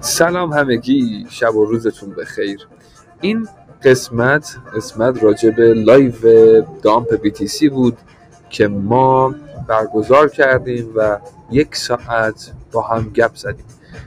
[0.00, 2.68] سلام همگی شب و روزتون بخیر.
[3.20, 3.48] این
[3.82, 6.12] قسمت قسمت راجع به live
[6.82, 7.98] dump BTC بود
[8.50, 9.34] که ما
[9.68, 13.66] برگزار کردیم و یک ساعت با هم گپ زدیم.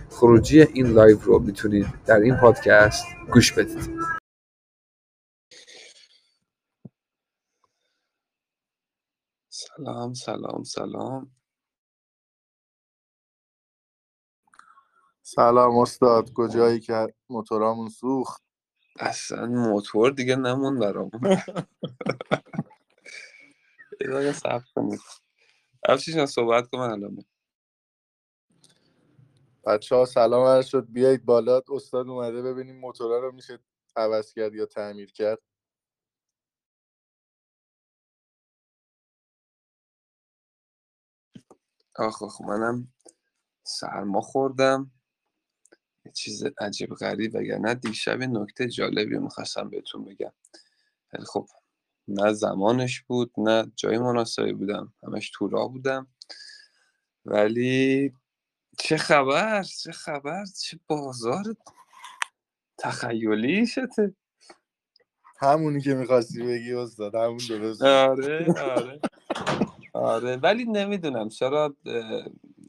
[0.09, 4.00] خروجی این live رو می‌تونید در این پادکست گوش بدید.
[9.50, 11.38] سلام سلام سلام.
[15.36, 18.44] سلام استاد کجایی که موتورامون سوخت؟
[18.99, 21.22] اصلا موتور دیگه نمون برامون.
[24.02, 25.00] یه صبر کنید
[25.89, 27.26] افشین جان صحبت کن من الان
[29.66, 30.88] بچه ها سلام عرض شد.
[30.89, 31.61] بیایید بالا.
[31.72, 33.59] استاد اومده ببینیم موتورا رو میشه
[33.95, 35.39] عوض کرد یا تعمیر کرد.
[41.95, 42.94] آخ آخ منم
[43.64, 44.91] سرما خوردم.
[46.13, 50.31] چیز عجیب غریب وگرنه دیشب نکته جالبی می‌خواستم بهتون بگم.
[51.14, 51.47] ولی خب
[52.08, 54.94] نه زمانش بود نه جای مناسبی بودم.
[55.03, 56.08] همش تو راه بودم.
[57.25, 58.14] ولی
[58.80, 61.44] چه خبر؟ چه خبر؟ چه بازار
[62.78, 64.16] تخیلی شده.
[65.42, 69.00] همونی که می‌خواستی بگی استاد همون درست آره آره.
[69.94, 70.36] آره.
[70.36, 71.76] ولی نمی‌دونم چرا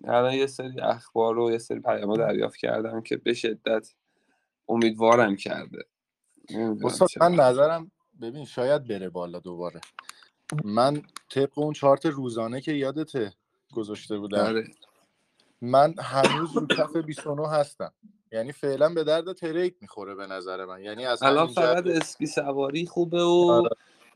[0.05, 3.95] الان یه سری اخبار و یه سری پیام دریافت کردم که به شدت
[4.69, 5.85] امیدوارم کرده.
[7.21, 9.81] من نظرم ببین شاید بره بالا دوباره.
[10.65, 13.33] من طبق اون چارت روزانه که یادته
[13.73, 14.69] گذاشته بودم آره.
[15.61, 17.93] من هنوز رو کف 29 هستم.
[18.33, 20.83] یعنی فعلا به درد تریک می‌خوره به نظر من.
[20.83, 23.71] یعنی از الان فقط اسکی سواری خوبه و آره.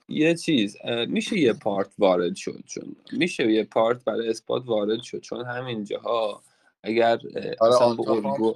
[0.09, 0.77] یه چیز
[1.09, 5.85] میشه یه پارت وارد شد چون میشه یه پارت برای اثبات وارد شد چون همین
[5.85, 6.43] جاها
[6.83, 7.19] اگر
[7.61, 8.55] آره اصلا با الگو.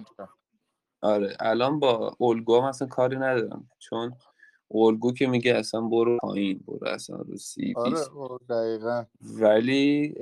[1.00, 4.12] آره الان با الگو هم اصلا کاری ندارم چون
[4.74, 8.04] الگو که میگه اصلا برو پایین برو اصلا رو سی آره
[8.48, 10.14] دقیقا ولی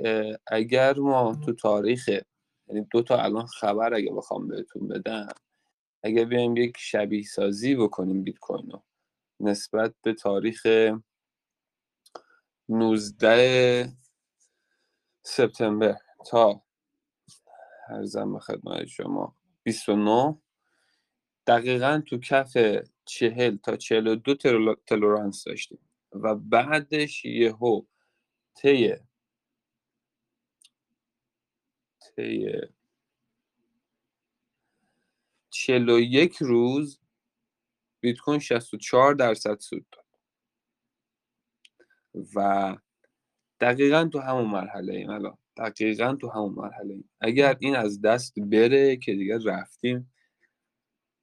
[0.47, 2.09] اگر ما تو تاریخ
[2.67, 5.27] یعنی دو تا الان خبر اگه بخوام بهتون بدم
[6.03, 8.83] اگه بیایم یک شبیه سازی بکنیم بیت کوین رو
[9.39, 10.67] نسبت به تاریخ
[12.69, 13.93] 19
[15.23, 15.95] سپتامبر.
[16.31, 16.63] تا
[17.89, 19.35] ارزم به خدمت شما.
[19.63, 20.41] 29
[21.47, 22.57] دقیقا تو کف
[23.05, 25.79] 40 تا 42 ترول- تلورانس داشتیم.
[26.11, 27.81] و بعدش یهو
[28.55, 28.95] طی
[32.15, 32.47] طی
[35.51, 36.99] 41 روز
[38.01, 40.06] بیت کوین 64 درصد سود داد.
[42.35, 42.75] و
[43.59, 45.37] دقیقا تو همون مرحله ایم الان.
[45.57, 47.09] دقیقا تو همون مرحله ایم.
[47.21, 50.13] اگر این از دست بره که دیگه رفتیم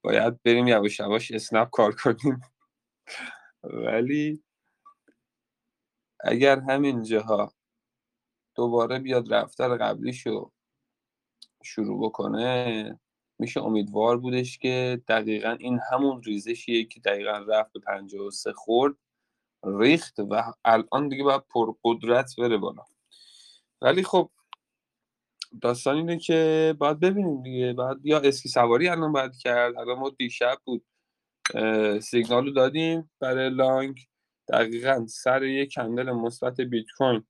[0.03, 2.41] باید بریم یواش یواش اسنپ کار کنیم.
[3.63, 4.43] ولی
[6.19, 7.53] اگر همین جاها
[8.55, 10.51] دوباره بیاد رفتار قبلیشو
[11.63, 12.99] شروع بکنه
[13.39, 18.95] میشه امیدوار بودش که دقیقا این همون ریزشیه که دقیقا رفت به 53 خورد.
[19.65, 22.83] ریخت و الان دیگه باید پرقدرت بره بالا.
[23.81, 24.31] ولی خب
[25.61, 27.73] داستان اینه که باید ببینیم دیگه.
[27.73, 29.77] باید یا اسکی سواری الان باید کرد.
[29.77, 30.85] الان ما دیشب بود.
[32.01, 33.99] سیگنال رو دادیم برای long.
[34.47, 37.23] دقیقا سر یک کندل مثبت بیت کوین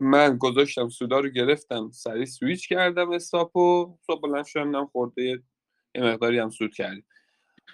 [0.00, 1.90] من گذاشتم سودا رو گرفتم.
[1.90, 3.98] سریع سویچ کردم stop و.
[4.06, 5.22] صبح بلند شدم خورده
[5.94, 7.06] یه مقداری هم سود کردیم.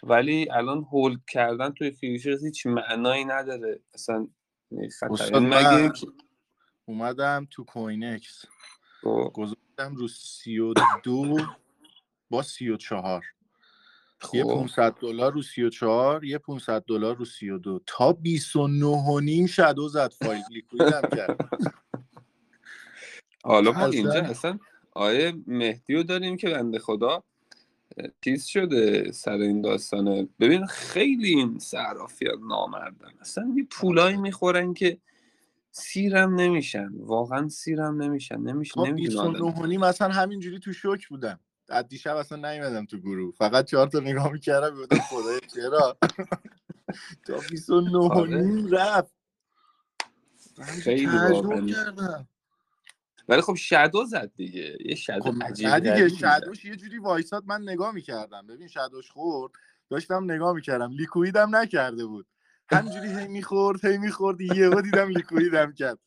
[0.02, 3.80] ولی الان hold کردن توی futures هیچ معنایی نداره.
[3.94, 4.28] اصلا
[4.70, 4.90] این
[5.38, 5.92] مگه
[6.84, 8.44] اومدم تو کوینکس.
[9.02, 11.38] خب، گذاشتم رو 32
[12.30, 13.24] با 34
[14.32, 14.54] یه خب.
[14.54, 20.12] 500 دلار رو 34 یه 500 دلار رو 32 تا 29 و نیم شدو زد
[20.12, 20.42] فایل.
[20.50, 21.48] لیکویدم کرد.
[23.44, 23.86] حالا ما.
[23.86, 24.58] اینجا اصلا
[24.92, 27.24] آیه مهدی رو داریم که بنده خدا
[28.24, 30.28] چیز شده سر این داستانه.
[30.40, 33.12] ببین خیلی این صرافی نامردن.
[33.20, 34.98] اصلا یه پولایی می‌خورن که
[35.70, 36.90] سیرم نمیشن.
[36.94, 38.36] واقعا سیرم نمیشن.
[38.36, 39.60] نمیشه تا نمی‌دونه 29 آدم.
[39.62, 43.34] و نیم اصلا همینجوری تو شوک بودم از دیشب اصلا نیومدم تو گروه.
[43.34, 45.96] فقط چهار تا نگاه می‌کردم بودم خدای چرا؟
[47.26, 48.40] تا 29 و آره.
[48.40, 49.14] نیم رفت.
[50.82, 51.06] خیلی
[51.72, 52.28] کردم.
[53.28, 54.76] ولی خب شادو زد دیگه.
[54.84, 56.08] یه شادو خب دیگه.
[56.08, 58.46] شدوش یه جوری وایساد من نگاه می‌کردم.
[58.46, 59.52] ببین شدوش خورد
[59.90, 60.90] داشتم نگاه می‌کردم.
[60.90, 62.26] لیکویدم نکرده بود.
[62.68, 65.98] همجوری هی می‌خورد هی می‌خورد یهو دیدم لیکویدم کرد.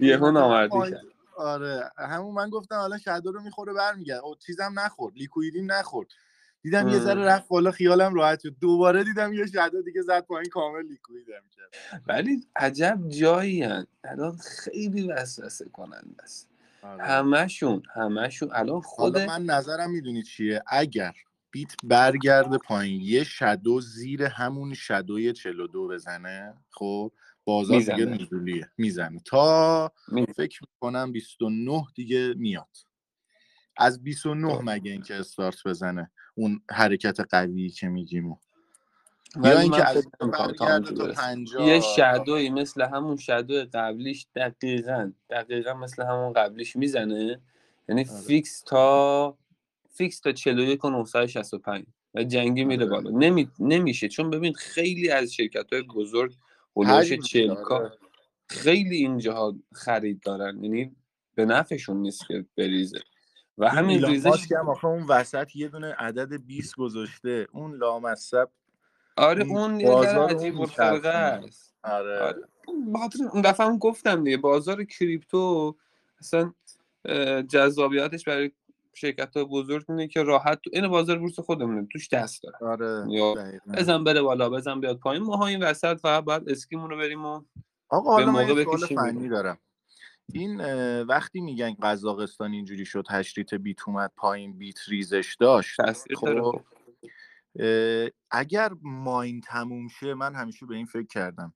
[0.00, 1.04] یهو نامردی کرد.
[1.36, 1.90] آره.
[1.98, 5.14] همون من گفتم حالا شادو رو می‌خوره برمیگرد او چیزم نخورد.
[5.16, 6.08] لیکویدی نخورد.
[6.62, 8.56] دیدم یه ذره رفت بالا خیالم راحت شد.
[8.60, 12.02] دوباره دیدم یه شادو دیگه زد پایین کامل لیکویدم کرد.
[12.06, 13.86] ولی عجب جایی هن.
[14.04, 16.48] الان خیلی وسوسه کننده است.
[16.82, 17.02] آره.
[17.04, 21.12] همشون همشون الان خود من نظرم می‌دونی چیه؟ اگر
[21.50, 27.12] بیت برگرده پایین یه شدو زیر همون شدوی 42 بزنه خب
[27.44, 28.22] بازار دیگه می‌زنه.
[28.22, 29.20] نزولیه می‌زنه.
[29.24, 32.76] تا می- فکر می‌کنم 29 دیگه میاد.
[33.76, 34.62] از 29 خب.
[34.64, 36.10] مگه اینکه استارت بزنه.
[36.34, 38.38] اون حرکت قویی که میگیم
[39.44, 41.20] یا اینکه از فکر نمی‌کنم تا برگرده اونجا تا برسه.
[41.20, 47.40] 50 یه shadow ی مثل همون shadow قبلیش دقیقا دقیقا مثل همون قبلیش می‌زنه
[47.88, 48.20] یعنی آره.
[48.20, 49.38] fix تا
[49.90, 51.84] fix تا 41 و 965
[52.14, 52.90] و جنگی میره آره.
[52.90, 53.48] بالا نمی...
[53.58, 56.34] نمیشه چون ببین خیلی از شرکت های بزرگ
[56.76, 57.64] هلوش حجم 40 داره.
[57.64, 57.90] کا
[58.48, 60.96] خیلی اینجاها خرید دارن یعنی
[61.34, 62.98] به نفعشون نیست که بریزه
[63.58, 67.46] و همین ریزش ماسک هم آخه اون وسط یه دونه عدد 20 گذاشته.
[67.52, 68.48] اون لامصب
[69.16, 71.08] آره اون یه عجیب الخلقه.
[71.08, 72.20] است آره.
[72.20, 72.42] آره.
[73.32, 75.76] اون دفعه هم گفتم دیگه بازار کریپتو
[76.20, 76.52] اصلا
[77.48, 78.52] جذابیتش برای
[78.94, 82.56] شرکت های بزرگ اینه که راحت تو این بازار بورس خودمونه توش دست داره.
[82.60, 83.34] آره یا.
[83.74, 85.22] بزن بره بالا بزن بیاد پایین.
[85.22, 87.42] ما این وسط فقط باید اسکیمون رو بریم و
[87.88, 89.28] آقا به حالا من موقع یه بکشیم فنی.
[89.28, 89.58] دارم.
[90.32, 90.60] این
[91.02, 95.80] وقتی میگن قزاقستان اینجوری شد هشت بیت اومد پایین بیت ریزش داشت
[96.14, 96.60] خب خب.
[98.30, 101.54] اگر ماین تموم شه من همیشه به این فکر کردم.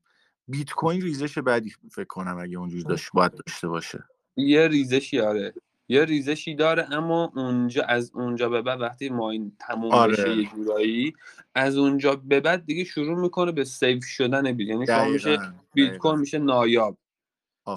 [0.49, 4.05] بیت کوین ریزش بعدی فکر کنم اگه اونجوری داشت باید داشته باشه.
[4.37, 5.55] یه ریزشی آره.
[5.88, 10.12] یه ریزشی داره اما اونجا از اونجا به بعد وقتی ماین تموم آره.
[10.12, 11.14] بشه یه جورایی
[11.55, 14.69] از اونجا به بعد دیگه شروع می‌کنه به سیف شدن بیت.
[14.69, 15.38] یعنی شما میشه
[15.75, 15.96] بیت.
[15.96, 16.99] کوین میشه نایاب.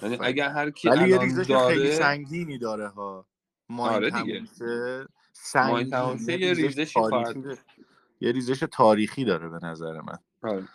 [0.01, 0.17] یعنی.
[0.21, 3.25] اگر هر کی ولی یه ریزش داره خیلی سنگینی داره ها
[3.69, 4.43] ماین آره دیگه.
[4.43, 4.47] ماین
[5.33, 5.87] سنگین
[6.77, 7.57] یه خواهد
[8.21, 10.67] یه ریزش تاریخی داره به نظر من آره.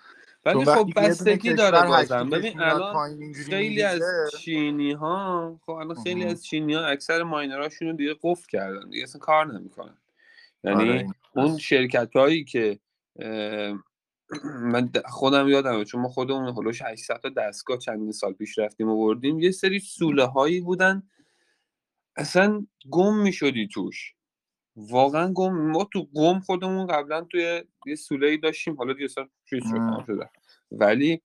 [0.45, 4.03] ولی خب بستگی داره بازم ببین الان اینجوری خیلی از.
[4.41, 6.25] چینی ها خب الان خیلی.
[6.25, 9.97] از چینی ها اکثر ماینراشون رو دیگه قفل کردن دیگه اصلا کار نمی‌کنن
[10.65, 11.59] یعنی آره، اون.
[11.59, 12.79] شرکت هایی که
[14.73, 18.97] من خودم یادمه چون ما خودمون هلوش 800 تا دستگاه چندین سال پیش رفتیم و
[18.97, 21.03] بردیم یه سری سوله هایی بودن.
[22.17, 24.15] اصلا گم می‌شدی توش.
[24.77, 28.77] واقعا گم ما تو گم خودمون قبلا توی یه سوله ای داشتیم.
[28.77, 29.63] حالا دیگه اصلا چیز
[30.07, 30.31] شده
[30.71, 31.23] ولی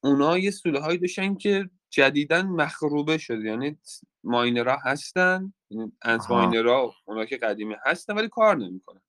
[0.00, 3.78] اونا یه سوله هایی داشتن که جدیدن مخروبه شده یعنی
[4.24, 6.46] ماینرها هستن یعنی انت آها.
[6.46, 9.00] ماینرها اونا که قدیمی هستن ولی کار نمی‌کنن.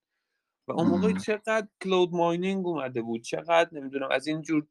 [0.68, 1.14] و اون موقع.
[1.14, 4.68] چقدر کلود ماینینگ اومده بود چقدر نمی‌دونم از این جور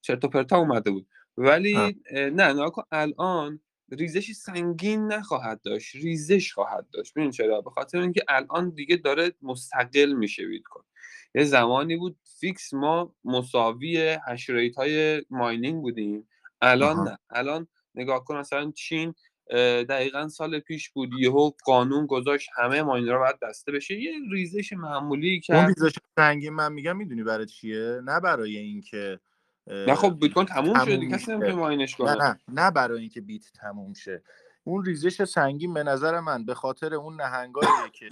[0.00, 1.06] چرت و پرتا اومده بود.
[1.36, 1.90] ولی اه،
[2.30, 7.14] نه ناکن الان ریزشی سنگین نخواهد داشت ریزش خواهد داشت.
[7.14, 10.84] ببین چرا؟ به خاطر اینکه الان دیگه داره مستقل میشه بیت کوین
[11.34, 16.28] یه زمانی بود فیکس ما مساوی هش های ماینینگ بودیم.
[16.60, 17.08] الان.
[17.08, 17.18] نه.
[17.30, 19.14] الان نگاه کن مثلا چین
[19.88, 21.10] دقیقا سال پیش بود.
[21.18, 24.00] یهو قانون گذاشت همه ماینرها باید دسته بشه.
[24.00, 29.20] یه ریزش معمولی اون کرد ریزش سنگین من میگم می‌دونی برای چیه؟ نه برای اینکه
[29.66, 30.84] نه خب بیت کوین تموم شده.
[30.84, 31.32] تموم دیگه کسی.
[31.32, 32.28] نمی‌تونه ماینش نه کنه.
[32.28, 32.38] نه.
[32.48, 34.22] نه برای اینکه بیت تموم شه.
[34.64, 38.08] اون ریزش سنگین به نظر من به خاطر اون نهنگاییه که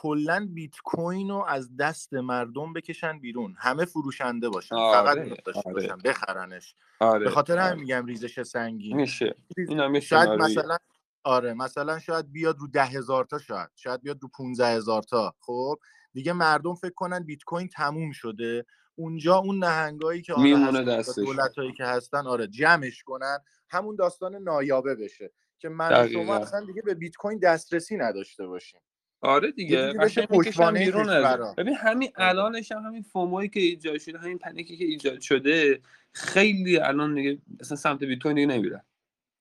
[0.00, 3.54] کلا بیت کوین رو از دست مردم بکشن بیرون.
[3.58, 4.76] همه فروشنده باشن.
[4.76, 5.74] فقط آره، اونو داشته آره.
[5.74, 5.96] باشن.
[5.96, 6.74] بخرنش.
[7.00, 7.62] آره به خاطر آره.
[7.62, 8.96] همین میگم ریزش سنگین.
[8.96, 9.34] میشه.
[9.68, 10.28] این هم یه شاید.
[10.28, 10.76] مثلا
[11.24, 13.70] آره مثلا شاید بیاد رو ده هزار تا شاید.
[13.76, 15.34] شاید بیاد رو 15 هزار تا.
[15.40, 15.76] خب؟
[16.12, 18.66] دیگه مردم فکر کنن بیت کوین تموم شده.
[18.94, 21.24] اونجا اون نهنگایی که هستن دستشون.
[21.24, 23.38] دولتایی که هستن آره جمعش کنن.
[23.70, 25.32] همون داستان نایابه بشه.
[25.58, 26.36] که من شما.
[26.36, 28.80] اصلا دیگه به بیت کوین دسترسی نداشته باشیم.
[29.20, 29.92] آره دیگه
[30.28, 31.54] پشتوانه بیرون از.
[31.54, 32.28] ببین همین آره.
[32.28, 35.80] الانش هم همین فومایی که ایجاد شده همین پنیکی که ایجاد شده
[36.12, 38.84] خیلی الان دیگه اصلا سمت بیت کوین دیگه نمیره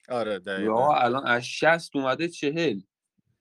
[0.09, 2.79] آره یا دقیقا الان از 60 اومده 40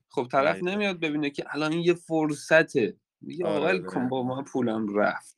[0.09, 0.71] خب طرف دقیقاً.
[0.71, 4.09] نمیاد ببینه که الان این یه فرصته میگه آقا آره، ول کن.
[4.09, 5.36] با من پولم رفت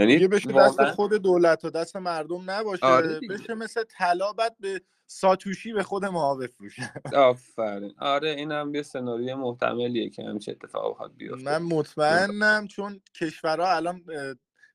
[0.00, 2.86] یعنی دیگه بشه دست خود دولت و دست مردم نباشه.
[2.86, 3.20] آره.
[3.30, 7.94] بشه مثل طلا بعد به ساتوشی به خود ما بفروشه آفرین.
[7.98, 11.44] آره اینم یه سناریوی محتملیه که همچه اتفاق بخواد بیفته.
[11.44, 14.02] من مطمئنم چون کشورها الان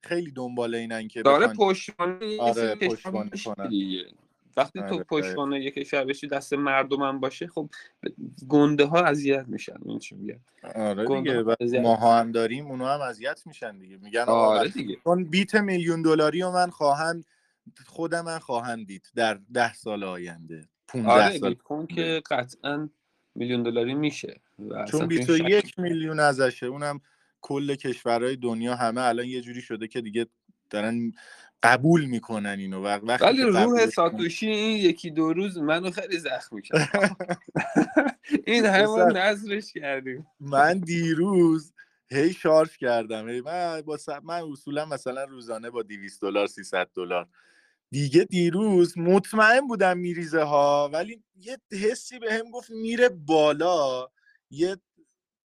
[0.03, 3.69] خیلی دنبال اینن که داره پشتوانه آره، پشتوانه کنن.
[3.69, 4.05] دیگه.
[4.57, 7.69] وقتی تو آره، پشتوانه یه کشور بشی دست مردمم باشه خب
[8.47, 10.39] گنده ها اذیت میشن این چی میگه
[10.75, 13.97] آره دیگه ماها هم داریم اونا هم اذیت میشن دیگه.
[13.97, 14.97] میگن آره دیگه.
[15.03, 17.23] چون بیت میلیون دلاری رو من خواهم
[17.85, 22.89] خودم من خواهم دید در ده سال آینده 15 آره سال بیت کوین که قطعا
[23.35, 26.99] میلیون دلاری میشه و چون شک 21 میلیون ازشه اونم
[27.41, 30.27] کل کشورهای دنیا همه الان یه جوری شده که دیگه
[30.69, 31.11] دارن
[31.65, 36.89] قبول می‌کنن اینو وقتی ولی روح ساتوشی این یکی دو روز منو خیلی زخمی کرد
[38.47, 39.13] این پسر.
[39.13, 40.27] نظرش کردیم.
[40.41, 41.73] من دیروز
[42.11, 43.29] هی شارژ کردم.
[43.29, 47.27] هی من با س- من اصولا مثلا روزانه با 200 دلار 300 دلار.
[47.91, 54.09] دیگه دیروز مطمئن بودم میریزه ها ولی یه حسی به هم گفت میره بالا
[54.51, 54.77] یه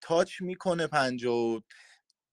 [0.01, 1.63] touch می‌کنه پنجاه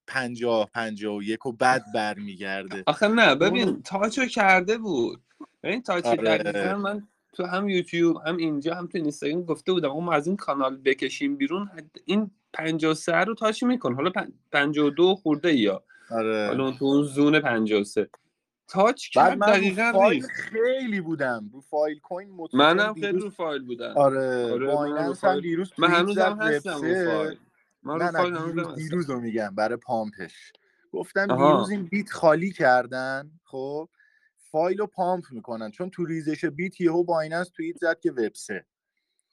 [0.09, 2.83] پنجاه پنجاه و یک و بعد برمیگرده.
[2.87, 5.21] آخه نه ببین touch و کرده بود.
[5.65, 6.75] این touch آره.
[6.75, 10.77] من تو هم یوتیوب هم اینجا هم تو اینستاگرام گفته بودم اون از این کانال
[10.77, 11.71] بکشیم بیرون
[12.05, 13.95] این 53 رو touch میکن.
[13.95, 15.83] حالا پن- 52 خورده یا.
[16.11, 16.47] آره.
[16.47, 18.09] حالا تو اون zone 53
[18.69, 21.51] touch کرد دقیقا فایل خیلی بودم.
[21.53, 23.93] رو فایل کوین مطمئن منم خیلی رو فایل بودم.
[23.97, 26.79] آره, آره، بایننس هم دیروز من هنوزم هستم رو
[27.11, 27.39] فایل.
[27.83, 30.53] من نه نه دیروز رو میگم برای pump ش.
[30.93, 31.27] گفتم.
[31.27, 33.89] دیروز این بیت خالی کردن خب
[34.51, 35.71] فایل رو pump می‌کنن.
[35.71, 38.67] چون تو ریزش بیت یهو بایننس توییت زد که وب سه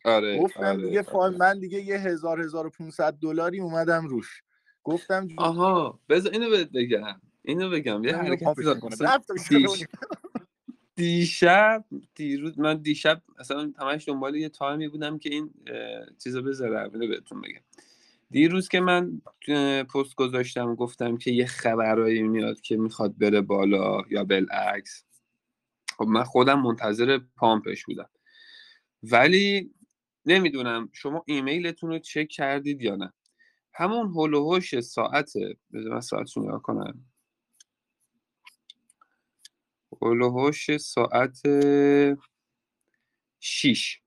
[0.06, 1.12] آره گفتم آره، دیگه آره.
[1.12, 4.42] فایل من دیگه یه هزار هزار و 500 دلاری اومدم روش.
[4.84, 7.22] گفتم جو- آها بذار اینو بهت بگم.
[7.42, 8.04] اینو بگم.
[8.04, 8.80] یه حرکتی شده
[9.50, 9.86] دیش-
[10.96, 11.86] دیشب
[12.16, 15.54] دیروز من دیشب مثلا همش دنبال یه time ی بودم که این
[16.24, 16.94] چیزو بذارم.
[16.94, 17.62] اینو بهتون بگم.
[18.36, 19.22] دیروز که من
[19.94, 25.06] پست گذاشتم گفتم که یه خبرایی میاد که می‌خواد بره بالا یا بالعکس.
[25.98, 28.10] خب من خودم منتظر پامپش بودم.
[29.04, 29.74] ولی
[30.26, 33.14] نمی‌دونم شما ایمیلتون رو چک کردید یا نه.
[33.74, 35.34] همون هلوهوش ساعت
[35.74, 37.06] بذار من ساعتشو نگاه کنم.
[40.02, 41.42] هلوهوش ساعت
[43.40, 44.02] شیش.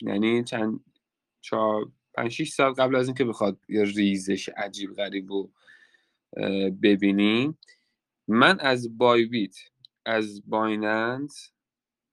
[0.00, 0.84] یعنی چند
[1.40, 5.50] چهار پنج شیش ساعت قبل از اینکه بخواد یه ریزش عجیب غریب رو
[6.82, 7.58] ببینیم
[8.28, 9.56] من از بای بیت
[10.04, 11.52] از بایننس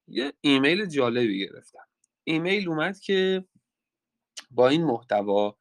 [0.08, 1.88] یه ایمیل جالبی گرفتم.
[2.24, 3.46] ایمیل اومد که
[4.51, 5.58] با این محتوا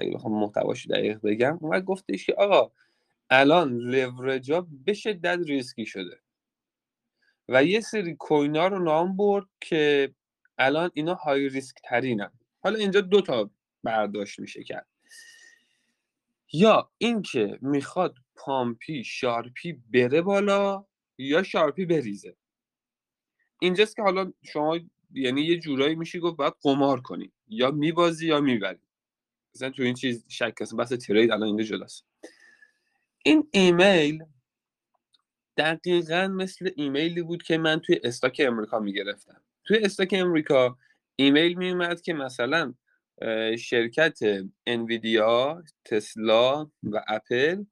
[0.00, 2.72] اگه بخوام محتواش دقیق بگم اومد گفتش که آقا
[3.30, 6.20] الان لورجا به شدت ریسکی شده.
[7.48, 10.14] و یه سری coin ا رو نام برد که
[10.58, 12.32] الان اینا high risk ترینن.
[12.66, 13.50] حالا اینجا دو تا
[13.82, 14.86] برداشت میشه کرد.
[16.52, 20.84] یا اینکه می‌خواد pump ی sharp ی بره بالا
[21.18, 22.36] یا sharp ی بریزه.
[23.60, 24.78] اینجاست که حالا شما
[25.12, 27.32] یعنی یه جورایی میشی گفت باید قمار کنی.
[27.48, 28.80] یا میبازی یا می‌بری.
[29.54, 30.76] مثلا تو این چیز شک هست.
[30.76, 32.04] بحث trade الان اینجا جداست.
[33.22, 34.24] این ایمیل
[35.56, 39.42] دقیقا مثل ایمیلی بود که من توی stock امریکا می‌گرفتم.
[39.64, 40.78] توی stock امریکا
[41.16, 42.74] ایمیل میومد که مثلا
[43.58, 44.18] شرکت
[44.66, 47.64] انویدیا تسلا و اپل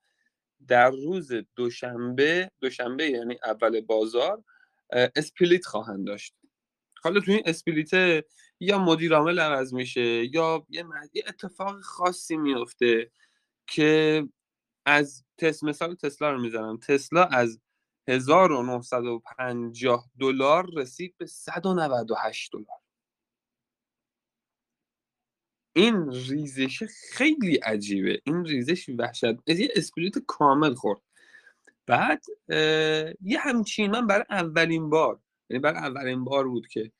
[0.69, 4.45] در روز دوشنبه دوشنبه یعنی اول بازار
[4.93, 6.35] split خواهند داشت.
[7.03, 8.25] حالا توی این split
[8.61, 10.85] یا مدیر عامل عوض میشه یا یه
[11.27, 13.11] اتفاق خاصی میفته
[13.67, 14.23] که
[14.87, 16.79] از تس مثال تسلا رو می‌زنم.
[16.79, 17.61] تسلا از
[18.09, 22.84] 1950 دلار رسید به 198 دلار.
[25.77, 28.21] این ریزش خیلی عجیبه.
[28.25, 31.01] این ریزش وحشت از یه اسپریت کامل خورد.
[31.87, 32.25] بعد
[33.21, 36.93] یه همچین من برای اولین بار یعنی برای اولین بار بود که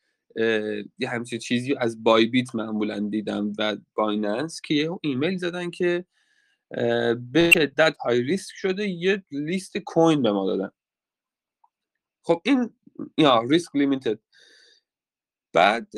[0.99, 6.05] یه همچین چیزی از بای بیت معمولا دیدم و بایننس که یه ایمیل زدن که
[7.33, 10.71] به شدت high risk شده یه لیست coin به ما دادن.
[12.23, 12.71] خب این
[13.19, 14.19] یا risk limited
[15.53, 15.89] بعد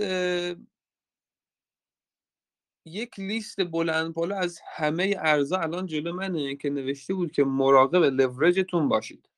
[2.87, 8.03] یک لیست بلند بالا از همه ارزا الان جلو منه که نوشته بود که مراقب
[8.03, 9.29] لورجتون باشید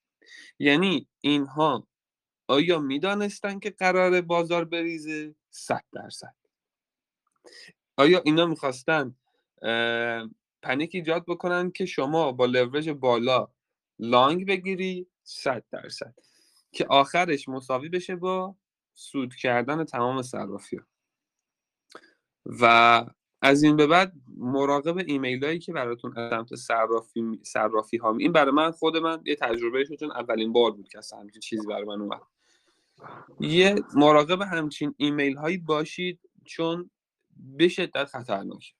[0.58, 1.86] یعنی اینها
[2.48, 6.34] آیا می‌دانستن که قرار بازار بریزه؟ صد درصد
[7.96, 9.14] آیا اینا می‌خواستن
[10.62, 13.48] پنیک ایجاد بکنن که شما با لورج بالا
[13.98, 16.14] لانگ بگیری؟ صد درصد
[16.72, 18.56] که آخرش مساوی بشه با
[18.94, 20.80] سود کردن تمام صرافی
[22.46, 23.04] و
[23.42, 28.32] از این به بعد مراقب ایمیل هایی که براتون از سمت صرافی صرافی ها این
[28.32, 31.66] برای من خود من یه تجربه شد چون اولین بار بود که اصلا همچین چیزی
[31.66, 32.20] برای من اومد.
[33.40, 36.90] یه مراقب همچین ایمیل هایی باشید چون
[37.36, 38.72] به شدت خطرناکه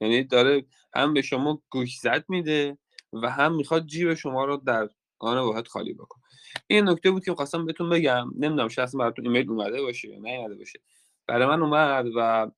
[0.00, 2.78] یعنی داره هم به شما گوش زد میده
[3.12, 4.88] و هم می‌خواد جیب شما رو در
[5.18, 6.20] آن واحد خالی بکن
[6.66, 8.30] این نکته بود که خواستم بهتون بگم.
[8.34, 10.80] نمی‌دونم اصلا براتون ایمیل اومده باشه یا نیومده باشه.
[11.26, 12.50] برای من اومد و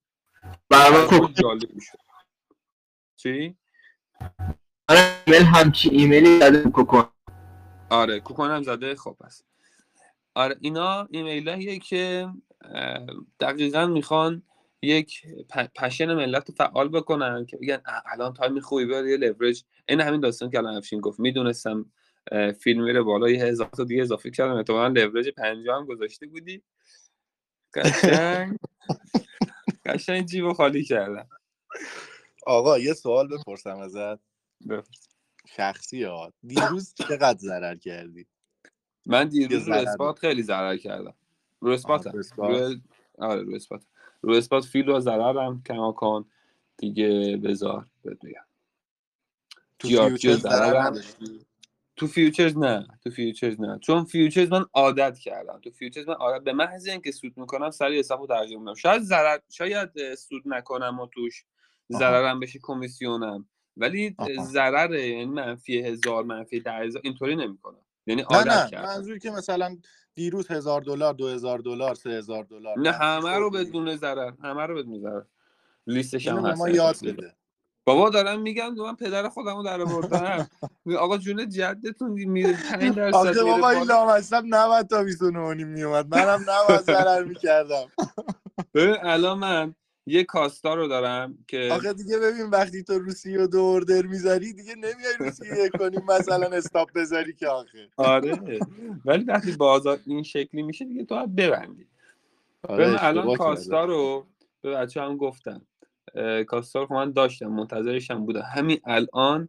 [0.68, 1.98] برای من جالب می‌شد.
[3.16, 3.56] چی؟
[4.88, 7.08] ایمیل همچی ایمیلی زده کوکن
[7.90, 9.42] آره کوکوینم زده خب پس.
[10.34, 12.28] آره اینا ایمیل که
[12.64, 13.06] اه،
[13.40, 14.42] دقیقا می‌خوان
[14.82, 15.22] یک
[15.76, 20.20] passion ملت رو فعال بکنن که بگن الان time خوبی بیاد یه لورج این همین
[20.20, 21.20] داستان که الان افشین گفت.
[21.20, 21.92] می‌دونستم
[22.60, 26.62] فیلم میره بالا یه هزار تا دیگه اضافه کردم احتمالاً لورج 50 هم گذاشته بودی.
[29.94, 31.28] قشنگ قشنگ جیب خالی کردم.
[32.46, 34.20] آقا یه سوال بپرسم ازت.
[34.68, 35.08] بپرس.
[35.46, 38.26] شخصی ها دیروز چقدر ضرر کردی؟
[39.06, 41.14] من دیروز رو اثبات خیلی ضرر کردم.
[41.60, 42.06] رو spot.
[43.18, 43.82] آره رو spot.
[44.22, 46.24] رو spot فیل رو ضررم کماکان
[46.76, 48.44] دیگه بذار بهت بگم.
[49.78, 51.00] تو future ضررم.
[52.00, 53.78] تو futures نه تو futures نه.
[53.82, 55.60] چون futures من عادت کردم.
[55.64, 59.38] تو futures من عادت به محض اینکه سود می‌کنم سریع حسابو تغییر میدم شاید ضرر
[59.50, 61.44] شاید سود نکنم و توش.
[61.92, 63.48] ضررم بشه کمیسیونم.
[63.76, 64.16] ولی.
[64.40, 67.82] ضرر یعنی منفی هزار منفی ده هزار اینطوری نمی‌کنم.
[68.06, 68.70] یعنی نه عادت نه.
[68.70, 68.88] کردم.
[68.88, 69.76] منظوری که مثلا
[70.14, 73.50] دیروز هزار دلار دو هزار دلار سه هزار دلار نه همه رو.
[73.50, 74.32] بدون ضرر.
[74.42, 75.22] همه رو بدون ضرر.
[75.86, 77.34] لیستش هم هست ما یاد بده.
[77.94, 80.48] بابا دارم میگم من پدر خودم رو در آوردم.
[80.98, 83.82] آقا جون جدتون میره 5 درصد آخه میره بابا این.
[83.82, 86.14] لامصب نباید تا 29 و نیم میومد.
[86.14, 87.86] منم نباید ضرر می‌کردم.
[88.74, 89.74] ببین الان من
[90.06, 94.52] یه کاستا رو دارم که آخه دیگه ببین وقتی تو روسی و دو اوردر می‌ذاری
[94.52, 97.88] دیگه نمیای روسی یک کنیم مثلا استاپ بذاری که آخه.
[97.96, 98.60] آره
[99.04, 101.86] ولی وقتی بازار این شکلی میشه دیگه تو باید ببندی.
[102.68, 103.84] آره الان کاستا.
[103.84, 104.26] رو
[104.62, 105.62] به بچه هم گفتم.
[106.14, 108.42] اه، کاستا رو خب من داشتم منتظرش هم بودم.
[108.54, 109.48] همین الان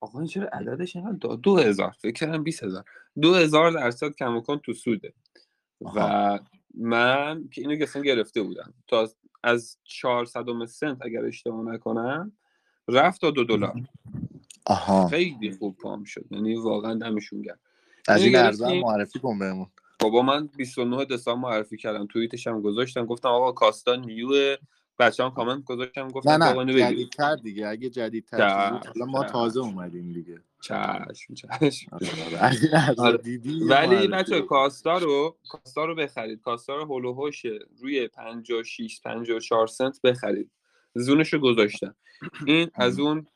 [0.00, 2.84] آقا چرا عددش اینقدر دو, دو هزار فکر کردم بیس هزار.
[3.22, 5.12] دو هزار درصد کماکان تو سوده.
[5.80, 6.38] و.
[6.74, 8.74] من که اینو اصلا گرفته بودم.
[8.86, 9.08] تا
[9.42, 12.32] از 400 سنت اگر اشتباه نکنم
[12.88, 13.74] رفت تا دو دلار.
[14.66, 15.08] آها.
[15.08, 16.24] خیلی خوب پام شد.
[16.30, 17.58] یعنی واقعا دمشون گرم.
[18.08, 18.80] از این گرفتیم.
[18.80, 19.66] معرفی کن بهمون.
[20.00, 22.06] بابا من 29 دسامبر معرفی کردم.
[22.06, 23.06] توییتش هم گذاشتم.
[23.06, 24.56] گفتم آقا کاستا نیو
[24.98, 27.68] بچه هم کامنت گذاشتم نه گفتم نه بگیرید جدیدتر دیگه.
[27.68, 29.24] اگه جدیدتر حالا ما.
[29.24, 30.40] تازه اومدیم دیگه.
[30.60, 31.98] چشم چشم.
[33.68, 34.40] ولی بچه.
[34.40, 36.40] کاستا رو کاستا رو بخرید.
[36.40, 40.50] کاستا رو هوشه روی 56 54 سنت بخرید.
[40.94, 41.94] زونش رو گذاشتم
[42.46, 43.26] این از اون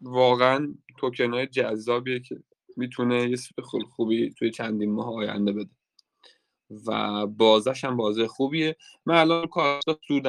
[0.00, 2.42] واقعا توکن های جذابیه که
[2.76, 3.64] می‌تونه یه سود
[3.96, 5.70] خوبی توی چندین ماه آینده بده.
[6.86, 8.76] و بازش هم بازه خوبیه.
[9.06, 10.26] من الان کاستا سود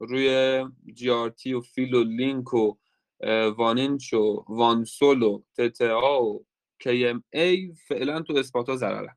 [0.00, 2.74] روی جی آر تی و فیل و لینک و
[3.56, 6.46] وانینچ و وانسول و تتا و
[6.78, 9.16] کی ام ای فعلا تو اثبات ها ضررم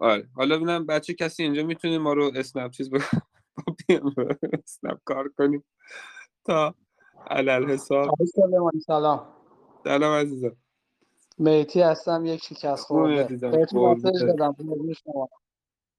[0.00, 3.22] آره حالا ببینم بچه کسی اینجا می‌تونه ما رو اسنپ چیز بکنه
[4.64, 5.64] اسنپ کار کنیم.
[6.44, 6.74] تا
[7.30, 8.08] علل حساب.
[8.86, 9.34] سلام
[9.84, 10.56] سلام عزیزم.
[11.38, 13.22] میتی هستم یک شکست خورده.
[13.24, 14.56] مسیج دادم.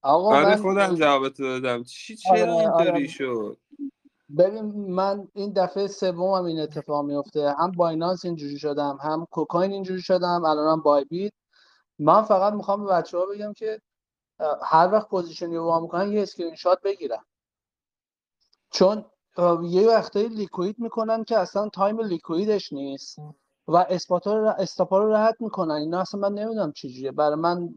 [0.02, 1.82] آقا آره من خودم جوابتو دادم.
[1.82, 3.06] چی چرا آره، اینطوری آره.
[3.06, 3.56] شد؟
[4.38, 10.02] ببین من این دفعه سومم این اتفاق میفته هم بایننس اینجوری شدم هم کوکوین اینجوری
[10.02, 11.32] شدم الانم بای بیت
[11.98, 13.80] من فقط می‌خوام به بچه ها بگم که
[14.62, 17.24] هر وقت position ی رو وا می‌کنن یه اسکرین شات بگیرن.
[18.70, 19.04] چون
[19.62, 23.18] یه وقتایی liquid می‌کنن که اصلا time liquid ش نیست.
[23.68, 25.74] و spot ا رو stop ا رو رد می‌کنن.
[25.74, 27.70] اینا اصلا من نمی‌دونم چجوریه برای من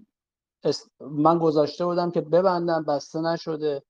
[0.65, 3.83] اس- من گذاشته بودم که ببندم بسته نشده.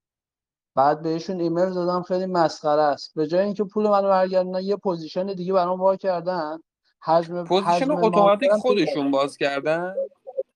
[0.76, 2.04] بعد بهشون ایمیل دادم.
[2.04, 3.14] خیلی مسخره است.
[3.16, 6.60] به جای اینکه پول منو برگردونن یه position دیگه برام وا کردن.
[7.04, 9.96] حجم position اتوماتیک خودشون باز کردن؟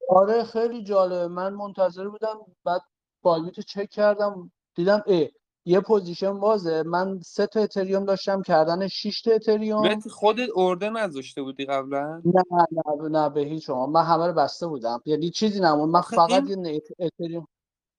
[0.10, 1.28] آره خیلی جالبه.
[1.28, 2.82] من منتظر بودم بعد
[3.24, 4.52] بایبیتو چک کردم.
[4.76, 5.32] دیدم ای
[5.68, 6.84] یه position بازه.
[6.84, 10.00] من سه تا اتریوم داشتم کردن 6 تا اتریوم.
[10.00, 14.68] خودت order نذاشته بودی قبلا؟ نه نه نه به هیچ شما من همه رو بسته
[14.68, 15.02] بودم.
[15.06, 17.48] یعنی چیزی نمون من فقط این- یه اتریوم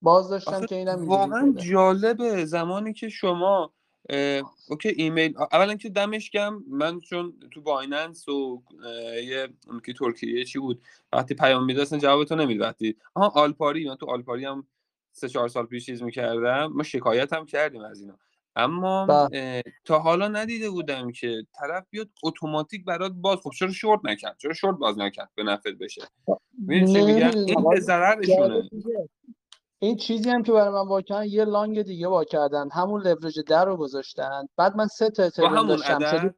[0.03, 3.73] باز داشتم که اینم واقعا جالبه زمانی که شما
[4.11, 9.81] اه، okay ایمیل اولا که دمش گم من چون تو بایننس و اه، یه اون
[9.81, 14.07] که ترکیه چی بود وقتی پیام میده اصلا جوابتو نمیده وقتی آها آلپاری من تو
[14.11, 14.67] آلپاری هم
[15.19, 16.67] سه چهار سال پیش چیز می‌کردم.
[16.67, 18.19] ما شکایت هم کردیم از اینا.
[18.57, 19.63] اما بله.
[19.85, 24.53] تا حالا ندیده بودم که طرف بیاد اتوماتیک برات باز خب چرا شورت نکرد؟ چرا
[24.53, 26.03] شورت باز نکرد به نفعت بشه؟
[26.59, 28.71] می‌دونی چی میگم؟ نمی‌دونم این به ضررشونه.
[29.79, 33.77] این چیزی هم که برای من واکردن یه لانگ دیگه واکردن همون لورج در رو
[33.77, 34.49] گذاشتن.
[34.57, 35.99] بعد من سه تا اتریوم داشتم.
[35.99, 36.35] دادم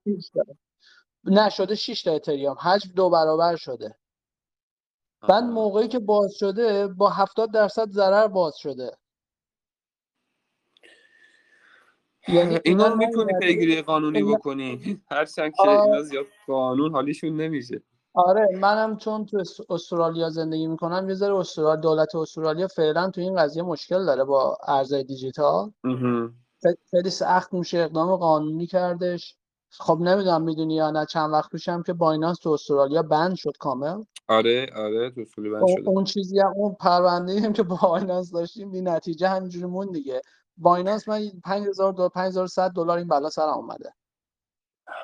[1.24, 3.96] نه شده 6 تا اتریوم حجم دو برابر شده.
[5.28, 5.44] بعد.
[5.44, 8.96] موقعی که باز شده با 70 درصد ضرر باز شده.
[12.28, 14.80] یعنی اینا اینا می‌تونی پیگیری قانونی بکنی.
[15.10, 15.68] هرچند که.
[15.70, 17.82] اینا زیاد قانون حالیشون نمیشه.
[18.14, 23.20] آره منم چون تو اس- استرالیا زندگی می‌کنم یه ذره استرالیا دولت استرالیا فعلا تو
[23.20, 25.72] این قضیه مشکل داره با ارزهای دیجیتال.
[26.90, 29.36] خیلی سخت میشه اقدام قانونی کردش.
[29.70, 34.02] خب نمی‌دونم می‌دونی یا نه چند وقت پیشم که بایننس تو استرالیا ban شد کامل.
[34.28, 38.32] آره آره تو اصولی ban شده اون چیزی هم اون پرونده هم که با بایننس
[38.32, 40.22] داشتیم بی نتیجه همینجوری مون دیگه.
[40.56, 43.94] بایننس من 5000 دلار 5100 دلار این بلا سرم اومده.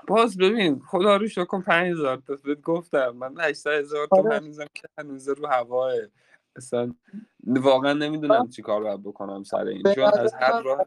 [0.08, 2.36] باز ببین خدا رو شکر کن 5000 تا.
[2.44, 4.36] بهت گفتم من 800 هزار تا آره.
[4.36, 5.92] هنوزم که هنوز رو هواه.
[6.56, 6.94] اصلا
[7.46, 10.84] واقعا نمی‌دونم چی کار باید بکنم سر این چون از هر راه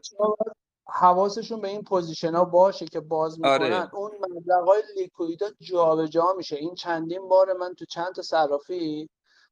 [0.92, 3.94] حواسشون به این position ها باشه که باز می‌کنن آره.
[3.94, 6.56] اون مبلغ های liquid ا جابجا میشه.
[6.56, 9.08] این چندین بار من تو چند تا صرافی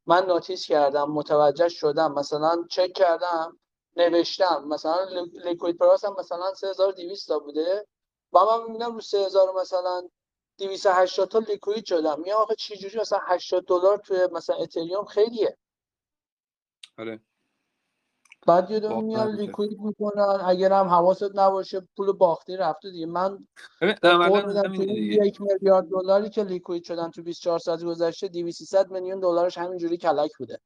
[0.06, 2.12] من notice کردم متوجه شدم.
[2.12, 3.58] مثلا چک کردم
[3.96, 4.64] نوشتم.
[4.68, 7.86] مثلا li- liquid price هم مثلا 3200 تا بوده.
[8.32, 10.08] و من می‌بینم رو 3000 مثلا
[10.58, 12.22] 280 تا لیکوید شدم.
[12.26, 15.58] یا آخه چه جوری مثلا 80 دلار توی مثلا اتریوم خیلیه.
[16.98, 17.20] آره.
[18.46, 19.34] بعد یه دونه میان.
[19.36, 20.40] لیکوید می‌کنن.
[20.46, 23.06] اگر هم حواست نباشه پول باختی رفته دیگه.
[23.06, 23.46] من
[24.96, 25.26] دیگه.
[25.26, 30.30] یک میلیارد دلاری که لیکوید شدن تو 24 ساعت گذشته 200 میلیون دلارش همینجوری کلک
[30.38, 30.60] بوده.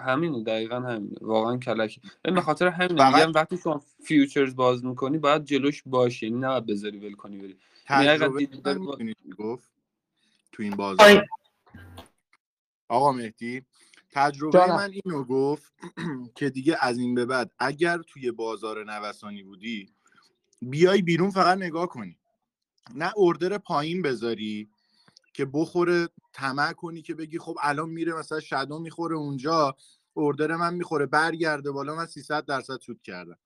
[0.00, 1.16] همینه دقیقا همینه.
[1.20, 2.00] واقعا کلک.
[2.22, 3.10] به خاطر همینه.
[3.10, 7.38] فقط- میگم وقتی شما فیوچرز باز می‌کنی باید جلوش باشی یعنی نباید بذاری ول کنی
[7.38, 7.58] بری.
[7.90, 8.46] یعنی تجربه
[8.78, 8.98] با-
[9.38, 9.70] گفت
[10.52, 10.76] تو این.
[10.76, 11.26] بازار؟
[12.88, 13.62] آقا مهدی
[14.18, 14.76] تجربه جانم.
[14.76, 15.72] من اینو گفت
[16.36, 19.92] که دیگه از این به بعد اگر توی بازار نوسانی بودی
[20.62, 22.18] بیای بیرون فقط نگاه کنی
[22.94, 24.70] نه اردر پایین بذاری
[25.32, 29.76] که بخوره طمع کنی که بگی خب الان میره مثلا شادو می‌خوره اونجا
[30.16, 33.38] اردر من می‌خوره برگرده بالا من 300 درصد سود کردم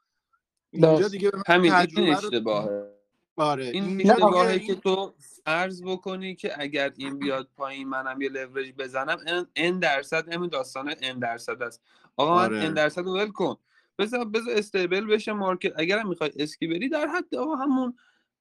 [0.70, 1.08] اینجا.
[1.08, 3.01] دیگه همین این تجربه اشتباهه
[3.36, 5.14] آره این اشتباهه این که تو
[5.44, 10.50] فرض بکنی که اگر این بیاد پایین منم یه لورج بزنم ان- ان درصد همین
[10.50, 11.80] داستان ان درصد است.
[12.16, 12.64] آقا من آره.
[12.64, 13.56] ان درصد رو ول کن.
[13.98, 15.72] بذار بذار استیبل بشه مارکت.
[15.76, 17.96] اگرم می‌خوای اسکی بری در حد آقا همون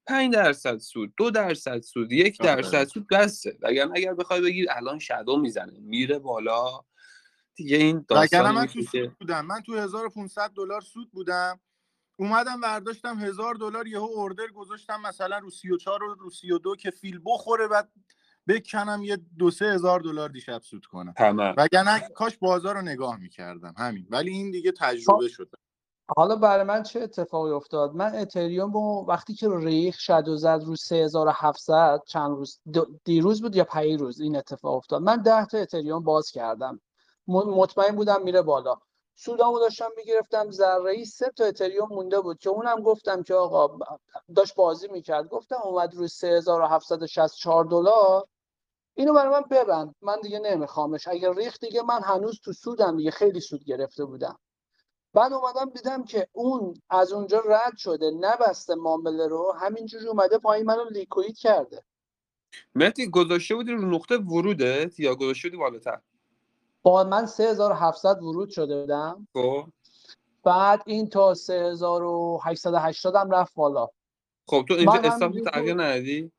[0.07, 2.55] 5 درصد سود دو درصد سود یک آره.
[2.55, 3.57] درصد سود بسه.
[3.63, 6.65] اگر اگر بخوای بگی الان شادو می‌زنه میره بالا.
[7.55, 9.45] دیگه این داستان من میشه تو سود بودم.
[9.45, 11.59] من تو 1500 دلار سود بودم.
[12.21, 17.21] اومدم برداشتم هزار دلار یهو اوردر گذاشتم مثلا رو 34 و رو 32 که فیل
[17.25, 17.89] بخوره بعد
[18.47, 21.13] بکنم یه دو سه هزار دلار دیشب سود کنم.
[21.17, 21.55] تمام.
[21.57, 24.07] وگرنه کاش بازار رو نگاه می‌کردم همین.
[24.09, 25.57] ولی این دیگه تجربه شده.
[26.17, 30.61] حالا برای من چه اتفاقی افتاد؟ من اتریوم رو وقتی که ریخ شد و زد
[30.65, 32.59] رو 3700 چند روز
[33.03, 35.01] دیروز بود یا پیروز این اتفاق افتاد.
[35.01, 36.81] من 10 تا اتریوم باز کردم.
[37.27, 38.75] مطمئن بودم میره بالا.
[39.15, 43.79] سودامو داشتم می‌گرفتم ذره ای سه تا اتریوم مونده بود که اونم گفتم که آقا
[44.35, 45.27] داشت بازی می‌کرد.
[45.27, 48.27] گفتم اومد روی 3764 دلار.
[48.93, 49.95] اینو برای من ببند.
[50.01, 51.07] من دیگه نمیخوامش.
[51.07, 53.11] اگر ریخت دیگه من هنوز تو سودم دیگه.
[53.11, 54.39] خیلی سود گرفته بودم.
[55.13, 58.11] بعد اومدم دیدم که اون از اونجا رد شده.
[58.11, 59.51] نبسته معامله رو.
[59.59, 61.83] همینجوری اومده پایین منو لیکوید کرده.
[62.75, 66.01] مهدی گذاشته بودی رو نقطه ورودت یا گذاشته بودی بالاتر؟
[66.83, 69.27] با من 3700 ورود شده بودم.
[69.33, 69.65] خب.
[70.43, 73.89] بعد این تا 3880 هم رفت بالا.
[74.47, 76.31] خب تو اینجا استاپ تغییر ندی؟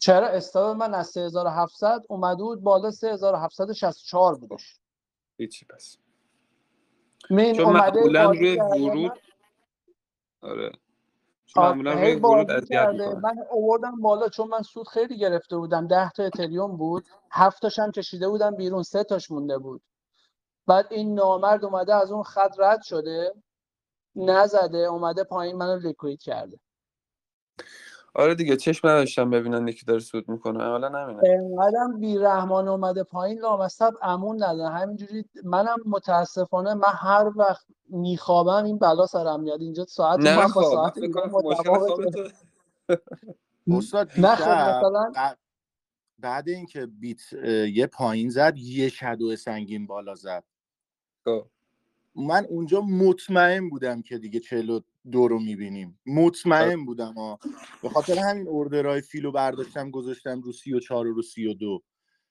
[0.00, 4.78] چرا؟ استاب من از 3700 اومده بود بالا 3764 بودش.
[5.38, 5.96] هیچی پس.
[7.30, 9.18] من چون معمولا روی ورود
[10.40, 10.72] آره.
[11.56, 15.86] معمولا روی ورود اذیت من اووردم بالا چون من سود خیلی گرفته بودم.
[15.86, 17.04] 10 تا اتریوم بود.
[17.32, 18.82] هفت تاش هم کشیده بودم بیرون.
[18.82, 19.82] سه تاش مونده بود.
[20.66, 23.34] بعد این نامرد اومده از اون خط رد شده.
[24.16, 24.78] نزده.
[24.78, 26.60] اومده پایین منو لیکوید کرده.
[28.14, 30.62] آره دیگه چشم نداشتم ببینن یکی داره سود می‌کنه.
[30.64, 34.70] اولا همینه انقدرم بیرحمان اومده پایین لامصب امون نداره.
[34.74, 39.60] همینجوری منم متاسفانه من هر وقت میخوابم این بلا سرم میاد.
[39.60, 42.14] اینجا ساعت نه من با ساعت استاد
[44.36, 47.32] خب مثلا بعد- اینکه بیت
[47.72, 50.44] یه پایین زد یه shadow سنگین بالا زد.
[51.24, 51.46] خب.
[52.16, 54.80] من اونجا مطمئن بودم که دیگه چهل و
[55.12, 56.00] دو رو می‌بینیم.
[56.06, 57.38] مطمئن بودم ها
[57.82, 61.46] به خاطر همین order های فیلو برداشتم گذاشتم رو سی و چهار و رو سی
[61.46, 61.82] و دو.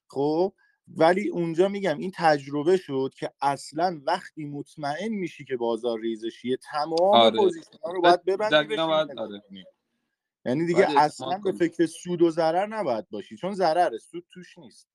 [0.07, 0.53] خب؟
[0.97, 7.15] ولی اونجا میگم این تجربه شد که اصلا وقتی مطمئن میشی که بازار ریزشیه تمام
[7.15, 7.37] آره.
[7.37, 9.43] position رو باید ببندی آره.
[10.45, 11.51] یعنی دیگه اصلا به.
[11.51, 14.87] فکر سود و ضرر نباید باشی چون ضرره سود توش نیست.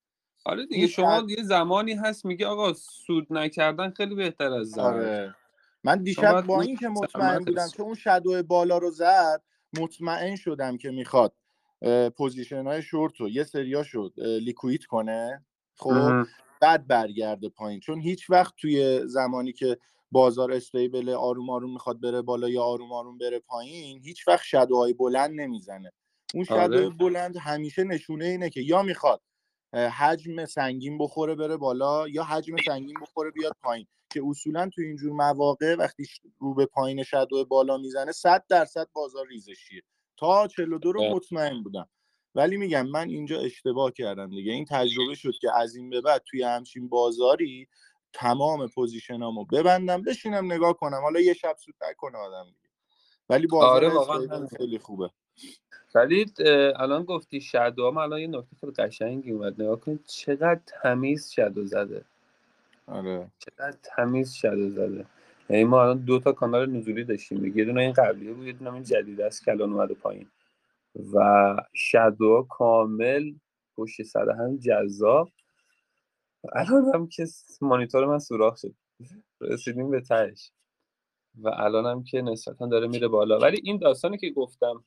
[0.44, 5.34] آره دیگه شما یه زمانی هست میگه آقا سود نکردن خیلی بهتر از ضرر آره.
[5.84, 9.42] من دیشب با اینکه مطمئن بودم که اون shadow بالا رو زد
[9.80, 11.34] مطمئن شدم که می‌خواد
[12.16, 15.44] position های شورت رو یه سریا شد liquid کنه.
[15.76, 16.24] خب.
[16.60, 17.80] بعد برگرده پایین.
[17.80, 19.78] چون هیچ وقت توی زمانی که
[20.10, 24.80] بازار stable آروم آروم می‌خواد بره بالا یا آروم آروم بره پایین هیچ وقت shadow
[24.80, 25.92] های بلند نمی‌زنه.
[26.34, 26.76] اون آره.
[26.76, 29.22] شدو بلند همیشه نشونه اینه که یا می‌خواد
[29.74, 33.86] حجم سنگین بخوره بره بالا یا حجم سنگین بخوره بیاد پایین.
[34.14, 36.06] که اصولا تو اینجور مواقع وقتی
[36.38, 39.82] رو به پایین شدو بالا می‌زنه 100 درصد بازار ریزشیه
[40.16, 41.14] تا 42 رو بله.
[41.14, 41.88] مطمئن بودم.
[42.34, 44.52] ولی میگم من اینجا اشتباه کردم دیگه.
[44.52, 47.68] این تجربه شد که از این به بعد توی همچین بازاری
[48.12, 51.00] تمام پوزیشنامو ببندم بشینم نگاه کنم.
[51.02, 52.68] حالا یه شب سود نکنه آدم دیگه.
[53.28, 54.46] ولی بازار آره،.
[54.56, 55.10] خیلی خوبه.
[55.94, 56.26] ولی
[56.76, 59.62] الان گفتی شدو هم الان یه نکته خیلی قشنگی اومد.
[59.62, 62.04] نگاه کنید چقدر تمیز شدو زده.
[62.86, 63.30] آره.
[63.38, 65.06] چقدر تمیز شدو زده.
[65.50, 67.58] یعنی ما الان دو تا کانال نزولی داشتیم.
[67.58, 70.30] یه دونه این قبلیه بود یه دونه این جدید است که الان اومده پایین.
[71.14, 73.32] و شدو کامل
[73.76, 75.30] پشت سر هم جذاب.
[76.52, 77.26] الان هم که
[77.60, 78.74] مانیتور من سوراخ شد.
[79.40, 80.50] رسیدیم به تهش.
[81.34, 83.38] و الان هم که نسبتا داره میره بالا.
[83.38, 84.84] ولی این داستانی که گفتم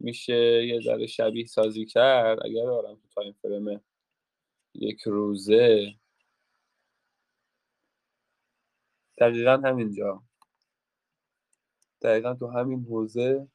[0.00, 2.38] میشه یه ذره شبیه سازی کرد.
[2.44, 3.80] اگر دارم تو time frame
[4.74, 5.94] یک روزه
[9.18, 10.22] دقیقا همینجا.
[12.02, 13.48] دقیقا تو همین حوزه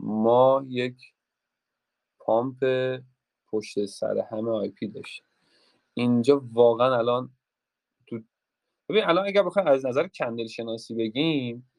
[0.00, 1.14] ما یک
[2.18, 2.64] pump
[3.52, 5.26] پشت سر همه IP داشتیم.
[5.94, 7.30] اینجا واقعا الان
[8.06, 8.20] تو
[8.88, 11.70] ببین الان اگر بخوایم از نظر کندل شناسی بگیم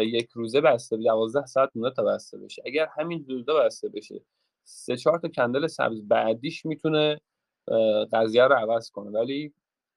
[0.00, 2.62] یک روزه بسته دوازده ساعت مونده تا بسته بشه.
[2.66, 4.20] اگر همین روزه بسته بشه
[4.64, 7.20] سه چهار تا کندل سبز بعدیش می‌تونه
[8.12, 9.10] قضیه رو عوض کنه.
[9.10, 9.54] ولی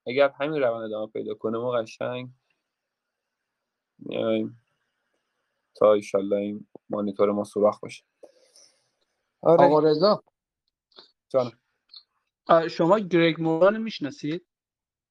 [0.08, 2.30] اگر همین روند ادامه پیدا کنه ما قشنگ
[5.76, 8.04] تا ایشالله این مانیتور ما سوراخ باشه.
[9.42, 10.24] آقا آره رضا.
[11.30, 11.60] جانم.
[12.46, 14.46] آه، شما گرگ موران می‌شناسید؟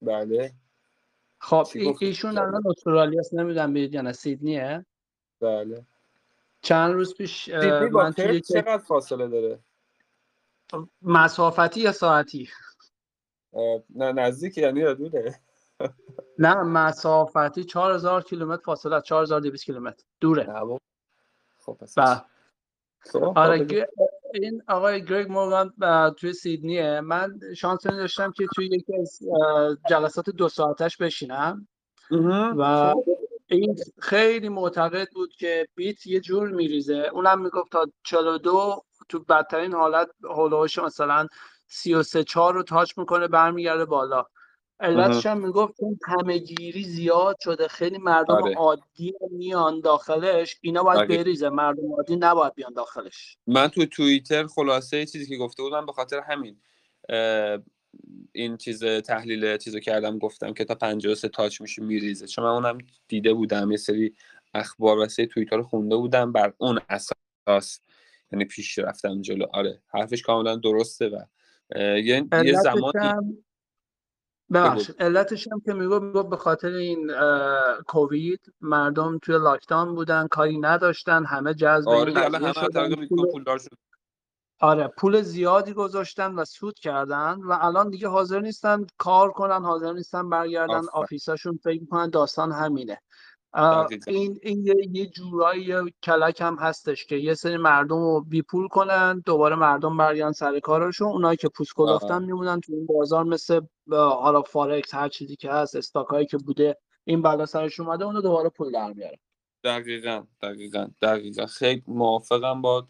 [0.03, 0.55] بله.
[1.39, 1.67] خب؟
[2.01, 4.87] ایشون الان استرالیا است نمی‌دونم می‌دید یا نه سیدنیه؟
[5.41, 5.87] بله.
[6.63, 9.59] چند روز پیش اه، سیدنی با من توی پرت یک چقدر فاصله داره؟
[11.03, 12.49] مسافتی یا ساعتی؟
[13.91, 15.41] نه نزدیک یعنی دوره
[16.39, 20.47] نه مسافتی 4000 کیلومتر فاصله است، 4200 کیلومتر دوره.
[21.59, 22.23] خب بله.
[23.01, 23.69] خب، آره خب،.
[23.69, 23.87] گ-
[24.35, 25.73] این آقای گرگ مورگان
[26.11, 29.19] توی سیدنیه من شانس داشتم که توی یکی از
[29.91, 31.69] جلسات دو ساعتش بشینم.
[32.57, 33.05] و خب.
[33.47, 39.73] این خیلی معتقد بود که بیت یه جور میریزه اونم می‌گفت تا 42 تو بدترین
[39.73, 41.27] حالت هولوش مثلا
[41.67, 44.25] 33 4 رو تاچ می‌کنه برمیگرده بالا
[44.81, 48.55] علتش هم می‌گفت چون همهگیری زیاد شده خیلی مردم آره.
[48.55, 51.23] عادی میان داخلش اینا باید دقیق.
[51.23, 55.93] بریزه مردم عادی نباید بیان داخلش من تو توییتر خلاصه چیزی که گفته بودم به
[55.93, 56.57] خاطر همین
[58.33, 62.79] این چیز تحلیل چیزو کردم گفتم که تا 53 تاچ میشه میریزه چون من اونم
[63.09, 64.15] دیده بودم یه سری
[64.55, 67.81] اخبار و سری توییتر رو خونده بودم بر اون اساس
[68.33, 71.23] یعنی پیش رفتم جلو آره حرفش کاملا درسته و
[71.75, 72.25] اه، یه
[72.63, 73.43] زمانی
[74.59, 77.11] هم ببخشید علتش هم که می‌گفت می‌گفت به خاطر این
[77.87, 82.53] کووید مردم توی لاکداون بودن کاری نداشتن همه جذب آره همه پول
[83.59, 83.69] شد
[84.61, 89.93] آره پول زیادی گذاشتن و سود کردن و الان دیگه حاضر نیستن کار کنن حاضر
[89.93, 90.83] نیستن برگردن.
[90.93, 92.99] آفیساشون فکر می‌کنن داستان همینه.
[94.07, 99.23] این این یه, جورایی کلک هم هستش که یه سری مردم رو بی پول کنن
[99.27, 102.19] دوباره مردم برگردن سر کارشون اونایی که پوست کلفتن آه.
[102.19, 106.77] میمونن تو این بازار مثل حالا فارکس هر چیزی که هست استاک هایی که بوده
[107.05, 109.19] این بلا سرش اومده اونو دوباره پول در میاره.
[109.65, 111.47] دقیقا دقیقا دقیقا.
[111.47, 112.89] خیلی موافقم با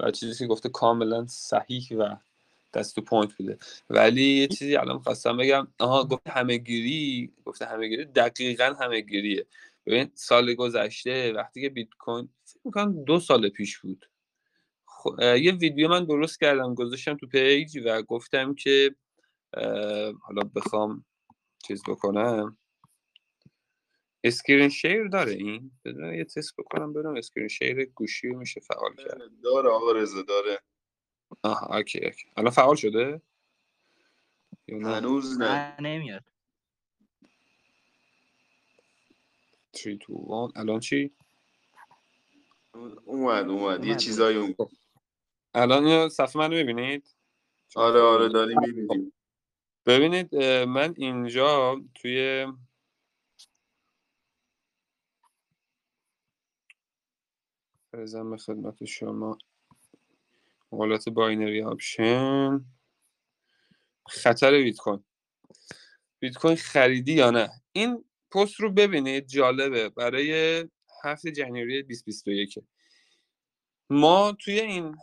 [0.00, 2.16] و چیزی که گفته کاملا صحیح و
[2.74, 3.58] just to point بوده.
[3.90, 5.68] ولی یه چیزی الان خواستم بگم.
[5.78, 8.04] آها گفته همهگیری گفته همهگیری.
[8.04, 9.46] دقیقا همهگیریه.
[9.86, 12.28] ببین سال گذشته وقتی که بیت کوین
[12.64, 14.10] می‌کنم دو سال پیش بود.
[14.86, 18.94] خ- اه، یه ویدیو من درست کردم گذاشتم تو page و گفتم که
[20.22, 21.04] حالا بخوام
[21.66, 22.58] چیز بکنم.
[24.24, 28.94] screen share داره این؟ بذار یه تست بکنم ببینم screen share گوشی رو میشه فعال
[28.94, 29.20] کرد.
[29.42, 30.60] داره آقا رضا داره.
[31.42, 32.28] آها okay okay.
[32.36, 33.22] الان فعال شده؟
[34.68, 35.76] هنوز نه.
[35.80, 36.24] نمیاد.
[39.72, 41.10] 3 2 1 الان چی؟
[43.04, 43.84] اومد اومد.
[43.84, 43.96] یه.
[43.96, 44.54] چیزایی اون.
[44.58, 44.70] خب.
[45.54, 47.14] الان صفحه منو ببینید.
[47.74, 49.12] آره آره داریم می‌بینیم.
[49.88, 52.46] ببینید من اینجا توی
[57.92, 59.38] عرضم به خدمت شما
[60.70, 62.64] حالت binary option.
[64.08, 65.04] خطر بیت کوین
[66.18, 69.88] بیت کوین خریدی یا نه؟ این پست رو ببینید جالبه.
[69.88, 70.64] برای
[71.04, 72.58] هفته January 2021
[73.90, 74.96] ما توی این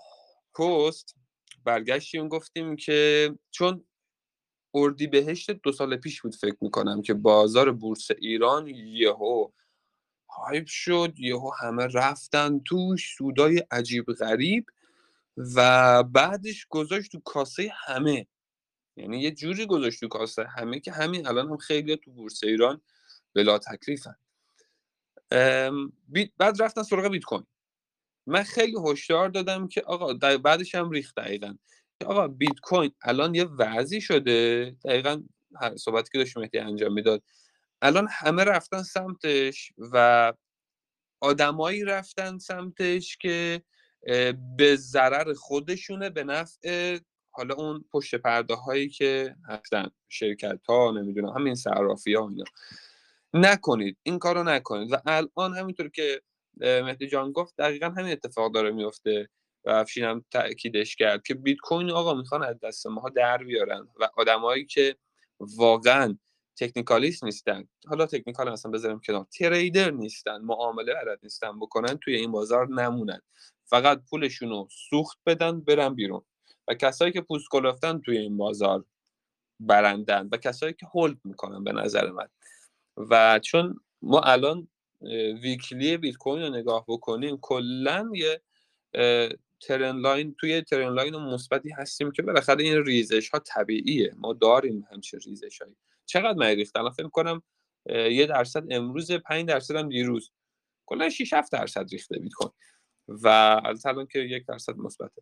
[0.56, 1.16] پست
[1.64, 3.86] برگشتیم گفتیم که چون
[4.76, 9.50] اردیبهشت دو سال پیش بود فکر می‌کنم که بازار بورس ایران یهو
[10.30, 14.66] هایپ شد یهو همه رفتن توش سودای عجیب غریب
[15.56, 18.28] و بعدش گذاشت تو کاسه همه.
[18.98, 22.82] یعنی یه جوری گذاشت تو کاسه همه که همین الان هم خیلی تو بورس ایران
[23.34, 24.16] بلا تکلیفن.
[26.38, 27.46] بعد رفتن سراغ بیت کوین.
[28.28, 31.56] من خیلی هشدار دادم که آقا بعدش هم ریخت دقیقا.
[32.04, 34.76] آقا بیت کوین الان یه وضعی شده.
[34.86, 35.24] دقیقا
[35.76, 37.24] صحبتی که داشت مهدی انجام می‌داد.
[37.82, 40.34] الان همه رفتن سمتش و
[41.22, 43.62] آدمایی رفتن سمتش که
[44.58, 47.00] به ضرر خودشونه به نفع
[47.32, 52.44] حالا اون پشت پرده هایی که هستن شرکت ها نمی‌دونم همین صرافی ها اینا.
[53.34, 53.98] نکنید.
[54.04, 54.92] این کارو نکنید.
[54.92, 56.22] و الان همینطور که
[56.62, 59.30] مهدی جان گفت دقیقا همین اتفاق داره میفته
[59.66, 63.88] و افشین هم تاکیدش کرد که بیت کوین آقا می‌خوان از دست ماها در بیارن
[64.00, 64.96] و آدمایی که
[65.40, 66.18] واقعا
[66.58, 67.68] تکنیکالیست نیستن.
[67.88, 69.26] حالا تکنیکال مثلا بذاریم کنار.
[69.40, 73.22] تریدر نیستن معامله بلد نیستن بکنن توی این بازار نمونن.
[73.66, 76.22] فقط پولشون رو سوخت بدن برن بیرون.
[76.68, 78.86] و کسایی که پوست کلفتن توی این بازار
[79.60, 82.28] برنده‌ن و کسایی که hold می‌کنن به نظر من.
[82.98, 84.68] و چون ما الان
[85.42, 88.42] weekly بیت کوین رو نگاه بکنیم کلا یه
[89.68, 94.14] trend line توی trend line مثبتی هستیم که بالاخره این ریزش ها طبیعیه.
[94.18, 95.76] ما داریم همچین ریزش هایی
[96.06, 97.44] چقدر من الان فکر کنم
[97.90, 100.32] یه درصد امروز 5 درصد هم دیروز.
[100.86, 102.52] کلا 6 7 درصد ریخته بیت کوین
[103.08, 103.28] و
[103.64, 105.22] البته الان که یک درصد مثبته.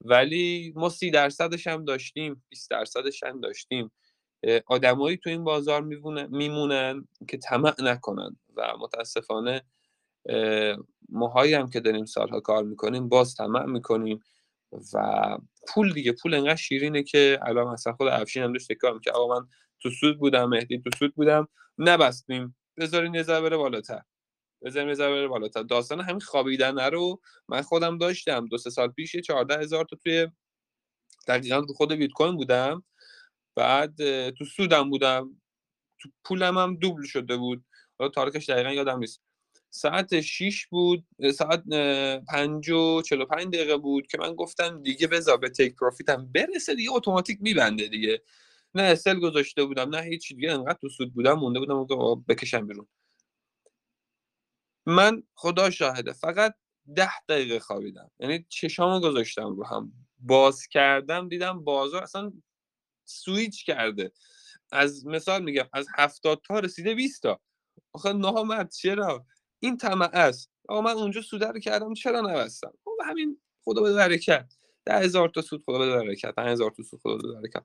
[0.00, 3.92] ولی ما سی درصدش هم داشتیم 20 درصدش هم داشتیم.
[4.66, 5.82] آدمایی تو این بازار
[6.30, 9.62] میمونن, که طمع نکنن و متاسفانه
[11.08, 14.20] ماهایی هم که داریم سالها کار می‌کنیم باز طمع می‌کنیم
[14.94, 19.10] و پول دیگه پول انقدر شیرینه که الان مثلا خود افشین هم داشت کار که
[19.10, 19.46] آقا من
[19.80, 22.56] تو سود بودم مهدی تو سود بودم نبستیم.
[22.76, 24.02] بذارین یه ذره بالاتر.
[24.64, 25.62] بذاریم یه ذره بالاتر.
[25.62, 28.46] داستان همین خوابیدن رو من خودم داشتم.
[28.46, 30.28] دو سه سال پیش یه 14 هزار تا توی
[31.28, 32.84] دقیقا رو خود بیت کوین بودم.
[33.56, 33.96] بعد
[34.30, 35.40] تو سودم بودم.
[36.00, 37.64] تو پولم هم دوبل شده بود.
[37.98, 39.25] حالا تاریخش دقیقا یادم نیست.
[39.76, 41.62] ساعت 6 بود ساعت
[42.28, 46.92] 5 و 45 دقیقه بود که من گفتم دیگه بذار به تیک پروفیتم برسه دیگه
[46.92, 48.22] اتوماتیک میبنده دیگه.
[48.74, 52.66] نه استل گذاشته بودم نه هیچ دیگه انقدر تو سود بودم مونده بودم آقا بکشم
[52.66, 52.86] بیرون.
[54.86, 56.54] من خدا شاهده فقط
[56.96, 58.10] ده دقیقه خوابیدم.
[58.20, 59.92] یعنی چشامو گذاشتم رو هم.
[60.18, 62.32] باز کردم دیدم بازار اصلا
[63.04, 64.12] سویچ کرده.
[64.72, 67.40] از مثال میگم از هفتاد تا رسیده 20 تا.
[67.92, 69.26] آخه نامرد چرا؟
[69.60, 70.50] این طمع است.
[70.68, 74.52] آقا من اونجا سوده رو کردم چرا نبستم؟ خب همین خدا بده برکت.
[74.84, 77.64] ده هزار تا سود خدا بده برکت پنج هزار تا سود خدا بده برکت.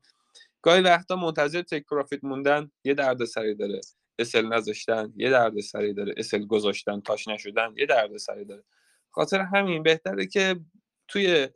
[0.61, 3.81] گاهی وقتا منتظر تک پروفیت موندن یه درد سری داره.
[4.19, 6.13] SL نذاشتن یه درد سری داره.
[6.17, 8.63] SL گذاشتن touch نشدن یه درد سری داره.
[9.09, 10.59] خاطر همین بهتره که
[11.07, 11.47] توی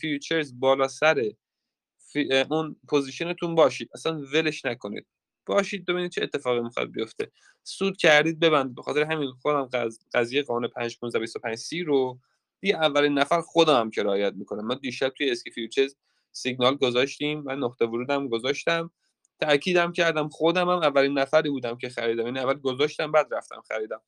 [0.00, 1.30] futures بالا سر
[2.50, 3.90] اون position تون باشید.
[3.94, 5.06] اصلا ولش نکنید.
[5.46, 7.32] باشید ببینید چه اتفاقی می‌خواد بیفته.
[7.62, 8.74] سود کردید ببندید.
[8.74, 12.18] به خاطر همین خودم قض- قضیه قانون 5 15 25 30 رو
[12.60, 14.66] دی اولین نفر خودم هم که رعایت می‌کنم.
[14.66, 15.96] من دیشب توی اسکی futures
[16.32, 18.90] سیگنال گذاشتیم من نقطه ورودم گذاشتم.
[19.40, 22.24] تاکیدم کردم خودم هم اولین نفری بودم که خریدم.
[22.26, 24.00] یعنی اول گذاشتم بعد رفتم خریدم.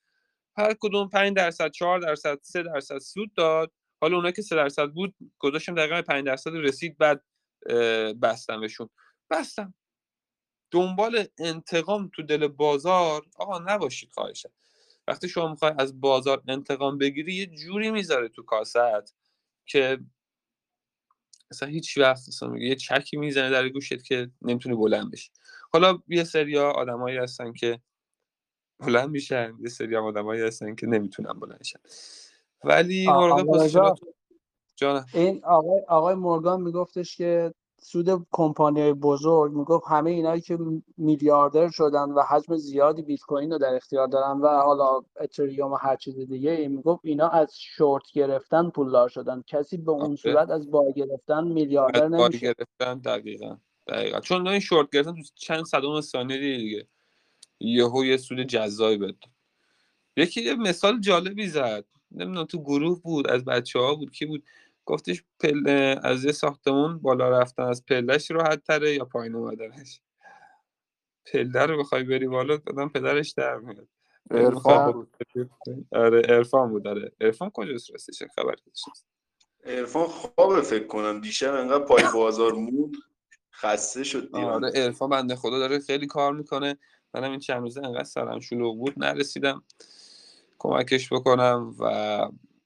[0.56, 3.72] هر کدوم 5 درصد 4 درصد 3 درصد سود داد.
[4.00, 7.24] حالا اونایی که 3 درصد بود گذاشتم دقیقا 5 درصد رسید بعد
[8.22, 8.88] بستمشون.
[9.30, 9.74] بستم.
[10.74, 14.50] دنبال انتقام تو دل بازار آقا نباشید خواهشم
[15.08, 18.76] وقتی شما می‌خوای از بازار انتقام بگیری یه جوری می‌ذاره تو کاست
[19.66, 19.98] که
[21.50, 25.30] مثلا هیچ وقت مثلا میگه یه چکی می‌زنه در گوشت که نمی‌تونی بلند بشی.
[25.72, 27.80] حالا یه سریا آدمایی هستن که
[28.78, 31.80] بلند میشن یه سری هم آدمایی هستن که نمی‌تونن بلند شن.
[32.64, 33.98] ولی مراقب position ات
[34.76, 35.06] جانم.
[35.14, 37.54] این آقای آقای مورگان میگفتش که
[37.86, 40.58] سود کمپانی های بزرگ می‌گفت همه اینایی که
[40.96, 45.76] میلیاردر شدن و حجم زیادی بیت کوین رو در اختیار دارن و حالا اتریوم و
[45.76, 49.42] هر چیز دیگه می‌گفت اینا از شورت گرفتن پولدار شدن.
[49.46, 50.16] کسی به اون آره.
[50.16, 52.38] صورت از buy گرفتن میلیاردر از buy نمیشه.
[52.38, 53.56] گرفتن دقیقا
[53.86, 54.20] دقیقا.
[54.20, 56.86] چون این شورت گرفتن تو چند صدم ثانیه دیگه.
[57.60, 59.16] یهو یه سود جذابی بده
[60.16, 61.84] یکی یه مثال جالبی زد.
[62.12, 64.42] نمی‌دونم تو گروه بود از بچه ها بود کی بود؟
[64.86, 70.00] گفتش پله از یه ساختمون بالا رفتن از پلش راحت تره یا پایین اومدنش؟
[71.32, 73.88] پله رو بخوای بری بالا دادم پدرش در میاد.
[74.30, 75.16] عرفان بود.
[75.92, 76.86] آره عرفان بود.
[76.86, 77.12] آره.
[77.20, 78.84] عرفان کجاست راستش؟ خبر نیست.
[79.64, 81.20] عرفان خوابه فکر کنم.
[81.20, 82.94] دیشب انقدر پای بازار موند
[83.52, 86.78] خسته شد دیگه آره عرفان بنده خدا داره خیلی کار می‌کنه.
[87.14, 89.62] منم این چند روزه انقدر سرم شلوغ بود نرسیدم
[90.58, 91.84] کمکش بکنم و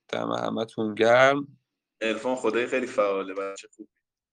[0.09, 1.58] دم همتون گرم.
[2.01, 3.89] عرفان خدای خیلی فعاله بچه خوب.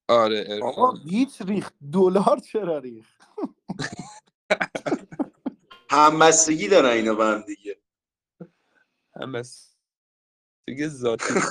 [0.10, 1.04] آره آقا عرفان.
[1.06, 1.74] بیت ریخت.
[1.94, 3.22] دلار چرا ریخت؟
[5.90, 7.82] همبستگی دارن اینا به هم دیگه.
[9.22, 9.76] هم بس
[10.68, 11.24] دیگه ذاتی.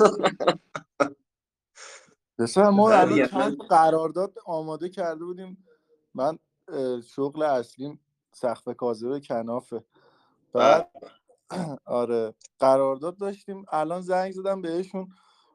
[2.39, 5.67] پسر ما ولی الان چند قرارداد آماده کرده بودیم.
[6.15, 6.39] من
[7.15, 8.01] شغل اصلیم
[8.33, 9.85] سقف کاذب کنافه.
[10.53, 10.91] بعد
[11.85, 13.65] آره قرارداد داشتیم.
[13.69, 15.09] الان زنگ زدم بهشون.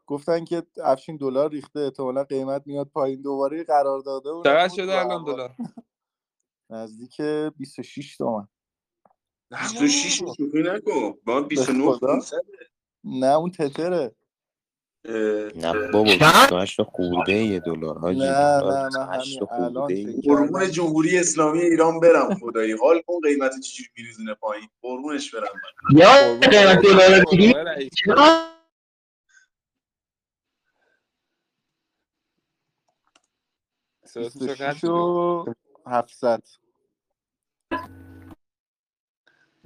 [0.10, 4.95] گفتن که افشین دلار ریخته احتمالا قیمت میاد پایین دوباره قرارداده اونم چقدر بود شده
[4.95, 5.24] و الان.
[5.24, 5.55] دلار
[6.70, 7.22] نزدیک
[7.57, 8.47] 26 تومن
[9.51, 12.07] 26 شوخی نکن با 29 خدا.
[12.07, 12.38] 500
[13.03, 14.16] نه اون تتره
[15.55, 20.22] نه بابا چند؟ 28 خورده یه دلار حاجی نه نه 28 همین.
[20.26, 25.97] قربون جمهوری اسلامی ایران برم خدایی حال کن قیمت چجوری میریزونه پایین قربونش برم من.
[25.99, 26.10] یا
[26.49, 27.24] قیمت دلار.
[27.24, 28.49] چرا صداتون چقدر
[34.18, 35.45] 26 و
[35.88, 36.43] 700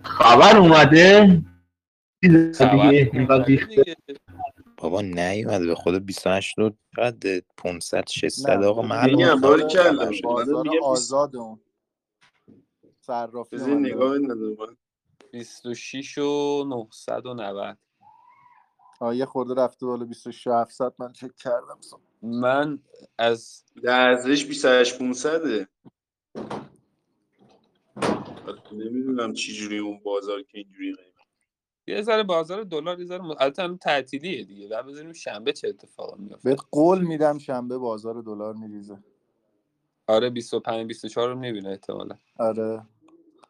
[0.03, 1.41] خبر اومده.
[4.77, 10.11] بابا نیومد به خدا 28 رو قد 500 600 نه، آقا معلومه باری کلا.
[10.83, 11.59] آزاد اون
[13.01, 14.17] صرافی نگاه.
[14.19, 14.77] بندازم من.
[15.31, 17.77] 26 و 990
[18.99, 21.79] آه، یه خورده رفته بالا 26 و 700 من چک کردم
[22.23, 22.79] من
[23.17, 25.67] از لحظهش 28 500
[28.71, 30.95] نمی‌دونم چی جوری اون بازار که اینجوری
[31.87, 34.67] یه ذره بازار دلار یه ذره البته تعطیلیه دیگه.
[34.67, 39.03] بعد بزنیم شنبه چه اتفاقی میفته بهت قول میدم شنبه بازار دلار میریزه.
[40.07, 42.15] آره 25 24 رو می‌بینه احتمالا.
[42.39, 42.81] آره.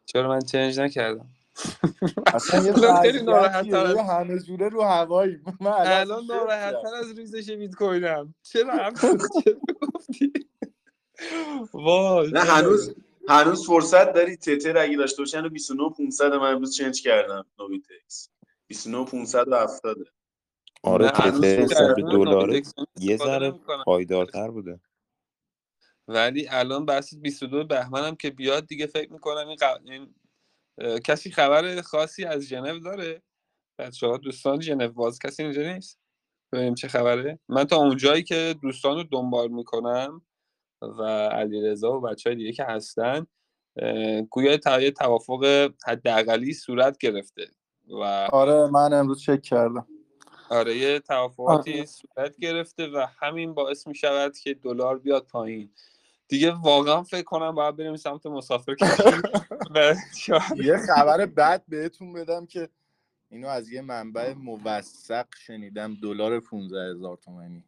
[0.06, 1.33] چرا من چنج نکردم؟
[2.34, 5.40] اصلا یه الان خیلی ناراحت ببین همه جوره رو هوایی.
[5.60, 9.54] من الان ناراحت از ریزش بیت کوینم چرا گفتی؟
[11.72, 12.94] وای نه هنوز
[13.28, 15.36] هنوز فرصت داری تتر اگه داشته باشی.
[15.36, 17.46] هنوز 29 500 من امروز چنج کردم.
[17.58, 18.30] نویتکس
[18.66, 19.96] 29 570
[20.82, 21.94] آره تتر داره.
[21.94, 22.62] دلار
[23.00, 23.54] یه ذره.
[23.84, 24.80] پایدارتر بوده.
[26.08, 30.14] ولی الان بحث 22 بهمنم که بیاد دیگه فکر می‌کنم این, این
[31.04, 33.22] کسی خبر خاصی از ژنو داره؟
[33.78, 35.98] بچه ها دوستان ژنو باز کسی اینجا نیست؟
[36.52, 37.38] ببینیم چه خبره.
[37.48, 40.22] من تا اونجایی که دوستان رو دنبال می‌کنم
[40.82, 43.26] و علیرضا و بچه های دیگه که هستن
[44.30, 47.46] گویا تا- یه توافق حداقلی صورت گرفته
[47.88, 49.86] و آره من امروز چک کردم.
[50.50, 51.84] آره یه توافقاتی آره.
[51.86, 55.70] صورت گرفته و همین باعث می شود که دلار بیاد پایین.
[56.28, 58.76] دیگه واقعا فکر کنم باید بریم سمت مسافر
[59.74, 59.94] و
[60.56, 62.68] یه خبر بد بهتون بدم که
[63.30, 67.64] اینو از یه منبع موثق شنیدم دلار 15 هزار تومنی.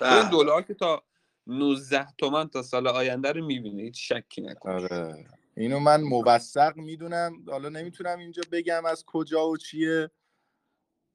[0.00, 1.02] این دلار که تا
[1.46, 5.26] 19 تومن تا سال آینده رو می‌بینه هیچ شکی نکن آره.
[5.56, 7.44] اینو من موثق می‌دونم.
[7.48, 10.10] حالا نمی‌تونم اینجا بگم از کجا و چیه.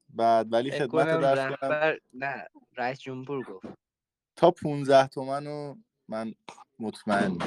[0.08, 2.46] بعد ولی خدمت رهبر نه
[2.76, 3.66] رئیس جمهور گفت.
[4.36, 5.78] تا 15 تومن رو
[6.08, 6.34] من
[6.78, 7.38] مطمئن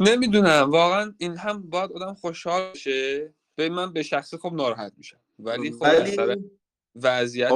[0.00, 5.20] نمی‌دونم واقعا این هم باید آدم خوشحال شه به من به شخصه خب ناراحت میشم.
[5.38, 6.50] ولی خب ولی
[6.94, 7.50] وضعیت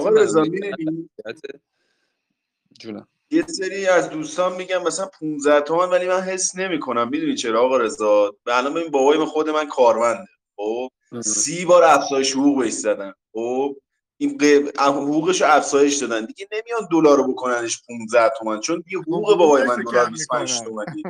[2.78, 3.08] جونم.
[3.30, 7.08] یه سری از دوستان میگن مثلا 15 تومن ولی من حس نمی‌کنم.
[7.08, 10.30] می‌دونی چرا آقا رضا؟ به الان ببین بابای من خود من کارمنده.
[10.56, 10.88] خب؟
[11.20, 13.12] سی بار افزایش حقوق بهش زدن.
[13.32, 13.76] خب؟
[14.18, 14.42] این
[14.78, 16.24] حقوقش رو افزایش دادن.
[16.24, 20.52] دیگه نمیان دلار رو بکننش 15 تومن چون دیگه حقوق بابای من دلار کم 25
[20.52, 20.64] می‌کنن.
[20.66, 21.02] تومنی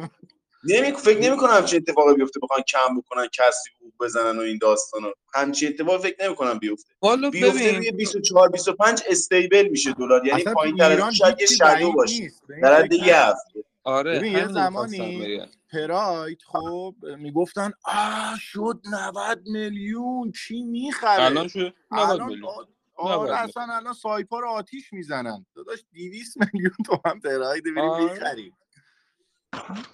[0.65, 4.59] نمی فکر نمی کنم همچین اتفاقی بیفته بخوان کم بکنن کسی حقوق بزنن و این
[4.63, 6.95] داستانا همچین اتفاقی فکر نمی کنم بیفته.
[7.31, 7.77] بیفته ببین.
[7.77, 10.27] روی 24 25 استیبل میشه دلار.
[10.27, 12.31] یعنی پایین تر شاید یه شادو باشه.
[12.63, 13.17] در حد یه.
[13.17, 13.65] هفته.
[13.85, 15.41] آره ببین یه زمانی.
[15.73, 22.49] پراید خب می‌گفتن آ شد 90 میلیون کی می‌خره؟ الان شد 90 الان میلیون.
[22.49, 23.37] آ- 90 آره.
[23.37, 25.47] اصلا الان سایپا رو آتیش می‌زنن.
[25.55, 28.13] داداش 200 میلیون تومن پراید بریم آره.
[28.13, 28.53] می‌خریم.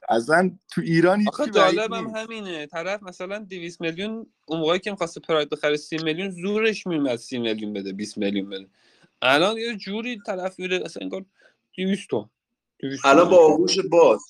[0.08, 2.66] اصلا تو ایران بعید جالب هم همینه.
[2.66, 7.38] طرف مثلا 200 میلیون اون موقعی که می‌خواسته پراید بخره 30 میلیون زورش میومد 30
[7.38, 8.66] میلیون بده 20 میلیون بده.
[9.22, 11.24] الان یه جوری طرف میره اصلا انگار
[11.76, 12.30] 200 تا
[12.78, 13.36] 200 الان با.
[13.36, 14.20] آغوش باز.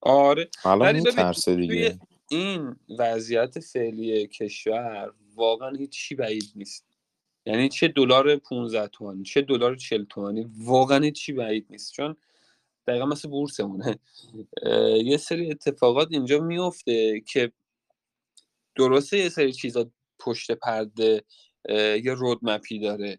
[0.00, 0.48] آره.
[0.64, 1.98] الان ولی ببین میترسه دیگه.
[2.28, 6.84] این وضعیت فعلی کشور واقعا هیچی بعید نیست.
[7.46, 11.92] یعنی چه دلار 15 تومانی چه دلار 40 تومانی واقعا هیچی بعید نیست.
[11.92, 12.16] چون
[12.86, 13.98] دقیقا مثل بورسمونه.
[15.04, 17.52] یه سری اتفاقات اینجا میفته که
[18.76, 21.24] درسته یه سری چیزا پشت پرده
[22.04, 23.18] یه رودمپی داره.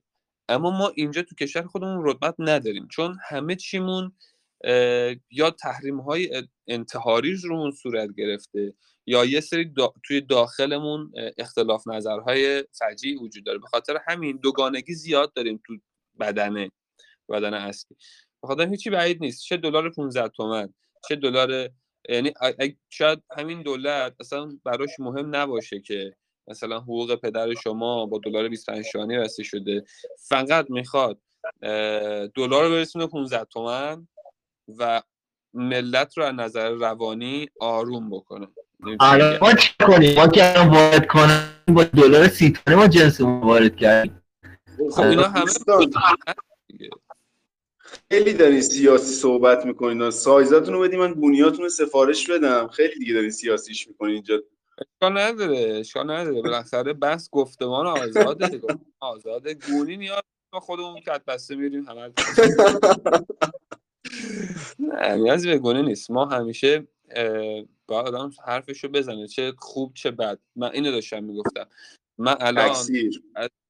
[0.49, 2.87] اما ما اینجا تو کشور خودمون رودمپ نداریم.
[2.87, 4.11] چون همه چیمون
[5.31, 8.73] یا تحریم های انتحاری رومون صورت گرفته
[9.05, 13.59] یا یه سری دا- توی داخلمون اختلاف نظرهای فجیع وجود داره.
[13.59, 15.77] به خاطر همین دوگانگی زیاد داریم تو
[16.19, 16.71] بدنه
[17.29, 17.97] بدن اصلی.
[18.43, 19.43] بخاطر هیچی بعید نیست.
[19.43, 20.73] چه دلار 15 تومن
[21.09, 21.69] چه دلار
[22.09, 22.33] یعنی
[22.89, 26.15] شاید همین دولت اصلا براش مهم نباشه که
[26.47, 29.83] مثلا حقوق پدر شما با دلار 25 شانی بسته شده.
[30.29, 31.21] فقط می‌خواد
[32.35, 34.07] دلار رو برسونه 15 تومن
[34.79, 35.01] و
[35.53, 38.47] ملت رو از نظر روانی آروم بکنه.
[38.79, 43.41] میگم؟ ما چه کنیم؟ ما که الان وارد کنیم با دلار سی تومانی ما جنسمون
[43.41, 44.21] وارد کردیم.
[44.91, 45.51] خب اینا همه.
[48.11, 52.67] خیلی دارین سیاسی صحبت می‌کنین سایزاتون رو بدین من بونیاتون رو سفارش بدم.
[52.67, 54.43] خیلی دیگه دارین سیاسیش می‌کنین اینجا.
[54.77, 56.41] اشکال نداره اشکال نداره.
[56.41, 58.61] بالاخره بحث گفتمان آزاده
[58.99, 60.21] آزاده گونی نیاز
[60.53, 62.11] ما خودمون کت بسته میریم همه
[64.79, 66.11] نه نیازی به گونه نیست.
[66.11, 66.87] ما همیشه
[67.87, 70.39] باید آدم حرفشو بزنه چه خوب چه بد.
[70.55, 71.67] من اینو داشتم می‌گفتم.
[72.17, 73.23] من الان تکثیر.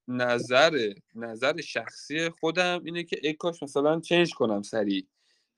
[0.07, 5.07] نظر نظر شخصی خودم اینه که ای کاش مثلا چنج کنم سریع.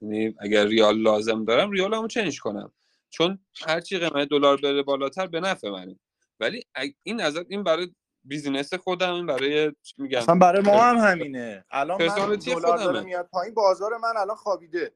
[0.01, 2.71] یعنی اگر ریال لازم دارم ریالمو چنج کنم.
[3.09, 5.99] چون هرچی قیمت دلار بره بالاتر به نفع منه.
[6.39, 6.63] ولی
[7.03, 7.91] این نظر این برای
[8.23, 11.65] بیزینس خودم برای میگم؟ اصلا برای ما هم همینه.
[11.71, 14.93] الان من دلار داره میاد پایین بازار من الان خوابیده.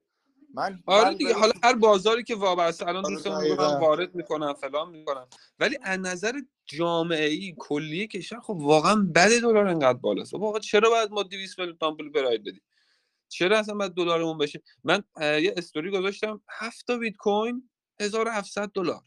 [0.54, 3.80] من آره دیگه حالا هر بازاری که وابسته الان آره دوستان دقیقاً.
[3.80, 5.28] وارد می‌کنم فلان می‌کنم.
[5.60, 6.34] ولی از نظر
[6.66, 10.34] جامعه ای کلی کشور خب واقعا بد دلار انقدر بالاست.
[10.34, 12.62] واقعا چرا باید ما 200 میلیون تومان پول براید بدیم؟
[13.30, 17.70] چرا اصلا باید دلارمون بشه؟ من یه استوری گذاشتم 7 تا بیت کوین
[18.00, 19.02] 1700 دلار.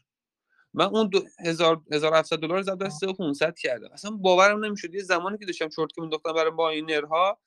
[0.73, 3.89] من اون دو هزار 1700 دلار زد دست 500 کردم.
[3.93, 4.93] اصلا باورم نمی‌شد.
[4.93, 7.39] یه زمانی که داشتم شورت که مینداختم برای ماینرها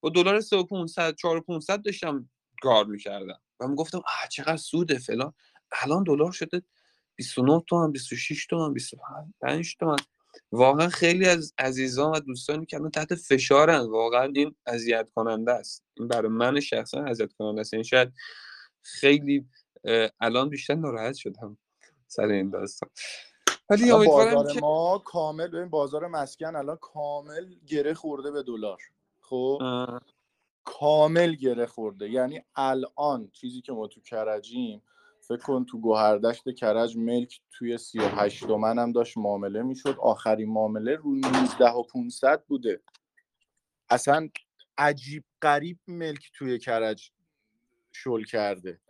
[0.00, 2.30] با دلار 3500 4500 داشتم
[2.62, 3.40] کار می‌کردم.
[3.60, 5.34] و می‌گفتم آه چقدر سوده فلان.
[5.82, 6.62] الان دلار شده
[7.16, 9.96] 29 تومن 26 تومن 25 تومن.
[10.52, 13.80] واقعا خیلی از عزیزان و دوستانی که الان تحت فشارن.
[13.80, 15.84] واقعا این اذیت کننده است.
[15.94, 17.74] این برای من شخصا اذیت کننده است.
[17.74, 18.12] این شاید
[18.82, 19.46] خیلی
[20.20, 21.58] الان بیشتر ناراحت شدم.
[22.12, 22.90] سر این داستان.
[23.70, 28.78] ولی امیدوارم بازار که ما کامل ببین بازار مسکن الان کامل گره خورده به دلار.
[29.20, 30.00] خب؟ اه،
[30.64, 32.10] کامل گره خورده.
[32.10, 34.82] یعنی الان چیزی که ما تو کرجیم
[35.20, 39.96] فکر کن تو گوهردشت کرج ملک توی 38 تومن هم داشت معامله می‌شد.
[40.00, 42.80] آخرین معامله رو 19 و 500 بوده.
[43.90, 44.28] اصلا
[44.78, 47.10] عجیب غریب ملک توی کرج
[47.92, 48.80] شل کرده.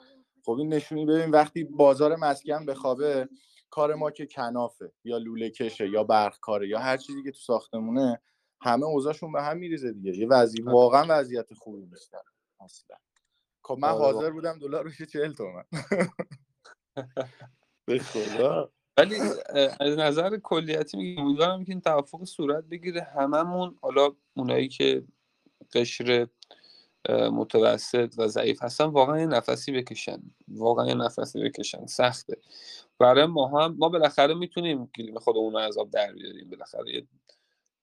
[0.45, 3.29] خب این نشونی ببین وقتی بازار مسکن بخوابه
[3.71, 7.39] کار ما که کنافه یا لوله کشه یا برق کاره یا هر چیزی که تو
[7.39, 8.23] ساختمونه
[8.61, 10.19] همه اوضاعشون به هم میریزه دیگه.
[10.19, 12.19] یه وضعی واقعا وضعیت خوبی نیستن
[12.61, 12.97] اصلا
[13.65, 15.65] خب من آره حاضر بودم دلار بشه 40 تومن.
[17.87, 18.73] به خدا.
[18.97, 19.17] ولی
[19.81, 23.03] از نظر کلیتی میگم امیدوارم که این توافق صورت بگیره.
[23.03, 25.05] هممون حالا اونایی که
[25.75, 26.29] قشر
[27.11, 30.23] متوسط و ضعیف هستن واقعا یه نفسی بکشن.
[30.49, 31.87] واقعا یه نفسی بکشن.
[31.87, 32.37] سخته.
[32.99, 36.51] برای ما هم ما بالاخره می‌تونیم گلیم خودمون رو از آب در بیاریم.
[36.51, 37.07] بالاخره یه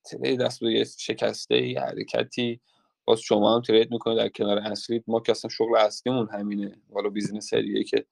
[0.04, 2.60] تله دست به شکسته یه حرکتی.
[3.06, 6.82] باز شما هم ترید می‌کنید در کنار اصلی ما که اصلا شغل اصلیمون همینه.
[6.90, 8.06] والا بیزینس دیگه که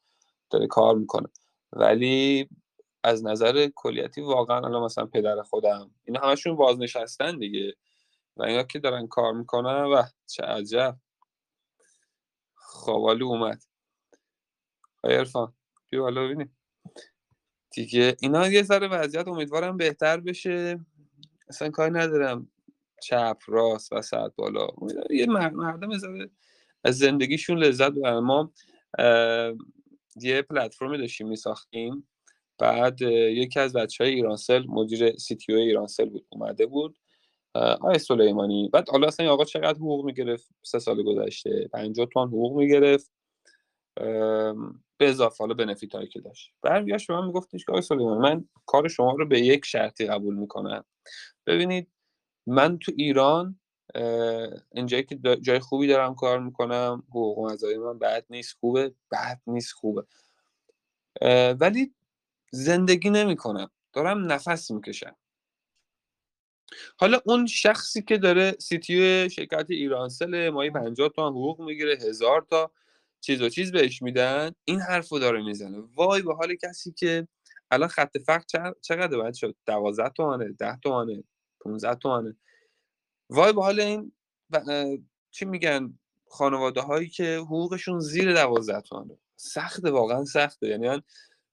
[0.50, 1.28] داره کار می‌کنه.
[1.74, 2.50] ولی
[3.04, 7.74] از نظر کلیتی واقعا الان مثلا پدر خودم اینا همشون بازنشستن دیگه.
[8.38, 10.98] و اینا که دارن کار می‌کنن و چه عجب.
[12.56, 13.64] خوابالی اومد.
[15.04, 15.54] آقای عرفان
[15.90, 16.58] بیا بالا ببینیم.
[17.72, 20.80] دیگه اینا یه ذره وضعیت امیدوارم بهتر بشه.
[21.50, 22.52] اصلا کاری ندارم.
[23.04, 24.68] چپ راست وسط بالا.
[25.10, 25.90] یه مر- مردم
[26.84, 28.20] از زندگیشون لذت ببرن.
[28.20, 28.54] ما
[30.16, 32.08] یه پلتفرمی داشتیم میساختیم.
[32.60, 36.98] بعد یکی از بچه های ایرانسل مدیر سی تی ایرانسل بود اومده بود.
[37.58, 42.58] آقای سلیمانی بعد حالا اصلا آقا چقدر حقوق می‌گرفت؟ سه سال گذشته 50 تومن حقوق
[42.58, 43.12] می‌گرفت.
[44.98, 46.52] به اضافه حالا بنفیت هایی که داشت.
[46.62, 50.36] برگشت به من میگفتش که آقای سلیمانی من کار شما رو به یک شرطی قبول
[50.36, 50.84] می‌کنم.
[51.48, 51.88] ببینید
[52.48, 53.60] من تو ایران
[54.72, 59.42] اینجایی که جای خوبی دارم کار می‌کنم حقوق و مزایا من بد نیست خوبه؟ بد
[59.48, 60.04] نیست خوبه.
[61.60, 61.94] ولی
[62.52, 63.72] زندگی نمی‌کنم.
[63.94, 65.16] دارم نفس می‌کشم.
[66.98, 72.72] حالا اون شخصی که داره سیتیو شرکت ایرانسل ماهی 50 تا حقوق می‌گیره هزار تا
[73.22, 75.78] چیز و چیز بهش میدن این حرف رو داره می‌زنه.
[75.96, 77.28] وای به حال کسی که
[77.72, 81.24] الان خط فقر چق- چقدر باید شد؟ 12 تومنه 10 تومنه
[81.62, 82.36] 15 تومنه.
[83.30, 84.12] وای به حال این
[84.50, 84.98] ب- اه،
[85.32, 86.00] چی میگن؟
[86.30, 89.18] خانواده هایی که حقوقشون زیر 12 تومنه.
[89.36, 90.68] سخته واقعا سخته.
[90.68, 91.02] یعنی من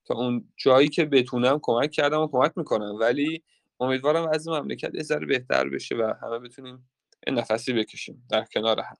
[0.04, 2.96] تا اون جایی که بتونم کمک کردم و کمک می‌کنم.
[3.00, 3.42] ولی
[3.80, 6.90] امیدوارم از این مملکت یه ذره بهتر بشه و همه بتونیم
[7.26, 8.96] نفسی بکشیم در کنار هم.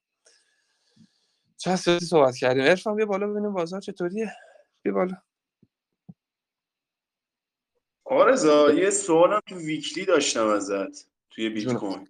[1.57, 2.63] چه ساعتی صحبت کردیم.
[2.63, 4.33] عرفان بیا بالا ببینیم بازار چطوریه.
[4.83, 5.17] بیا بالا.
[8.05, 11.73] آرزا یه سوالم تو ویکلی داشتم ازت توی بیت.
[11.73, 12.09] کوین.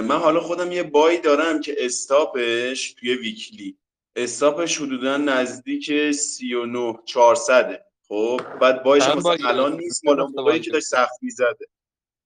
[0.00, 3.78] من حالا خودم یه بای دارم که استاپش توی ویکلی.
[4.16, 9.02] استاپش حدودا نزدیک 39 400 خب بعد بایش
[9.44, 11.66] الان؟ نیست مال موقعی که داشت؟ سخت می‌زده.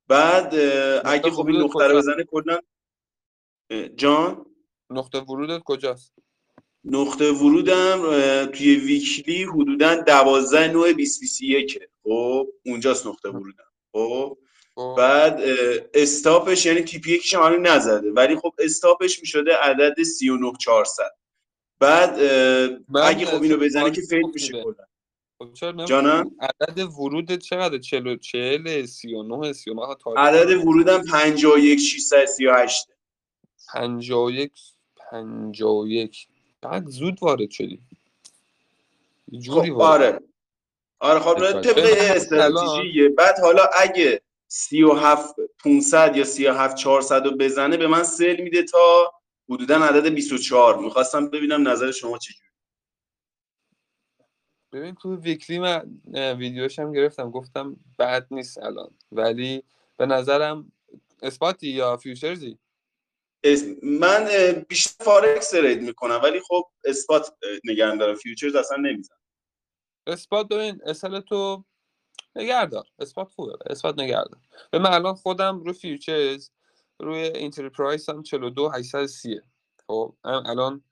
[0.08, 0.54] بعد
[1.04, 2.58] اگه خب این نقطه رو؟ بزنه کلا
[3.96, 4.46] جان؟
[4.90, 6.14] نقطه ورودت کجاست؟
[6.84, 8.00] نقطه ورودم
[8.46, 13.72] توی ویکلی حدودا 12 9 2021 خب اونجاست نقطه ورودم.
[13.92, 14.38] خب
[14.74, 15.40] خب، بعد
[15.94, 18.10] استاپش یعنی تیپی یکیش هم نزده.
[18.10, 21.10] ولی خب استاپش می‌شده عدد 39 400
[21.80, 22.14] بعد
[23.04, 24.62] اگه خب اینو بزنه که فیل میشه.
[24.62, 24.84] کلا.
[25.86, 32.88] جانم؟ عدد ورودت چقدر 40 40 39 39 تاریخ عدد ورودم 51 638
[33.74, 34.52] 51
[35.10, 36.28] 51
[36.62, 37.80] بعد زود وارد شدی.
[39.28, 40.22] یه جوری خب وارد
[41.00, 41.20] آره.
[41.20, 41.60] آره خب.
[41.60, 45.34] طبق استراتژیه بعد حالا اگه 37
[45.64, 49.12] 500 یا 37 400 رو بزنه به من سل میده تا
[49.48, 52.53] حدودا عدد 24 می‌خواستم ببینم نظر شما چجوری
[54.74, 56.00] ببین تو weekly من
[56.38, 58.90] ویدیوش هم گرفتم گفتم بد نیست الان.
[59.12, 59.64] ولی
[59.96, 60.72] به نظرم
[61.22, 62.58] spot ی یا futures ی؟
[63.82, 64.28] من
[64.68, 68.14] بیشتر forex trade می‌کنم ولی خب spot اه، نگه می‌دارم.
[68.14, 69.18] futures اصلا نمی‌زنم.
[70.06, 71.64] spot ببین اصل تو
[72.36, 76.50] نگه دار spot خوبه spot نگه دار به من الان خودم رو futures
[77.00, 79.40] روی entry price هم 42 830
[79.86, 80.84] خب الان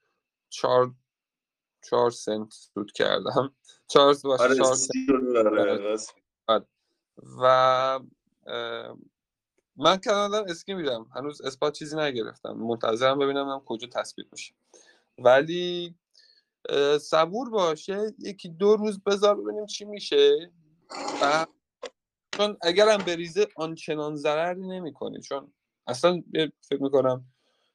[0.51, 0.95] 4
[1.91, 3.55] 4 سنت سود کردم.
[3.89, 4.93] 4 باشه آره 4 سنت.
[6.47, 6.66] آره.
[7.41, 8.01] و
[9.76, 12.53] من کانادا اسکی میدم هنوز اثبات چیزی نگرفتم.
[12.53, 14.55] منتظرم ببینم هم کجا تثبیت میشه.
[15.18, 15.95] ولی
[17.01, 20.51] صبور باشه یکی دو روز بذار ببینیم چی میشه.
[21.22, 21.47] و
[22.37, 25.53] چون اگرم بریزه آنچنان ضرری نمی‌کنه چون
[25.87, 26.22] اصلا
[26.61, 27.24] فکر می‌کنم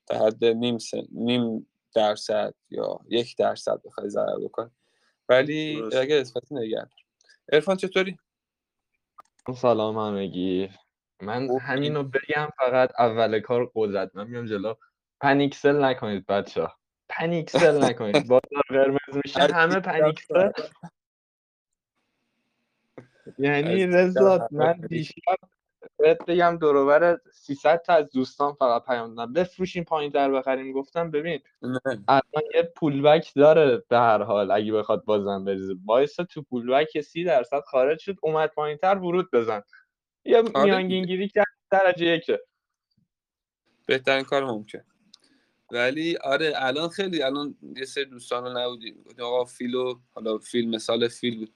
[0.05, 4.71] تا حد نیم سن، نیم درصد یا یک درصد بخوای ضرر بکنه
[5.29, 5.83] ولی.
[5.97, 6.91] اگه spot ی نگه‌ د
[7.51, 8.17] عرفان چطوری؟
[9.55, 10.69] سلام همگی.
[11.21, 14.15] من خوبی؟ همینو بگم فقط اول کار قدرت.
[14.15, 14.73] من میام جلو.
[15.21, 16.77] panic sell نکنید بچه ها
[17.09, 18.27] panic sell نکنید.
[18.27, 19.39] بازار قرمز میشه.
[19.39, 20.51] همه panic sell.
[23.37, 25.37] یعنی رضا دیشب من دیشب
[25.97, 31.11] بهت بگم دوروبر 300 تا از دوستان فقط پیام دادن بفروشیم پایین تر بخریم گفتم
[31.11, 31.39] ببین
[32.07, 35.73] الان یه پولبک داره به هر حال اگه بخواد بازم بریزه.
[35.73, 39.61] باعث تو پولبک سی درصد خارج شد اومد پایین تر ورود بزن.
[40.25, 42.41] یه آره میانگین گیری کرد درجه یکه.
[43.85, 44.83] بهترین کار ممکن
[45.71, 49.05] ولی آره الان خیلی الان یه سری دوستان رو نبودیم.
[49.21, 51.53] آقا فیلو حالا فیل مثال فیل بود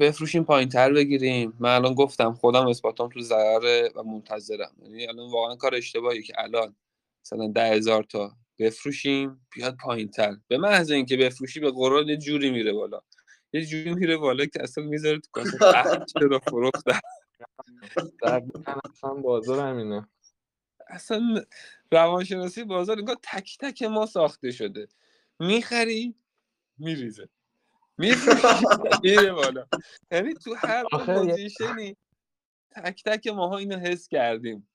[0.00, 1.56] بفروشیم پایین تر بگیریم.
[1.60, 4.72] من الان گفتم خودم اثباتام تو ضرر و منتظرم.
[4.82, 6.76] یعنی الان واقعا کار اشتباهی که الان
[7.24, 12.16] مثلا ده هزار تا بفروشیم بیاد پایین تر به محض اینکه بفروشی به قرآن یه
[12.16, 13.00] جوری میره بالا.
[13.52, 15.58] یه جوری میره بالا که اصلا می‌ذاره تو کاسه
[16.12, 16.40] چرا
[18.22, 20.08] دقیقا اصلا بازار همینه.
[20.88, 21.44] اصلا
[21.92, 24.88] روانشناسی بازار انگار تک تک ما ساخته شده.
[25.40, 26.14] می‌خری
[26.78, 27.28] میریزه.
[27.98, 29.66] میره بالا.
[30.10, 31.96] یعنی تو هر position ی
[32.70, 34.68] تک تک ماها اینو حس کردیم.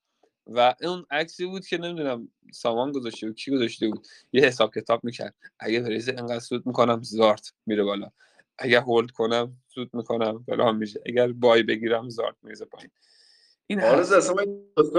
[0.46, 5.04] و اون عکسی بود که نمی‌دونم سامان گذاشته بود کی گذاشته بود؟ یه حساب کتاب
[5.04, 5.34] می‌کرد.
[5.58, 8.10] اگه بریزه انقدر سود می‌کنم زارت میره بالا.
[8.58, 11.00] اگر hold کنم سود می‌کنم فلان میشه.
[11.06, 12.90] اگر buy بگیرم زارت میریزه پایین.
[13.66, 14.44] این آرز اصلا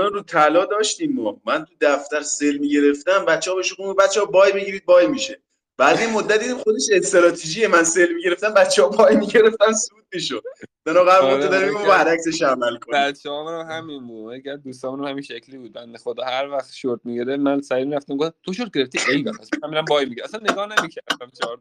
[0.07, 1.41] رو طلا داشتیم ما.
[1.45, 5.41] من تو دفتر sell می‌گرفتم بچه ها بهش گفتم بچه ها buy بگیرید buy میشه.
[5.77, 10.43] بعد این مدت دیدیم خودش استراتژیه من سل می‌گرفتم بچه ها بای می‌گرفتن سود می‌شد.
[10.85, 13.01] دنا قرار بود داریم آره، که- برعکسش عمل کنیم.
[13.01, 14.33] بچه هم همین بود.
[14.33, 15.73] اگر دوستامون همین شکلی بود.
[15.73, 19.49] بنده خدا هر وقت شورت می‌گیره من سریع می‌رفتم گفتم تو شورت گرفتی؟ ای بس
[19.63, 21.59] من میرم بای میگه اصلا نگاه نمی‌کردم چهار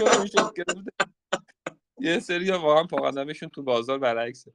[0.00, 0.84] اون
[2.00, 4.52] یه سری واقعا پاقدمشون تو بازار برعکسه.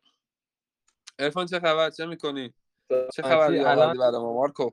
[1.19, 2.53] ارفان چه خبر؟ چه می‌کنی؟
[2.89, 4.69] چه خبر مسی، یا الان- برای ما؟ مارکو؟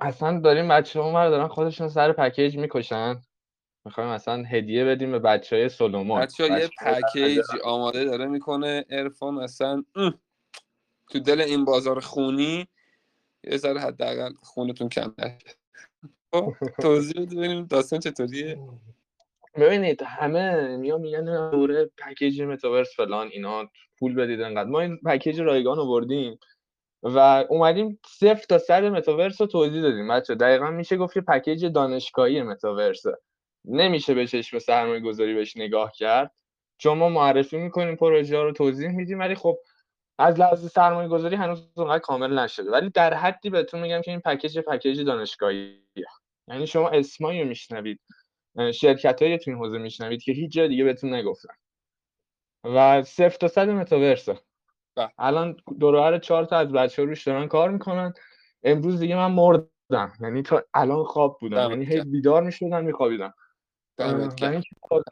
[0.00, 3.20] اصلا داریم بچه ها دارن خودشون سر پکیج می‌کشن.
[3.84, 8.26] می‌خوایم اصلا هدیه بدیم به بچه های سولومون بچه یه بچه‌ها در پکیج آماده داره
[8.26, 8.84] می‌کنه.
[8.90, 9.84] ارفان اصلا
[11.10, 12.68] تو دل این بازار خونی
[13.44, 15.38] یه ذره حداقل خونتون کم نشه.
[16.32, 18.58] خب، توضیح ببینیم داستان چطوریه.
[19.54, 24.68] ببینید همه میان میگن دوره پکیج متاورس فلان اینا پول بدید انقدر.
[24.68, 26.38] ما این پکیج رایگان آوردیم.
[27.02, 30.08] و اومدیم صفر تا صد متاورس رو توضیح دادیم.
[30.08, 33.18] بچه دقیقا میشه گفت که پکیج دانشگاهی متاورسه.
[33.64, 36.34] نمیشه به چشم سرمایه گذاری بهش نگاه کرد.
[36.78, 39.58] چون ما معرفی می‌کنیم پروژه ها رو توضیح میدیم ولی خب
[40.18, 42.70] از لحاظ سرمایه گذاری هنوز اونقدر کامل نشده.
[42.70, 45.82] ولی در حدی بهتون میگم که این پکیج پکیج دانشگاهیه.
[46.48, 48.00] یعنی شما اسمایی رو میشنوید
[48.74, 51.54] شرکت های تو این حوزه میشنوید که هیچ جا دیگه بهتون نگفتن.
[52.64, 54.40] و صفر تا صد متاورسه.
[54.98, 55.10] بله.
[55.18, 58.12] الان دوره چهار تا از بچه روش دارن کار می‌کنن.
[58.62, 60.12] امروز دیگه من مردم.
[60.20, 61.70] یعنی تا الان خواب بودم.
[61.70, 62.00] یعنی هی.
[62.00, 63.34] بیدار می‌شدم میخوابیدم.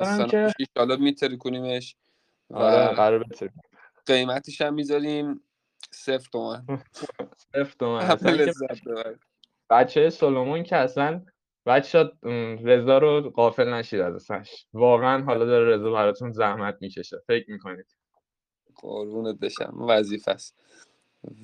[0.01, 1.97] اصلا که ایشالا میترکونیمش
[2.55, 3.49] آره و قرار بتر
[4.07, 5.41] قیمتش هم می‌ذاریم
[5.91, 6.66] صفر تومن.
[7.37, 8.01] صفر تومن.
[8.11, 9.16] اصلا
[9.70, 11.24] بچه سولومون که اصلا
[11.66, 12.11] بچه
[12.64, 14.66] رضا رو غافل نشید ازش.
[14.72, 17.16] واقعا حالا داره رضا براتون زحمت می‌کشه.
[17.26, 17.87] فکر می‌کنید.
[18.77, 20.55] قربونت بشم وظیفه است.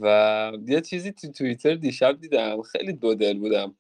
[0.01, 3.75] و یه چیزی تو توییتر دیشب دیدم خیلی دو دل بودم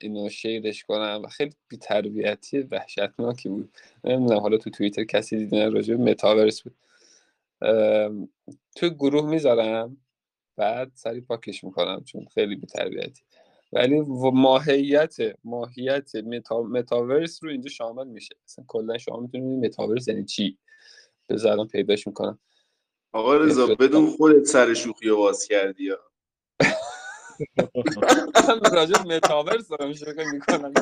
[0.00, 3.72] اینو شیرش کنم و خیلی بی‌تربیتی وحشتناکی بود.
[4.04, 6.74] نمی‌دونم حالا تو توییتر کسی دیدن راجع به متاورس بود.
[8.76, 9.96] تو گروه می‌ذارم
[10.56, 13.22] بعد سری پاکش می‌کنم چون خیلی بی‌تربیتی.
[13.72, 14.00] ولی
[14.32, 16.62] ماهیت ماهیت متا...
[16.62, 18.34] متاورس رو اینجا شامل میشه.
[18.46, 20.58] مثلا کلا شما می‌تونید متاورس یعنی چی؟
[21.28, 22.38] بذارم پیداش می‌کنم.
[23.12, 23.66] آقا رضا.
[23.66, 25.98] بدون خودت سر شوخی رو باز کردی یا؟
[28.48, 30.72] من راجع متاورس دارم شوخی می‌کنم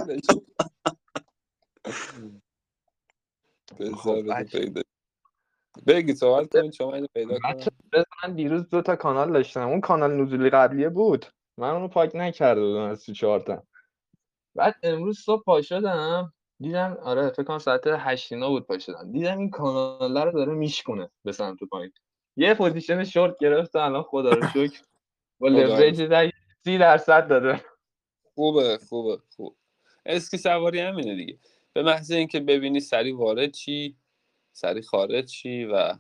[3.97, 4.83] خب،
[5.87, 7.57] بگی صحبت کنید شما اینو پیدا کنم.
[8.23, 9.69] من دیروز دو تا کانال داشتم.
[9.69, 11.27] اون کانال نزولی قبلیه بود.
[11.59, 13.63] من اونو پاک نکرده بودم از تو چهار تا.
[14.55, 19.13] بعد امروز صبح پا شدم دیدم آره فکر کنم ساعت 8 اینا بود پا شدم.
[19.13, 21.93] دیدم این کانال رو داره میشکونه به سمت پایین.
[22.37, 24.81] یه position short گرفت الان خدا رو شکر.
[25.39, 26.33] با در
[26.65, 27.65] 30 درصد داده.
[28.35, 29.57] خوبه خوبه خوب.
[30.07, 31.39] اسکی سواری همینه دیگه.
[31.73, 33.97] به محض اینکه ببینی سری وارد چی
[34.53, 35.95] سری خارج چی و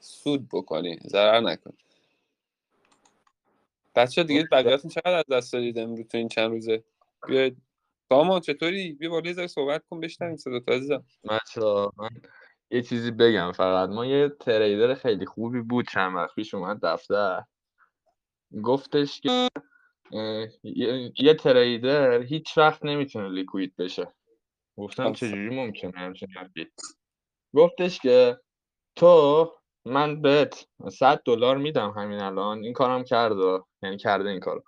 [0.00, 0.98] سود بکنی.
[1.06, 1.76] ضرر نکنی
[3.94, 6.84] بچه دیگه بقیه‌تون چقدر از دست دادید امروز تو این چند روزه؟
[7.28, 7.56] بیاید
[8.08, 11.38] سامان چطوری؟ بیا بالا یه صحبت کن بشنویم صدا تو عزیزم من
[12.72, 13.88] یه چیزی بگم فقط.
[13.88, 15.88] ما یه تریدر خیلی خوبی بود.
[15.88, 17.42] چند وقت پیش اومد دفتر.
[18.64, 19.48] گفتش که
[20.62, 24.14] یه, یه تریدر هیچ وقت نمی‌تونه لیکوید بشه.
[24.76, 25.12] گفتم.
[25.12, 26.70] چجوری ممکنه همچین حرفی؟
[27.54, 28.40] گفتش که
[28.96, 29.52] تو
[29.84, 32.64] من بهت 100 دلار میدم همین الان.
[32.64, 34.64] این کارم کرده یعنی کرده این کارو.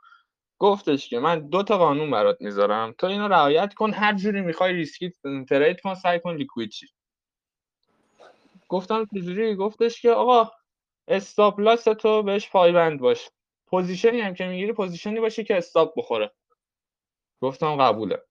[0.59, 2.95] گفتش که من دو تا قانون برات می‌ذارم.
[2.99, 3.93] تو اینو رعایت کن.
[3.93, 5.13] هر جوری می‌خوای ریسکی
[5.49, 6.87] trade کن سعی کن liquid شی.
[8.69, 10.51] گفتم چجوری گفتش که آقا
[11.09, 13.31] stop loss تو بهش پایبند باش.
[13.67, 16.33] position ی هم که می‌گیری position ی باشه که stop بخوره.
[17.41, 18.23] گفتم قبوله.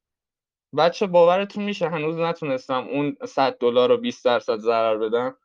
[0.78, 5.38] بچه باورتون میشه هنوز نتونستم اون 100 دلار رو 20 درصد ضرر بدم.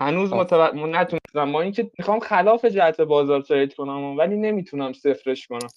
[0.00, 0.32] هنوز.
[0.32, 0.56] متو...
[0.72, 1.52] نتونستم.
[1.52, 5.68] با اینکه می‌خوام خلاف جهت بازار ترید کنم ولی نمی‌تونم صفرش کنم.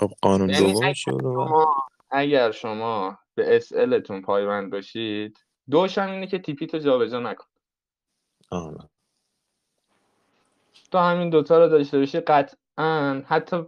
[0.00, 0.94] خب قانون یعنی.
[0.94, 1.76] شما
[2.10, 3.68] اگر شما به اس
[4.06, 5.38] تون پایبند باشید
[5.70, 7.46] دوش هم اینه که تیپی تو جابجا نکن.
[8.50, 8.90] آه.
[10.92, 13.66] تو همین دوتا رو داشته باشی قطعا حتی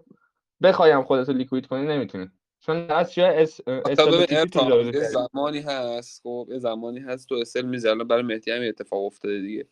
[0.63, 2.31] بخوایم خودت رو liquid کنی نمی‌تونی.
[2.61, 4.47] چون از اس یه.
[4.93, 9.67] زمانی هست خب یه زمانی هست تو SL می‌زنه برای مهدی هم اتفاق افتاده دیگه.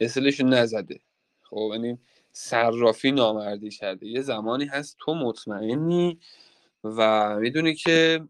[0.00, 1.00] SL ش نزده.
[1.42, 1.98] خب یعنی
[2.32, 6.20] صرافی نامردی کرده یه زمانی هست تو مطمئنی
[6.84, 8.20] و می‌دونی که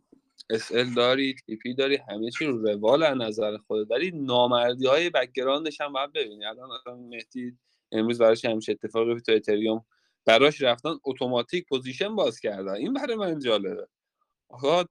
[0.53, 3.91] SL داری TP داری همه چی رو روال از نظر خودت.
[3.91, 6.47] ولی نامردی های background ش هم باید ببینی.
[6.47, 7.59] الان الان مهدی
[7.93, 9.85] امروز براش همچه اتفاقی تو اتریوم
[10.25, 12.75] براش رفتن اتوماتیک position باز کردن.
[12.75, 13.89] این برای من جالبه.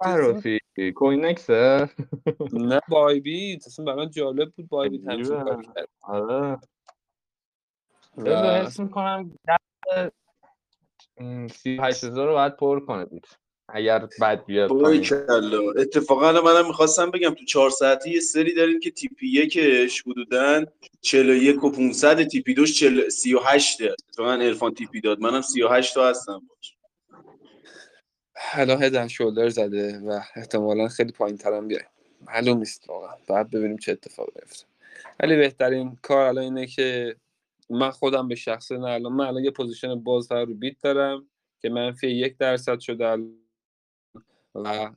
[0.03, 0.59] صرافی
[0.95, 1.89] کوینکسه
[2.53, 3.67] نه بای بیت.
[3.67, 5.43] اصلا برای من جالب بود بای بیت همچین عجیبه.
[5.43, 5.89] کاری کرد.
[6.01, 6.59] آره.
[8.65, 9.39] حس می‌کنم
[11.49, 13.25] سی هشت هزار رو باید پر کنه بیت.
[13.73, 15.71] اگر بد بیاد کلا.
[15.77, 20.65] اتفاقا الان منم می‌خواستم بگم تو چهار ساعته یه سری داریم که TP یکش حدودا
[21.01, 25.19] 41 و 500 TP دوش 40 38 اتفاقا عرفان TP داد.
[25.19, 26.41] منم 38 تا هستم.
[26.49, 26.75] باش
[28.53, 31.81] الان head and shoulder زده و احتمالا خیلی پایین ترم بیای.
[32.27, 33.15] معلوم نیست واقعا.
[33.27, 34.65] باید ببینیم چه اتفاقی میفته
[35.19, 37.15] ولی بهترین کار الان اینه که
[37.69, 41.27] من خودم به شخصه نه الان من الان یه position باز رو بیت دارم
[41.61, 43.40] که منفی یک درصد شده الان
[44.55, 44.91] و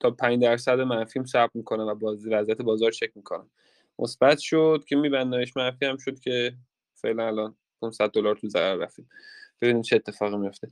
[0.00, 3.50] تا 5 درصد منفیم ثبت می‌کنم و بازی وضعیت بازار چک می‌کنم
[3.98, 6.56] مثبت شد که میبندمش منفی هم شد که
[6.94, 9.08] فعلا الان 500 دلار تو ضرر رفتیم
[9.60, 10.68] ببینیم چه اتفاقی میفته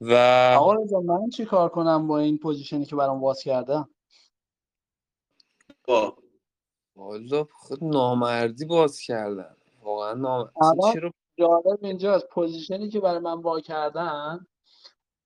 [0.00, 0.14] و
[0.58, 3.88] آقا رضا من چی کار کنم با این position ی که برام باز کردم؟
[5.84, 6.16] با.
[6.96, 10.40] والا خود نامردی باز کردن واقعا نام...
[10.40, 14.46] اصلا الان چرا جالب اینجاست position ی که برای من وا کردن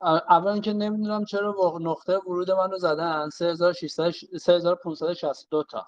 [0.02, 5.86] اولا که نمی‌دونم چرا نقطه ورود منو زدن 3600 3562 تا.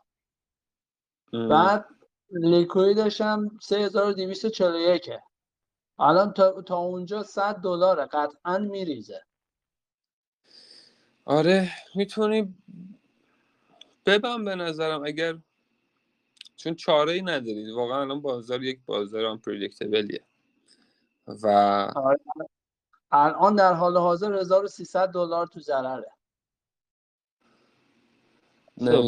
[1.33, 1.87] بعد
[2.31, 5.11] لیکویدش هم 3241
[5.99, 9.23] الان تا, تا اونجا 100 دلاره قطعا میریزه.
[11.25, 12.55] آره می‌تونی
[14.07, 15.39] ببن به نظرم اگر
[16.57, 20.25] چون چاره ای ندارید واقعا الان بازار یک بازار آنپردیکتبلیه
[21.27, 21.47] و
[21.97, 22.19] آره.
[23.13, 26.13] الان در حال حاضر 1300 دلار تو ضرره.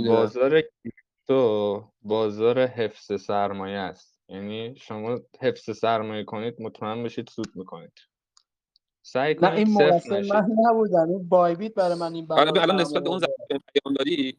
[0.09, 4.21] بازار کریپتو بازار حفظ سرمایه است.
[4.29, 7.93] یعنی شما حفظ سرمایه کنید مطمئن بشید سود می‌کنید.
[9.03, 10.33] سعی نه کنید این صفر مقصر نشید.
[10.33, 11.09] من نبودم.
[11.09, 14.39] این بای بیت برای من این آره رو الان نسبت به اون زمان پیام دادی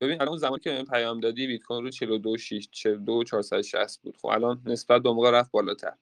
[0.00, 4.16] ببین الان اون زمانی که پیام دادی بیت کوین رو 42 6 42 460 بود.
[4.16, 5.94] خب الان نسبت به موقع رفت بالاتر.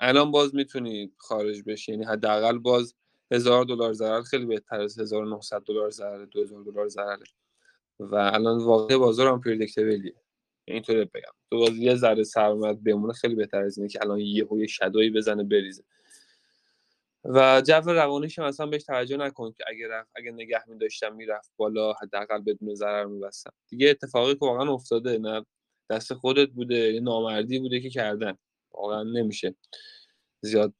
[0.00, 2.94] الان باز می‌تونی خارج بشی یعنی حداقل باز
[3.32, 7.18] هزار دلار ضرر خیلی بهتر از 1900 دلار ضرر 2000 دلار ضرر
[8.00, 10.14] و الان واقع بازار هم پردیکتبلیه
[10.64, 11.32] اینطوری بگم.
[11.50, 15.44] تو باز یه ذره سرمایت بمونه خیلی بهتر از اینه که الان یه شدوی بزنه
[15.44, 15.84] بریزه.
[17.24, 21.14] و جو روانیش هم اصلا بهش توجه نکن که اگه رفت اگه نگه می داشتم
[21.14, 23.52] می‌رفت بالا حداقل بدون ضرر میبستم.
[23.68, 25.46] دیگه اتفاقی که واقعا افتاده نه؟
[25.90, 28.38] دست خودت بوده نامردی بوده که کردن.
[28.76, 29.54] واقعا نمیشه
[30.40, 30.74] زیاد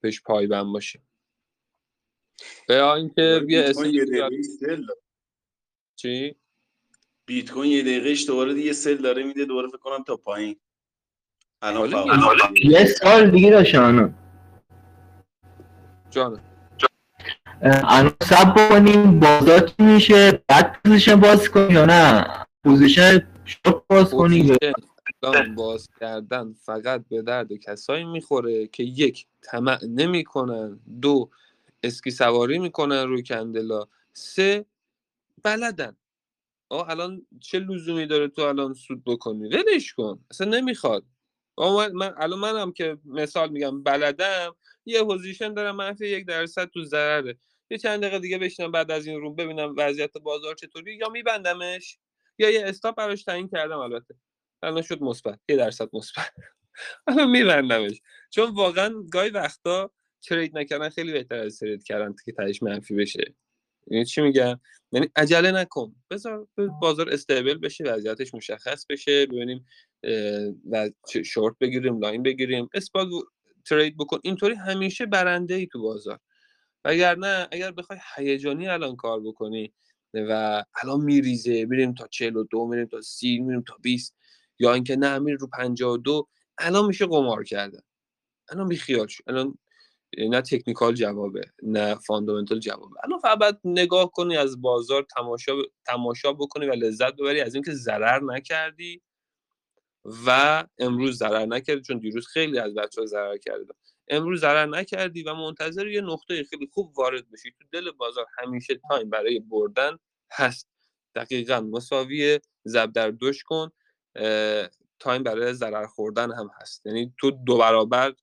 [0.00, 1.08] بهش پایبند باشیم
[2.68, 4.98] یا اینکه یه دقیقه داد.
[5.96, 6.36] چی؟
[7.26, 10.60] بیت کوین یه دقیقهش دوباره دیگه سل داره میده دوباره فکر کنم تا پایین.
[11.62, 14.14] الان یه سال دیگه داشتن
[16.10, 16.44] جانم.
[17.62, 22.26] الان سب کنیم بازار چی میشه؟ بعد position باز کنیم یا نه؟
[22.64, 24.56] position short باز کنیم.
[25.22, 30.80] position الان باز کردن فقط به درد کسایی می‌خوره که یک طمع نمی‌کنن.
[31.02, 31.30] دو
[31.82, 33.86] اسکی سواری می‌کنن روی candle ا.
[34.12, 34.66] سه
[35.42, 35.96] بلدن.
[36.68, 40.24] آه الان چه لزومی داره تو الان سود بکنی؟ ولش کن.
[40.30, 41.04] اصلا نمی‌خواد.
[41.56, 44.56] آه من, من الان منم که مثال میگم بلدم.
[44.86, 47.38] یه position دارم منفی یک درصد تو ضرره.
[47.70, 50.96] یه چند دقیقه دیگه بشینم بعد از این روم ببینم وضعیت بازار چطوری.
[50.96, 51.98] یا میبندمش
[52.38, 54.14] یا یه stop براش تعیین کردم البته.
[54.62, 56.32] الان شد مثبت یه درصد مثبت.
[57.06, 58.00] الان میبندمش.
[58.30, 59.90] چون واقعا گاهی وقتا
[60.22, 63.34] trade نکردن خیلی بهتر از trade کردن که تهش منفی بشه.
[63.86, 64.60] یعنی چی میگم؟
[64.92, 65.94] یعنی عجله نکن.
[66.10, 66.48] بذار
[66.80, 69.66] بازار stable بشه وضعیتش مشخص بشه ببینیم
[70.70, 70.90] و
[71.24, 72.68] شورت بگیریم long بگیریم.
[72.74, 73.08] spot
[73.66, 74.18] ترید بکن.
[74.22, 76.18] اینطوری همیشه برنده ای تو بازار.
[76.84, 79.72] اگر نه اگر بخوای هیجانی الان کار بکنی
[80.14, 84.14] و الان میریزه میریم تا 42 میریم تا 30 میریم تا 20
[84.58, 86.28] یا اینکه نه میریم رو 52
[86.58, 87.80] الان میشه قمار کردن
[88.50, 89.22] الان بیخیال شو.
[89.26, 89.58] الان
[90.18, 92.96] نه تکنیکال جوابه نه فاندامنتال جوابه.
[93.04, 95.52] الان فقط نگاه کنی از بازار تماشا
[95.86, 99.02] تماشا بکنی و لذت ببری از اینکه ضرر نکردی
[100.26, 103.74] و امروز ضرر نکردی چون دیروز خیلی از بچه‌ها ضرر کردن.
[104.08, 107.50] امروز ضرر نکردی و منتظر یه نقطه خیلی خوب وارد بشی.
[107.58, 109.96] تو دل بازار همیشه time برای بردن
[110.32, 110.68] هست.
[111.14, 113.70] دقیقا مساوی ضرب در دوش کن.
[114.98, 116.86] time برای ضرر خوردن هم هست.
[116.86, 118.14] یعنی تو دو برابر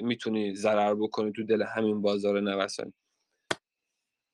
[0.00, 2.92] می‌تونی ضرر بکنی تو دل همین بازار نوسانی.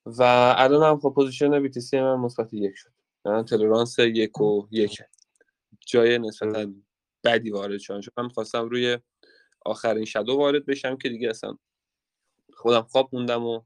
[0.06, 0.22] و
[0.58, 2.92] الان هم خب position BTC من مثبت یک شد.
[3.24, 5.02] الان تلرانس یک و یک.
[5.86, 6.72] جای نسبتا
[7.24, 8.00] بدی وارد شدن.
[8.00, 8.98] چون من خواستم روی
[9.64, 11.56] آخرین شدو وارد بشم که دیگه اصلا
[12.54, 13.62] خودم خواب موندم و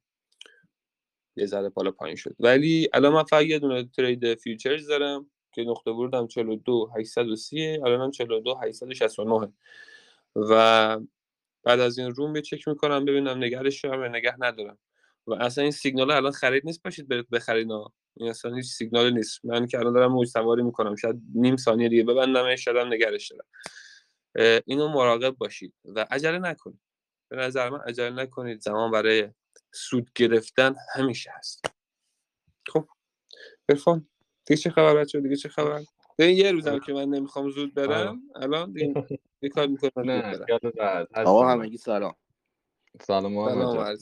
[1.36, 2.36] یه ذره بالا پایین شد.
[2.40, 5.30] ولی الان من فقط یه دونه ترید فیوچرز دارم.
[5.56, 9.52] که نقطه ورودم 42 830 الان هم 42 869
[10.36, 11.00] و
[11.64, 14.78] بعد از این روم یه چک می‌کنم ببینم نگرش دارم یا نگه ندارم.
[15.26, 17.70] و اصلا این سیگنال الان خرید نیست باشید برید بخرید
[18.16, 19.44] این اصلا هیچ سیگنال نیست.
[19.44, 23.32] من که الان دارم موج سواری می‌کنم شاید نیم ثانیه دیگه ببندم شاید هم نگرش
[23.32, 23.46] دارم.
[24.66, 25.74] اینو مراقب باشید.
[25.84, 26.80] و عجله نکنید.
[27.28, 28.60] به نظر من عجله نکنید.
[28.60, 29.28] زمان برای
[29.72, 31.66] سود گرفتن همیشه هست.
[32.68, 32.88] خب
[33.68, 34.08] برفان
[34.46, 35.80] دیگه چه خبر بچه دیگه چه خبر؟
[36.18, 38.94] این یه روزم که من نمی‌خوام زود برم الان دیگه
[39.42, 40.46] یه کار می‌کنم نه
[41.14, 42.14] آقا همگی سلام.
[43.00, 43.98] سلام محمد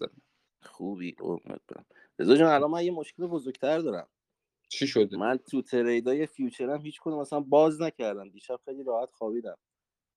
[0.63, 1.87] خوبی؟ قربونت برم.
[2.19, 4.09] رضا جان الان من یه مشکل بزرگتر دارم.
[4.69, 8.29] چی شده؟ من تو trade ای futures م هیچ کدوم مثلا باز نکردم.
[8.29, 9.57] دیشب خیلی راحت خوابیدم.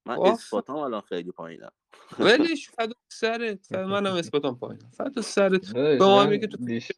[0.05, 1.71] من spot ام الان خیلی پایینم.
[2.19, 3.71] ولش فدا سرت.
[3.71, 4.89] منم spot ام پایینم.
[4.89, 5.73] فدا سرت.
[5.73, 6.91] به ما میگه تو دیش...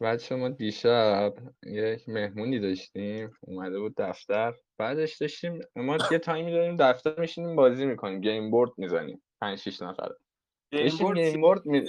[0.00, 1.34] بچه ما دیشب
[1.66, 4.54] یک مهمونی داشتیم اومده بود دفتر.
[4.78, 8.20] بعدش داشتیم ما یه time ی داریم دفتر میشینیم بازی می‌کنیم.
[8.20, 9.22] game board می‌زنیم.
[9.40, 10.08] 5 6 نفر.
[10.72, 11.84] داشتیم game board می...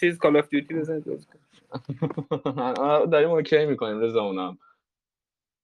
[0.00, 1.04] چیز Call of Duty بزنید
[3.10, 4.58] داریم OK می‌کنیم رضا اونم.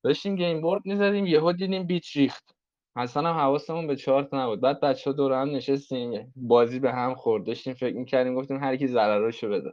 [0.05, 2.57] داشتیم game board می‌زدیم یهو دیدیم bit ریخت.
[2.97, 4.61] اصلا هم حواسمون به چارت نبود.
[4.61, 7.45] بعد بچه ها دور هم نشستیم بازی به هم خورد.
[7.45, 9.73] داشتیم فکر می‌کردیم گفتیم هر کی ضرراشو بده.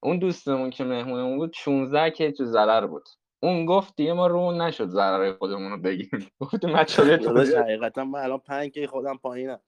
[0.00, 3.08] اون دوستمون که مهمونمون بود 16 K تو ضرر بود.
[3.40, 8.18] اون گفت دیگه ما رو نشد ضرر خودمون رو بگیم گفتیم بچه‌ها داداش حقیقتا من
[8.18, 9.60] الان 5 کی خودم پایینم.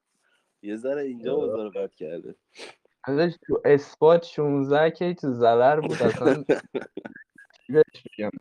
[0.62, 2.34] یه ذره اینجا بازار بد کرده.
[3.04, 6.44] ازش تو اثبات 16 کی تو ضرر بود؟ اصلا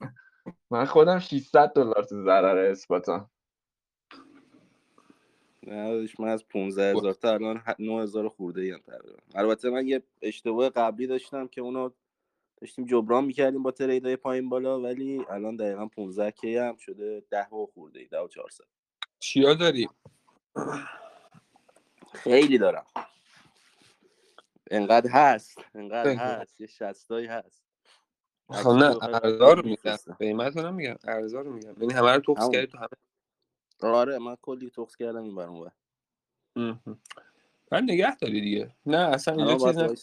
[0.72, 3.30] من خودم 600 دلار تو ضرر اثباتم.
[5.66, 9.20] نه من از 15 هزار تا الان 9 هزار خورده ایم تقریبا.
[9.36, 11.90] البته من یه اشتباه قبلی داشتم که اونو
[12.62, 17.48] داشتیم جبران می‌کردیم با تریدای پایین بالا ولی الان دقیقا 15 کی هم شده 10
[17.48, 18.64] و خورده ای 10 و 400
[19.20, 19.90] چیا داری؟
[22.14, 22.86] خیلی دارم.
[24.72, 26.62] انقدر هست انقدر هست.
[26.62, 27.66] یه شستایی هست.
[28.50, 32.50] خب نه ارزا رو میگم قیمت رو نمیگم ارزا رو میگم یعنی همه رو توکس
[32.50, 32.88] کردی تو همه
[33.82, 35.72] آره من کلی توکس کردم این برون
[37.70, 38.76] بعد نگه داری دیگه.
[38.86, 39.96] نه اصلا اینجا چیز نه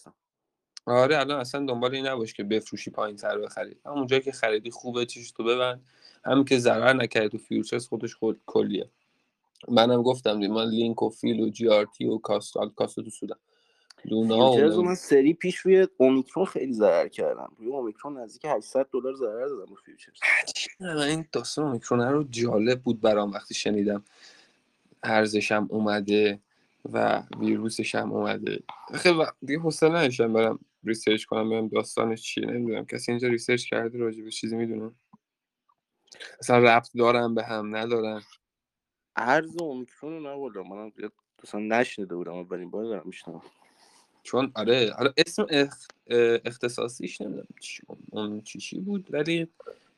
[0.87, 4.71] آره الان اصلا دنبال این نباش که بفروشی پایین تر بخرید همون جایی که خریدی
[4.71, 5.85] خوبه چیش تو ببند.
[6.25, 8.91] هم که ضرر نکردی تو فیوچرز خودش خود کلیه.
[9.69, 13.11] منم گفتم دی من لینک و فیل و جی آر تی و کاست کاست تو
[13.11, 13.39] سودم
[14.09, 19.47] فیوچرز من سری پیش روی اومیکرون خیلی ضرر کردم روی اومیکرون نزدیک 800 دلار ضرر
[19.47, 20.21] دادم رو فیوچرز.
[20.81, 24.05] این داستان اومیکرون رو جالب بود برام وقتی شنیدم.
[25.03, 26.41] ارزشم اومده
[26.93, 28.63] و ویروسش هم اومده.
[28.95, 32.87] خیلی دیگه حوصله نداشتم برم ریسرچ کنم برم داستانش چیه نمی‌دونم.
[32.87, 34.95] کسی اینجا ریسرچ کرده راجع به چیزی می‌دونم
[36.41, 38.23] اصلا ربط دارم به هم ندارم
[39.17, 40.69] ارز اومیکرون رو نبردم.
[40.69, 40.93] منم
[41.43, 43.43] اصلا نشنیده بودم اولین بار دارم میشنم
[44.23, 45.87] چون آره حالا اسم اخ...
[46.45, 49.49] اختصاصیش نمی‌دونم چی اون چی چی بود ولی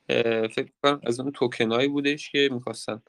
[0.09, 3.03] فکر کنم از اون توکنایی بودش که می‌خواستن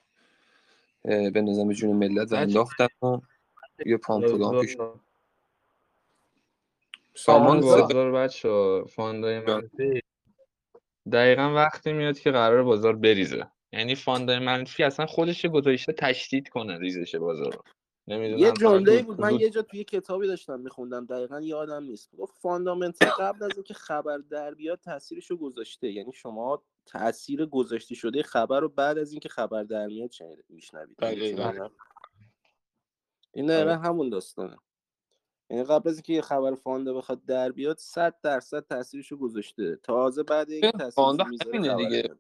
[1.03, 3.17] به نظام جون ملت انداختن و
[3.85, 4.77] یه پامپولان پیش
[7.13, 10.01] سامان بازار بچه fund ای منفی.
[11.11, 13.47] دقیقا وقتی میاد که قرار بازار بریزه.
[13.73, 17.63] یعنی fund ای منفی اصلا خودش گذاشته تشدید کنه ریزش بازار
[18.07, 22.15] یه جمله بود من یه جا توی کتابی داشتم میخوندم دقیقا یادم نیست.
[22.15, 25.91] گفت fundamental قبل از اینکه خبر در بیاد تاثیرش رو گذاشته.
[25.91, 30.11] یعنی شما تاثیر گذاشته شده خبر رو بعد از اینکه خبر در میاد
[30.49, 30.97] میشنوید؟
[33.33, 34.57] این دقیقا همون داستانه.
[35.49, 39.75] یعنی قبل از اینکه یه خبر فانده بخواد در بیاد 100 درصد تاثیرش رو گذاشته.
[39.83, 41.03] تازه بعد این تاثیر
[41.53, 42.15] همینه دیگه.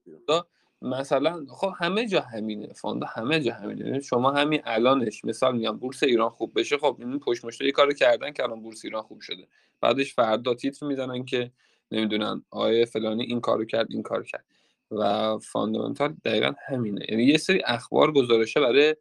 [0.85, 3.85] مثلا خب همه جا همینه فاندا همه جا همینه.
[3.85, 7.93] یعنی شما همین الانش مثال میگم بورس ایران خوب بشه خب این پشت مشت کارو
[7.93, 9.47] کردن که الان بورس ایران خوب شده.
[9.81, 11.51] بعدش فردا تیتر می‌زنن که
[11.91, 14.45] نمی‌دونن آیه فلانی این کارو کرد این کار کرد.
[14.91, 17.05] و فاندامنتال دقیقا همینه.
[17.09, 18.95] یعنی یه سری اخبار گزارشه برای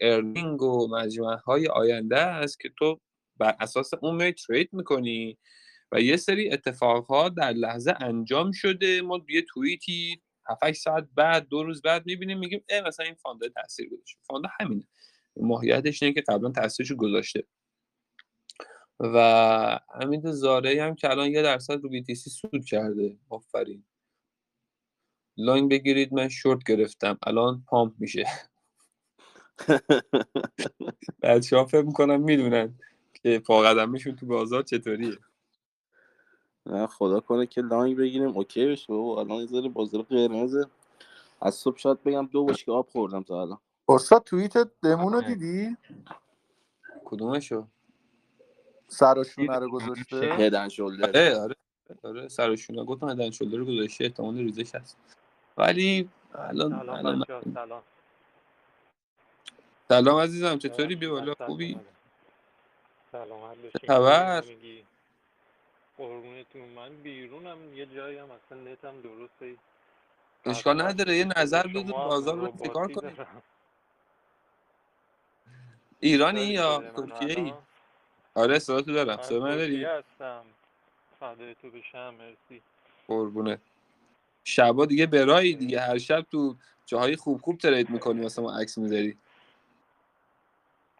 [0.00, 3.00] ارنینگ و مجموعه های آینده است که تو
[3.36, 5.38] بر اساس اون می ترید می‌کنی
[5.92, 9.02] و یه سری اتفاقات در لحظه انجام شده.
[9.02, 13.48] ما یه توییتی 7 ساعت بعد دو روز بعد می‌بینیم میگیم اه مثلا این فانده
[13.48, 14.18] تاثیر گذاشته.
[14.22, 14.84] فانده همینه.
[15.36, 17.44] ماهیتش اینه که قبلا تاثیرش گذاشته.
[19.00, 23.18] و حمید زاره هم که الان یه درصد رو BTC سود کرده.
[23.28, 23.84] آفرین.
[25.36, 27.18] long بگیرید من شورت گرفتم.
[27.26, 28.24] الان pump میشه.
[31.22, 32.78] بچه ها فکر می‌کنم می‌دونن
[33.14, 35.18] که پا قدمشون تو بازار چطوریه.
[36.66, 38.36] نه خدا کنه که long بگیریم.
[38.36, 40.66] OK بشه بابا الان یه ذره بازار قرمزه.
[41.40, 43.58] از صبح شاید بگم دو بشکه آب خوردم تا الان.
[43.88, 45.76] استاد توییت دمون رو دیدی؟
[47.04, 47.66] کدومشو؟
[48.88, 51.56] سر و شونه رو گذاشته؟ هدن شولدر آره آره
[52.02, 52.84] آره سر و شونه.
[52.84, 54.96] گفتم هدن شولدر رو گذاشته احتمال ریزش هست.
[55.56, 57.82] ولی الان سلام سلام.
[59.88, 61.34] سلام عزیزم چطوری؟ بیا بالا.
[61.46, 61.80] خوبی؟
[63.12, 63.40] سلام.
[63.86, 64.44] خبر؟
[65.98, 66.62] قربونتون.
[66.62, 69.56] من بیرونم یه جایی هم اصلا نتم درسته.
[70.44, 73.42] اشکال نداره یه نظر هم بازار رو چیکار کنیم؟ دارم.
[76.00, 77.52] ایرانی یا ترکیه ای؟
[78.34, 79.22] آره صداتو دارم.
[79.22, 80.44] صدا من ترکیه داری هستم.
[81.20, 82.62] فدای تو بشم مرسی.
[83.08, 83.58] قربونه
[84.44, 85.80] شبا دیگه برایی دیگه.
[85.80, 89.18] هر شب تو جاهای خوب خوب ترید می‌کنی واسه ما عکس می‌ذاری.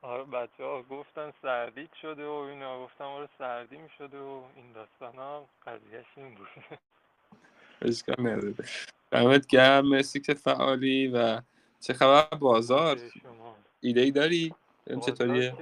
[0.02, 4.72] آره بچه ها گفتن سردی شده و اینا گفتم آره سردی می شده و این
[4.72, 6.48] داستان ها قضیهش این بود.
[7.82, 8.54] اشکال نداره.
[9.10, 11.40] دمت گرم مرسی که فعالی و
[11.80, 12.98] چه خبر؟ بازار؟
[13.80, 14.54] ایده ای داری؟
[15.06, 15.54] چطوریه؟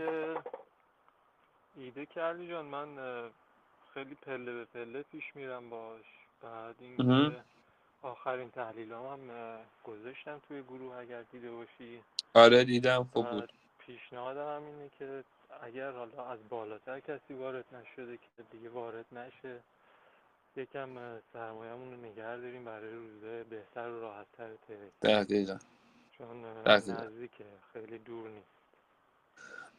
[1.76, 2.88] ایده علی جان من
[3.94, 6.04] خیلی پله به پله پیش میرم باش.
[6.42, 6.74] بعد.
[6.80, 7.36] اینکه
[8.02, 12.02] آخرین تحلیلام هم گذاشتم توی گروه اگر دیده باشی.
[12.34, 13.52] آره دیدم خوب بود.
[13.86, 15.24] پیشنهادم هم اینه که
[15.62, 19.60] اگر حالا از بالاتر کسی وارد نشده که دیگه وارد نشه
[20.56, 20.88] یکم
[21.32, 24.48] سرمایه‌مون رو نگه داریم برای روزهای بهتر و راحتتر
[25.02, 25.58] دقیقا
[26.18, 28.46] چون نزدیکه خیلی دور نیست.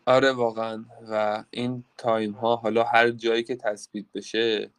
[0.05, 0.85] آره واقعا.
[1.09, 4.69] و این تایم ها حالا هر جایی که تثبیت بشه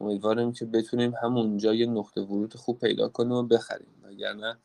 [0.00, 4.02] امیدوارم که بتونیم همونجا یه نقطه ورود خوب پیدا کنیم و بخریم.
[4.02, 4.58] وگرنه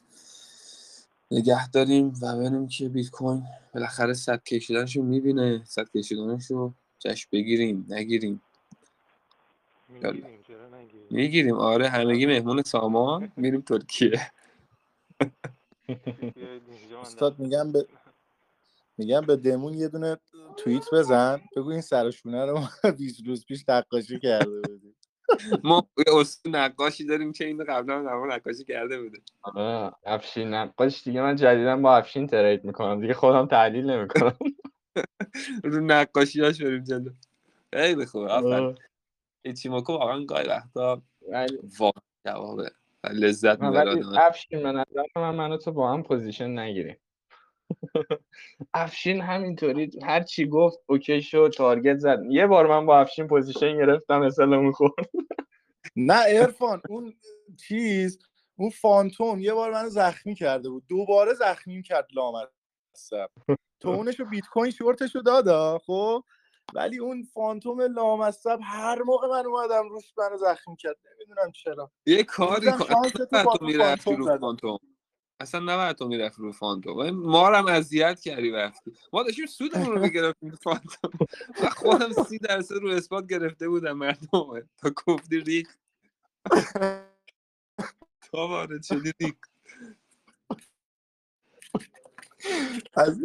[1.31, 5.63] نگه داریم و ببینیم که بیت کوین بالاخره صد کشیدنش رو می‌بینه.
[5.65, 8.41] صد کشیدنش رو جشن بگیریم نگیریم.
[9.89, 10.43] می‌گیریم
[11.11, 11.55] می‌گیریم.
[11.55, 14.31] آره همگی مهمون سامان میریم ترکیه.
[17.01, 17.87] استاد میگم به
[18.97, 20.17] میگم به دمون یه دونه
[20.57, 21.41] توییت بزن.
[21.55, 24.88] بگو این سر و شونه رو ما 20 روز پیش نقاشی کرده بودیم.
[25.63, 31.21] ما اصول نقاشی داریم که اینو قبلا هم نقاشی کرده بوده آره افشین نقاش دیگه
[31.21, 33.01] من جدیدا با افشین ترید می‌کنم.
[33.01, 34.37] دیگه خودم تحلیل نمی‌کنم.
[35.63, 37.11] رو نقاشیاش بریم جلو.
[37.73, 38.53] خیلی خوبه آفرین.
[38.53, 38.75] آره.
[39.45, 41.01] Ichimoku واقعا گاهی وقتا
[41.79, 42.71] واقعا جوابه
[43.11, 46.97] لذت من می‌بره افشین به نظر من من و تو با هم position نگیریم
[48.73, 52.19] افشین همینطوری هر چی گفت OK شد target زد.
[52.29, 54.93] یه بار من با افشین position گرفتم اسلام خورد.
[55.95, 57.13] نه ارفان اون
[57.67, 58.19] چیز
[58.55, 60.83] اون فانتوم یه بار منو زخمی کرده بود.
[60.87, 63.29] دوباره زخمیم کرد لامصب.
[63.79, 66.23] تونش رو بیت کوین شورتش رو دادا خب؟
[66.73, 70.95] ولی اون فانتوم لامصب هر موقع من اومدم روش منو زخمی کرد.
[71.15, 71.91] نمی‌دونم چرا.
[72.05, 73.09] یه کاری کن.
[73.09, 74.79] تو تو تو فانتوم.
[75.39, 77.09] اصلا نباید تو می‌رفتی رو فانتوم.
[77.09, 78.91] ما رو هم اذیت کردی وقتی.
[79.13, 81.11] ما داشتیم سودمون رو می‌گرفتیم فانتوم.
[81.63, 85.67] و خودم سی درصد رو اثبات گرفته بودم مردم تا گفتی ریک
[88.21, 89.35] تا وارد شدی ریک
[92.93, 93.19] از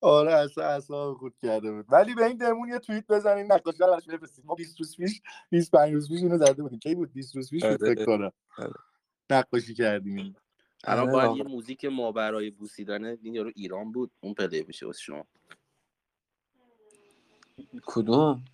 [0.00, 1.86] آره اصلا اصلا خود کرده بود.
[1.88, 5.22] ولی به این دمون یه توییت بزنین نقاشی رو براش بفرستید ما 20 روز پیش
[5.50, 6.78] 25 روز پیش اینو زده بودیم.
[6.78, 7.76] کی بود 20 روز پیش؟ آره.
[7.76, 8.32] فکر کنم.
[8.58, 8.74] آره.
[9.30, 10.36] نقاشی کردیم.
[10.88, 11.36] الان آره باید.
[11.36, 15.24] یه موزیک ما برای بوسیدن این یارو ایران بود اون پلی بشه واسه شما
[17.86, 18.44] کدوم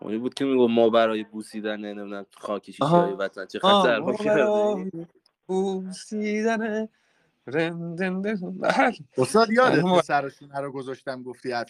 [0.00, 3.12] اونی بود که میگو ما برای بوسیدن نمی‌دونم خاک شیشه های.
[3.12, 4.90] وطن چه خطر ما برای
[5.46, 6.88] بوسیدن.
[7.46, 8.96] بله.
[9.18, 11.68] استاد آره، یادت سرشون رو گذاشتم گفتی بعید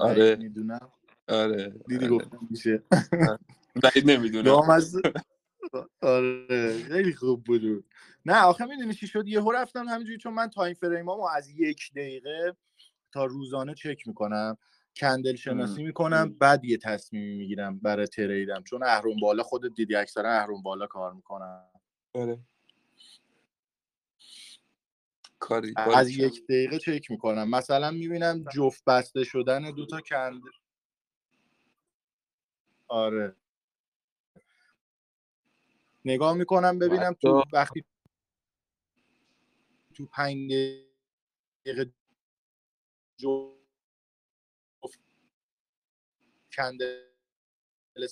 [0.00, 0.92] آره می‌دونم
[1.28, 2.16] آره دیدی آره.
[2.16, 2.82] گفتم میشه
[3.82, 5.00] بعید نمی‌دونم لامصب
[6.00, 7.84] آره خیلی خوب بود.
[8.26, 12.56] نه آخه می‌دونی چی شد؟ یهو رفتم همینجوری چون من تایم فریمامو از یک دقیقه
[13.12, 14.56] تا روزانه چک می‌کنم
[14.96, 20.32] کندل شناسی می‌کنم بعد یه تصمیمی می‌گیرم برای تریدم چون اهرم بالا خودت دیدی اکثرا
[20.32, 21.64] اهرم بالا کار می‌کنم.
[22.14, 22.38] آره.
[25.38, 27.50] کاری از؟ یک دقیقه چک می‌کنم.
[27.50, 30.42] مثلا می‌بینم جفت بسته شدن دو تا کند
[32.88, 33.36] آره.
[36.08, 37.84] نگاه می‌کنم ببینم تو وقتی
[39.94, 40.52] تو پنج
[41.66, 41.92] دقیقه
[43.16, 43.58] جفت
[46.52, 48.06] کندل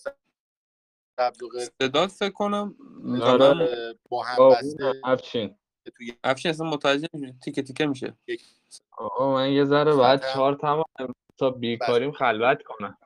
[1.20, 2.76] سبز و قرمز صدات فکر کنم
[3.22, 3.98] آره.
[4.08, 5.58] با هم بسته افشین.
[6.24, 8.16] افشین اصلا متوجه نمیشه تیکه تیکه میشه.
[8.90, 10.84] آقا من یه ذره ساعتم- چهار تمام
[11.38, 12.98] تا بیکاریم خلوت کنم.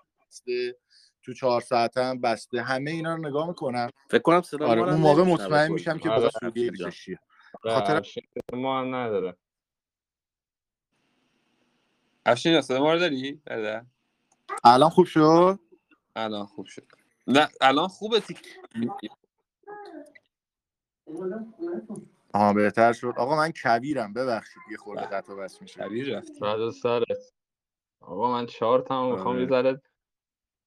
[1.31, 2.63] تو چهار ساعته هم بسته.
[2.63, 3.91] همه اینا رو نگاه می‌کنم.
[4.11, 5.73] فکر کنم صدا آره اون موقع مطمئن.
[5.73, 6.87] میشم که آره، با سوریه افشین جان.
[6.87, 7.19] ریزشیه
[7.65, 8.03] آره، خاطر-
[8.53, 9.37] ما هم نداره.
[12.27, 13.43] افشین جان، صدا ما رو داری؟
[14.65, 15.59] الان خوب شد؟
[16.17, 16.87] الان خوب شد.
[17.27, 18.39] نه الان خوبه تیک
[22.35, 23.15] آها بهتر شد.
[23.17, 25.11] آقا من کبیرم ببخشید یه خورده بله.
[25.11, 25.81] قطع بس میشه.
[25.81, 26.41] کبیر رفتی.
[26.41, 27.33] بعد سرت.
[28.01, 29.43] آقا من چهار تمام می‌خوام آره.
[29.43, 29.83] یه ذره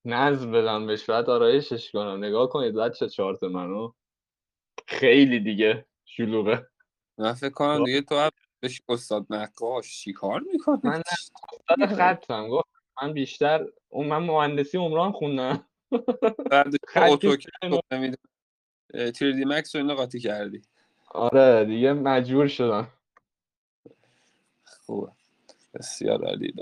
[0.05, 2.23] نظم بدم بهش بعد آرایشش کنم.
[2.23, 3.93] نگاه کنید بچه چارت منو.
[4.88, 6.67] خیلی دیگه شلوغه.
[7.17, 11.03] من فکر کنم دیگه تو هم بهش استاد نقاش چی کار می‌کنه من نه
[11.85, 12.47] استاد خطم.
[12.49, 12.67] گفت
[13.01, 15.65] من بیشتر اون من مهندسی عمران خوندم.
[16.51, 18.17] بعد اتوکد اینو- خب نمی‌دونم.
[18.93, 20.61] 3D Max رو اینا قاطی کردی.
[21.09, 22.88] آره دیگه مجبور شدم.
[24.85, 25.11] خوبه.
[25.73, 26.53] بسیار عالی.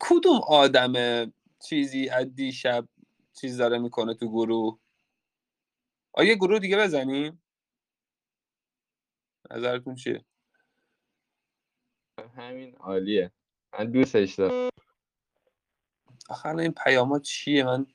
[0.00, 0.92] کدوم آدم
[1.64, 2.88] چیزی از دیشب
[3.40, 4.78] چیز داره می‌کنه تو گروه.
[6.12, 7.42] آیا گروه دیگه بزنیم
[9.50, 10.24] نظرتون چیه؟
[12.36, 13.32] همین عالیه.
[13.78, 14.70] من دوستش دارم.
[16.30, 17.86] آخه این پیامات چیه؟ من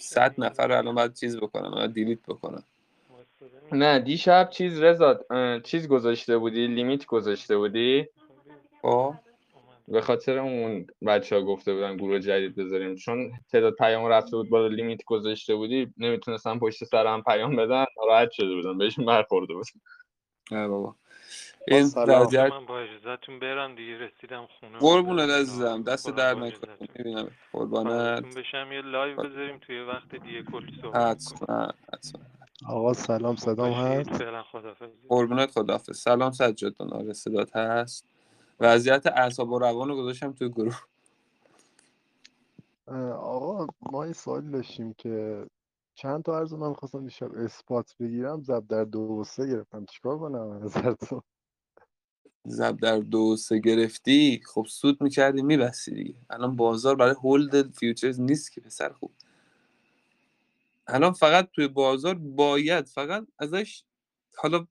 [0.00, 2.64] صد نفر رو الان باید چیز بکنم باید دیلیت بکنم.
[3.72, 8.08] نه دیشب چیز اه، چیز گذاشته بودی؟ لیمیت گذاشته بودی؟
[8.82, 9.14] خب.
[9.90, 12.94] به خاطر اون بچه ها گفته بودن گروه جدید بذاریم.
[12.94, 18.30] چون تعداد پیام رفته بود بالا لیمیت گذاشته بودی نمی‌تونستم پشت سرم پیام بدن ناراحت
[18.30, 19.66] شده بودم بهشون برخورده بود.
[20.50, 20.96] نه بابا.
[21.68, 21.84] این.
[21.96, 25.82] وضعیت من با اجازهتون برم دیگه رسیدم خونه قربونت عزیزم.
[25.82, 26.10] دست.
[26.10, 26.88] در اجازهتون.
[26.98, 27.30] می‌بینم.
[27.52, 28.36] قربانت.
[28.36, 32.22] بشم یه live بذاریم توی وقت دیگه کلی صحبت کنیم حتما حتما.
[32.68, 36.92] آقا سلام صدام هست؟ فعلا خدافظ قربونت خدافظ سلام سجاد جان.
[36.92, 38.19] آره صدات هست؟
[38.60, 40.80] وضعیت اعصاب و روان رو گذاشتم توی گروه.
[43.14, 45.46] آقا ما یه سوال داشتیم که
[45.94, 48.42] چند تا عرض من خواستم دیشب اثبات بگیرم.
[48.42, 49.84] زب در دو و سه گرفتم.
[49.84, 51.22] چیکار کنم از نظرتون
[52.44, 56.14] زب در دو سه گرفتی؟ خب سود می‌کردی میبستی دیگه.
[56.30, 59.12] الان بازار برای هولد فیوچرز نیست که پسر خوب.
[60.86, 63.84] الان فقط توی بازار باید فقط ازش
[64.36, 64.66] حالا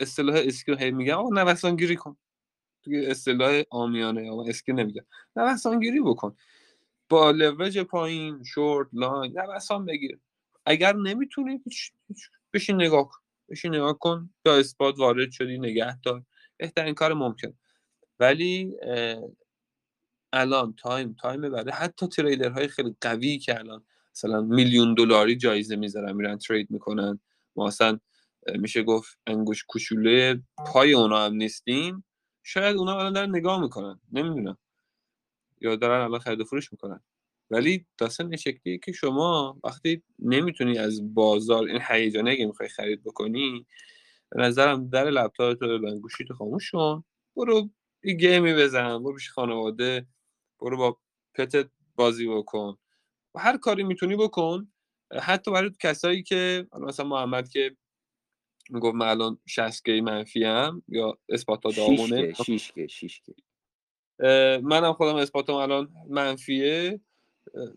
[0.00, 2.16] اصطلاح اسکی رو هی میگم آقا نوسانگیری کن.
[2.84, 5.04] توی اصطلاح آمیانه آقا اسکی نمیگم
[5.36, 6.36] نوسانگیری بکن.
[7.08, 10.18] با لورج پایین short long نوسان بگیر.
[10.66, 11.62] اگر نمی‌تونی
[12.52, 13.18] بشین نگاه کن.
[13.48, 16.22] بشین نگاه کن یا spot وارد شدی نگه دار.
[16.56, 17.54] بهترین کار ممکن.
[18.20, 18.76] ولی
[20.32, 23.84] الان time time برای حتی trader های خیلی قوی که الان
[24.14, 27.20] مثلا میلیون دلاری جایزه می‌ذارن میرن trade می‌کنن.
[27.56, 28.00] ما اصلا
[28.54, 32.04] میشه گفت انگوش کوچوله پای اونا هم نیستیم.
[32.44, 34.58] شاید اونا الان دارن نگاه می‌کنن نمی‌دونم.
[35.60, 37.00] یا دارن الان خرید و فروش می‌کنن.
[37.50, 43.04] ولی داستان این شکلیه که شما وقتی نمی‌تونی از بازار این هیجانه اگه می‌خوای خرید
[43.04, 43.66] بکنی
[44.30, 47.04] به نظرم در لپتاپ تو ببند گوشی تو خاموش کن
[47.36, 47.70] برو
[48.04, 50.06] یه گیمی بزن برو پیش خانواده
[50.60, 50.98] برو با
[51.34, 52.78] پتت بازی بکن.
[53.34, 54.72] و هر کاری می‌تونی بکن
[55.22, 57.76] حتی برای کسایی که مثلا محمد که
[58.70, 63.34] می‌گفت من الان 60 کی منفی ام یا اثباتا داغونه شیشکه شیشکه شیشکه
[64.20, 67.00] اه، منم خودم اثباتم الان منفیه.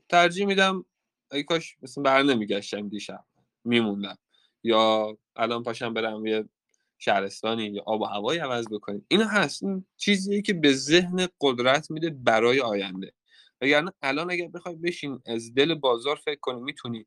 [0.09, 0.85] ترجیح میدم
[1.31, 3.23] ای کاش مثلا بر نمیگشتم دیشب
[3.63, 4.17] میموندم.
[4.63, 6.49] یا الان پاشم برم یه
[6.97, 9.05] شهرستانی یا آب و هوایی عوض بکنیم.
[9.07, 9.63] این هست.
[9.63, 13.13] این چیزیه که به ذهن قدرت میده برای آینده.
[13.61, 17.05] وگرنه الان اگر بخوای بشین از دل بازار فکر کنی می‌تونی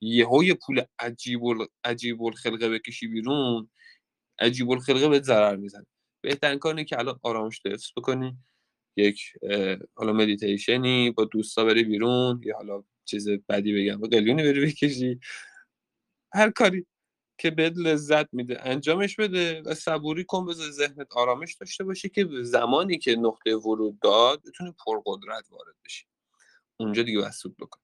[0.00, 3.70] یهو یه پول عجیب ال- عجیب الخلقه بکشی بیرون
[4.40, 5.86] عجیب الخلقه بهت ضرر می‌زنه.
[6.24, 8.36] بهترین کار که الان آرامش حفظ بکنی
[8.96, 9.22] یک
[9.94, 15.20] حالا مدیتیشنی با دوستا بری بیرون یا حالا چیز بدی بگم با قلیونی بری بکشی.
[16.34, 16.86] هر کاری
[17.40, 22.28] که بهت لذت میده انجامش بده و صبوری کن بذار ذهنت آرامش داشته باشه که
[22.42, 26.06] زمانی که نقطه ورود داد بتونی پرقدرت وارد بشی.
[26.80, 27.80] اونجا دیگه بس سود بکن.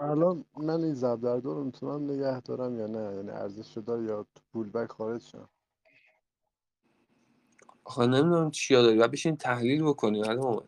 [0.00, 4.04] الان من این زب در دو رو می‌تونم نگه دارم یا نه؟ یعنی ارزش داره
[4.04, 5.48] یا تو پول بک خارج شم؟
[7.84, 8.98] آخه نمی‌دونم چیا داری.
[8.98, 10.60] و بشین تحلیل بکنی الان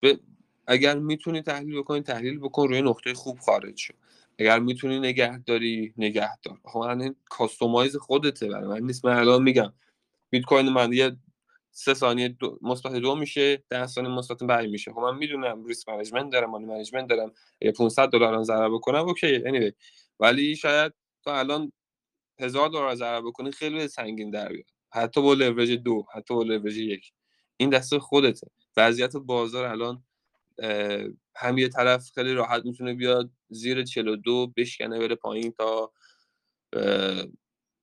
[0.00, 0.20] به
[0.66, 3.94] اگر می‌تونی تحلیل بکنی تحلیل بکن روی نقطه خوب خارج شو.
[4.38, 6.58] اگر می‌تونی نگه داری نگه دار.
[6.64, 8.86] خب من این کاستومایز خودته برای من.
[8.86, 9.04] نیست.
[9.04, 9.72] من الان میگم
[10.30, 11.16] بیت کوین من یه
[11.74, 14.92] سه ثانیه مثبت دو میشه ده ثانیه مثبت پنج میشه.
[14.92, 17.32] خب من می‌دونم risk management دارم money management دارم.
[17.60, 19.38] یه 500 دلار ضرر بکنم OK.
[19.40, 19.72] Anyway.
[20.20, 20.92] ولی شاید
[21.24, 21.72] تو الان
[22.40, 26.76] هزار دلار ضرر بکنی خیلی سنگین در بیاد حتی با لورج دو حتی با لورج
[26.76, 27.12] یک.
[27.56, 28.46] این دست خودته.
[28.76, 30.04] وضعیت بازار الان
[31.36, 35.92] هم یه طرف خیلی راحت می‌تونه بیاد زیر 42 بشکنه بره پایین تا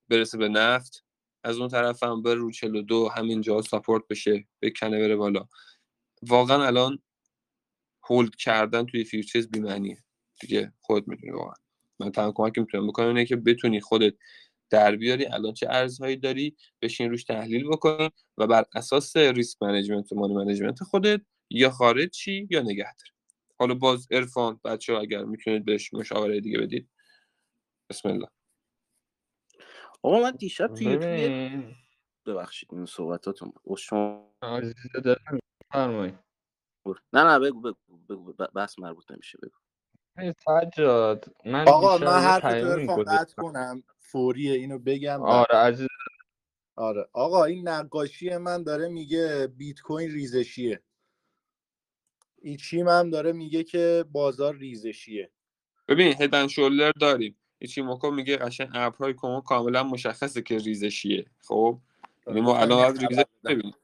[0.08, 1.04] برسه به نفت.
[1.44, 5.48] از اون طرف هم بره رو 42 همینجا support بشه بکنه بره بالا.
[6.22, 6.98] واقعا الان
[8.10, 10.04] hold کردن توی futures بی‌معنیه.
[10.40, 11.54] دیگه خود می‌دونی واقعا.
[12.00, 14.14] من تنها کمکی می‌تونم بکنم اینه که بتونی خودت
[14.70, 20.12] در بیاری الان چه ارزهایی داری بشین روش تحلیل بکنی و بر اساس risk management
[20.12, 23.10] و money management خودت یا خارج شی یا نگه داری
[23.58, 26.88] حالا باز ارفان بچه ها اگر می‌تونید بهش مشاوره دیگه بدید.
[27.90, 28.28] بسم الله.
[30.04, 31.34] آقا من دیشب توی یوتیوب
[32.26, 33.52] ببخشید این صحبتاتون.
[33.64, 34.34] بود شما
[35.72, 36.18] فرمایید
[37.14, 38.32] نه نه بگو بگو, بگو.
[38.32, 39.58] ب- بحث مربوط نمیشه بگو.
[40.38, 42.26] سجاد من آقا من
[42.68, 43.84] ارفان قطع کنم.
[44.00, 45.88] فوریه اینو بگم آره عزیز
[46.76, 47.08] آره.
[47.14, 50.82] آقا این نقاشی من داره میگه بیت کوین ریزشیه
[52.42, 55.32] ایچیم هم داره میگه که بازار ریزشیه.
[55.88, 57.39] ببین هدن شولر داریم.
[57.62, 61.26] ایچیموکو میگه قشنگ ابرهای کمو کاملا مشخصه که ریزشیه.
[61.48, 61.78] خب؟
[62.26, 63.74] یعنی ما الان ریزش ببینیم.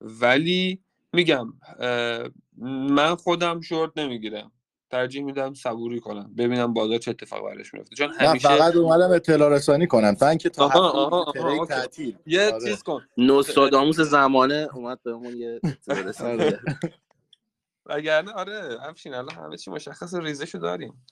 [0.00, 0.80] ولی
[1.12, 1.52] میگم
[2.90, 4.52] من خودم شورت نمی‌گیرم.
[4.90, 6.34] ترجیح میدم صبوری کنم.
[6.38, 7.96] ببینم بازار چه اتفاق برش میفته.
[7.96, 10.14] چون نه همیشه فقط اومدم اطلاع رسانی کنم.
[10.14, 12.16] تا اینکه تا آها آها آها تعطیل.
[12.26, 12.70] یه آره.
[12.70, 16.60] چیز کن نوستراداموس زمانه اومد بهمون یه اطلاع رسانی آره.
[17.86, 21.06] وگرنه آره افشین الان همه چی مشخص ریزشو داریم.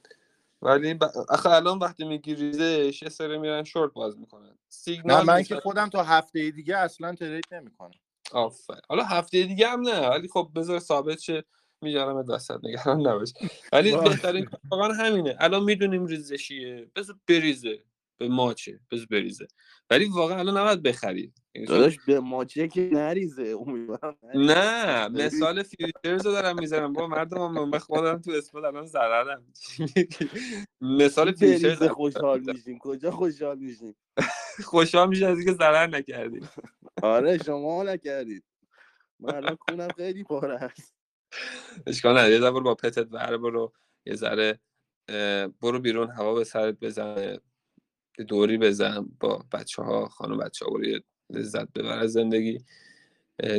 [0.62, 1.04] ولی ب...
[1.28, 4.48] آخه الان وقتی میگی ریزش یه سری میرن شورت باز می‌کنن.
[4.48, 7.90] نه سیگنال من نیست که خودم تا هفته دیگه اصلا تریک نمی‌کنم.
[8.32, 11.44] آفر حالا هفته دیگه هم نه ولی خب بذار ثابت شه.
[11.82, 13.32] می‌ذارم وسط نگران نباش.
[13.72, 15.36] ولی بهترین واقعا همینه.
[15.40, 17.84] الان می‌دونیم ریزشیه بذار بریزه.
[18.18, 19.48] به ماچه بذار بریزه.
[19.90, 21.32] ولی واقعا الان نباید بخری.
[21.54, 23.56] یعنی چون داداش به ماچه که نریزه
[24.34, 29.52] نه مثال futures رو دارم می‌زنم با مردم هم من خودم تو spot الان ضررم
[30.80, 32.78] مثال فیوچرز خوشحال میشیم.
[32.78, 33.96] کجا خوشحال میشیم؟
[34.64, 36.40] خوشحال میشه از اینکه ضرر نکردی
[37.02, 38.44] آره شما نکردید.
[39.20, 40.94] من الان کونم خیلی پاره است.
[41.86, 42.34] اشکال نداره.
[42.34, 43.72] یه با پتت ور برو.
[44.06, 44.60] یه ذره
[45.60, 47.38] برو بیرون هوا به سرت بزنه.
[48.24, 52.64] دوری بزن با بچه ها خانم بچه ها یه لذت ببر از زندگی.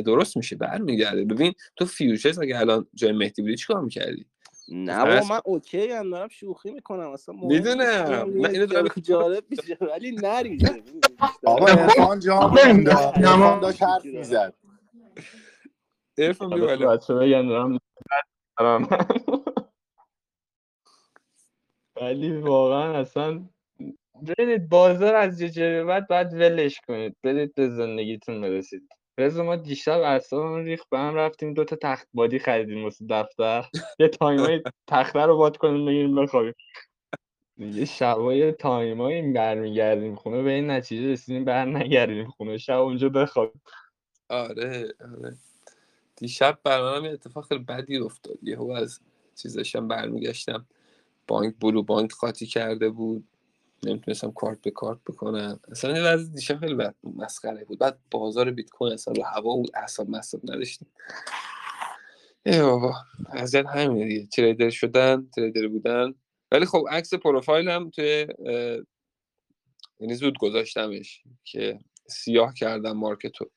[0.04, 1.24] درست میشه برمیگرده.
[1.24, 4.26] ببین تو futures اگه الان جای مهدی بودی چیکار می‌کردی؟
[4.68, 7.10] نه بابا من OK هم دارم شوخی می‌کنم.
[7.10, 8.36] اصلا می‌دونم.
[8.40, 10.82] یه اینو دارم جا- جالب میشه ولی نریزه.
[11.44, 12.98] آقا ارفان جان بریم مونده
[13.30, 14.54] ارفان داشت حرف می‌زد.
[16.18, 16.96] ارفان بیا بالا.
[16.96, 17.78] بچه بگن دارم.
[22.00, 23.48] ولی واقعا اصلا
[24.22, 27.16] برید بازار از یه جایی بعد باید ولش کنید.
[27.22, 28.88] برید به زندگیتون برسید.
[29.18, 33.66] رضا ما دیشب اعصابمون ریخت به هم رفتیم دو تا تخت بادی خریدیم واسه دفتر.
[33.98, 36.54] یه تایمای تخته رو باد کنیم بگیریم بخوابیم.
[37.58, 42.58] یه شبای تایمایی برمیگردیم خونه به این نتیجه رسیدیم بر نگردیم خونه.
[42.58, 43.62] شب اونجا بخوابیم
[44.28, 45.36] آره آره.
[46.16, 48.38] دیشب برنامه یه اتفاق خیلی بدی افتاد.
[48.42, 49.00] یهو از
[49.36, 50.66] چیزشم برمیگشتم.
[51.26, 53.28] بانک بلو بانک قاطی کرده بود.
[53.84, 55.60] نمی‌تونستم کارت به کارت بکنم.
[55.70, 57.78] اصلا یه وضع دیشب خیلی مسخره بود.
[57.78, 60.88] بعد بازار بیت کوین اصلا رو هوا بود اعصاب مصاب نداشتیم.
[62.46, 62.94] ای بابا
[63.32, 64.26] اذیت همینه دیگه.
[64.26, 66.14] تریدر شدن تریدر بودن.
[66.52, 68.26] ولی خب عکس پروفایلم توی
[70.00, 71.78] یعنی زود گذاشتمش که
[72.08, 73.50] سیاه کردم مارکتو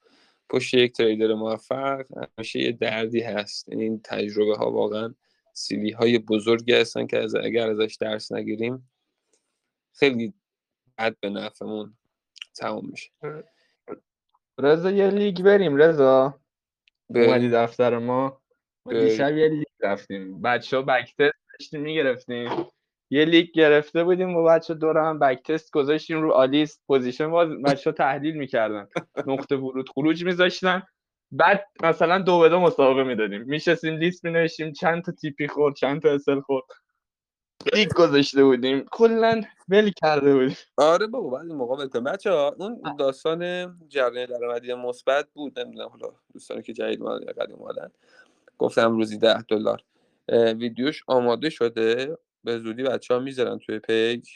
[0.49, 2.05] پشت یک تریدر موفق
[2.37, 3.69] همیشه یه دردی هست.
[3.69, 5.15] این تجربه ها واقعا
[5.53, 8.89] سیلی های بزرگی هستن که از اگر ازش درس نگیریم
[9.93, 10.33] خیلی
[10.97, 11.97] بد به نفعمون
[12.55, 13.11] تمام میشه.
[14.57, 16.39] رضا یه لیگ بریم رضا.
[17.09, 18.41] اومدی دفتر ما.
[18.89, 20.41] دیشب یه لیگ رفتیم.
[20.41, 22.65] بچه ها backtest داشتیم می‌گرفتیم.
[23.09, 27.89] یه لیگ گرفته بودیم و بچه دور هم backtest گذاشتیم رو آلیست position باز بچه
[27.89, 28.87] ها تحلیل می‌کردن.
[29.27, 30.83] نقطه ورود خروج میذاشتن.
[31.31, 33.41] بعد مثلا دو به دو مسابقه می‌دادیم.
[33.41, 36.65] میشستیم لیست مینوشتیم چند تا TP خورد چند تا SL خورد.
[37.73, 38.85] لیگ گذاشته بودیم.
[38.91, 40.57] کلا ول کرده بودیم.
[40.77, 43.39] آره بابا بعد این موقع بکن بچه ها اون داستان
[43.87, 45.59] جریان درآمدی مثبت بود.
[45.59, 47.91] نمی‌دونم حالا دوستانی که جدید اومدن یا قدیم اومدن.
[48.57, 49.83] گفتم روزی ده دلار.
[50.29, 52.17] ویدیوش آماده شده.
[52.43, 54.29] به زودی بچه ها می‌ذارن توی page.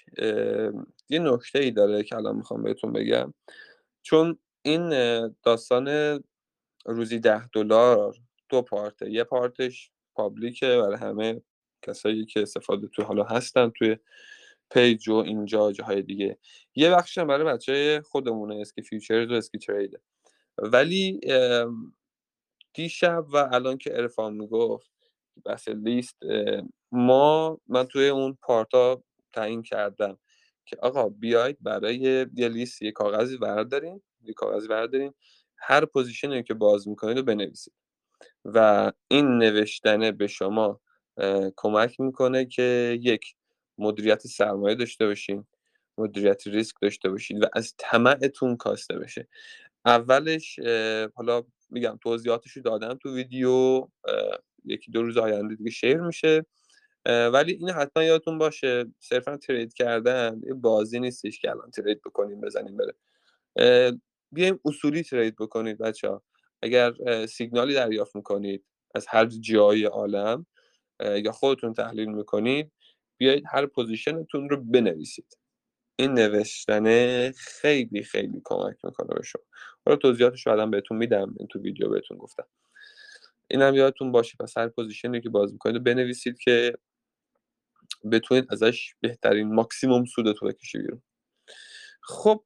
[1.10, 3.34] یه نکته ای داره که الان می‌خوام بهتون بگم.
[4.02, 4.90] چون این
[5.44, 6.20] داستان
[6.86, 8.16] روزی ده دلار
[8.50, 9.12] دو part ه.
[9.12, 11.42] یه part ش public ه برای همه.
[11.88, 13.98] کسایی که استفاده تو حالا هستن توی
[14.72, 16.38] page و اینجا جاهای دیگه.
[16.76, 20.02] یه بخشش هم برای بچه خودمونه اسکی futures و اسکی trade ه
[20.58, 21.20] ولی
[22.74, 24.92] دیشب و الان که ارفان می‌گفت
[25.46, 26.18] بحث لیست
[26.92, 29.04] ما من توی اون part ا
[29.34, 30.18] تعیین کردم
[30.66, 31.96] که آقا بیاید برای
[32.36, 35.14] یه لیست یه کاغذی بردارین یه کاغذی بردارین.
[35.58, 37.74] هر position ی که باز می‌کنید رو بنویسید.
[38.46, 40.82] و این نوشتنه به شما
[41.56, 43.36] کمک می‌کنه که یک
[43.78, 45.48] مدیریت سرمایه داشته باشین
[45.98, 49.28] مدیریت ریسک داشته باشید و از طمعتون کاسته بشه.
[49.86, 50.60] اولش
[51.16, 53.88] حالا میگم توضیحاتش رو دادم تو ویدیو
[54.66, 56.46] یکی دو روز آینده دیگه شیر میشه.
[57.06, 62.42] ولی این حتما یادتون باشه صرفا ترید کردن یه بازی نیستش که الان ترید بکنیم
[62.42, 62.94] بزنیم بره.
[64.32, 66.24] بیایم اصولی ترید بکنید بچه ها
[66.62, 66.94] اگر
[67.26, 68.66] سیگنالی دریافت می‌کنید
[68.96, 70.46] از هر جای عالم
[71.00, 72.72] یا خودتون تحلیل می‌کنید
[73.18, 75.38] بیایید هر پوزیشنتون رو بنویسید.
[75.96, 79.42] این نوشتنه خیلی خیلی کمک می‌کنه به شما.
[79.86, 82.48] حالا توضیحاتش رو بهتون میدم این تو ویدیو بهتون گفتم.
[83.48, 86.78] این هم یادتون باشه پس هر position ی که باز می‌کنید بنویسید که
[88.12, 91.02] بتونید ازش بهترین ماکسیموم سودتو بکشی بیرون.
[92.02, 92.44] خب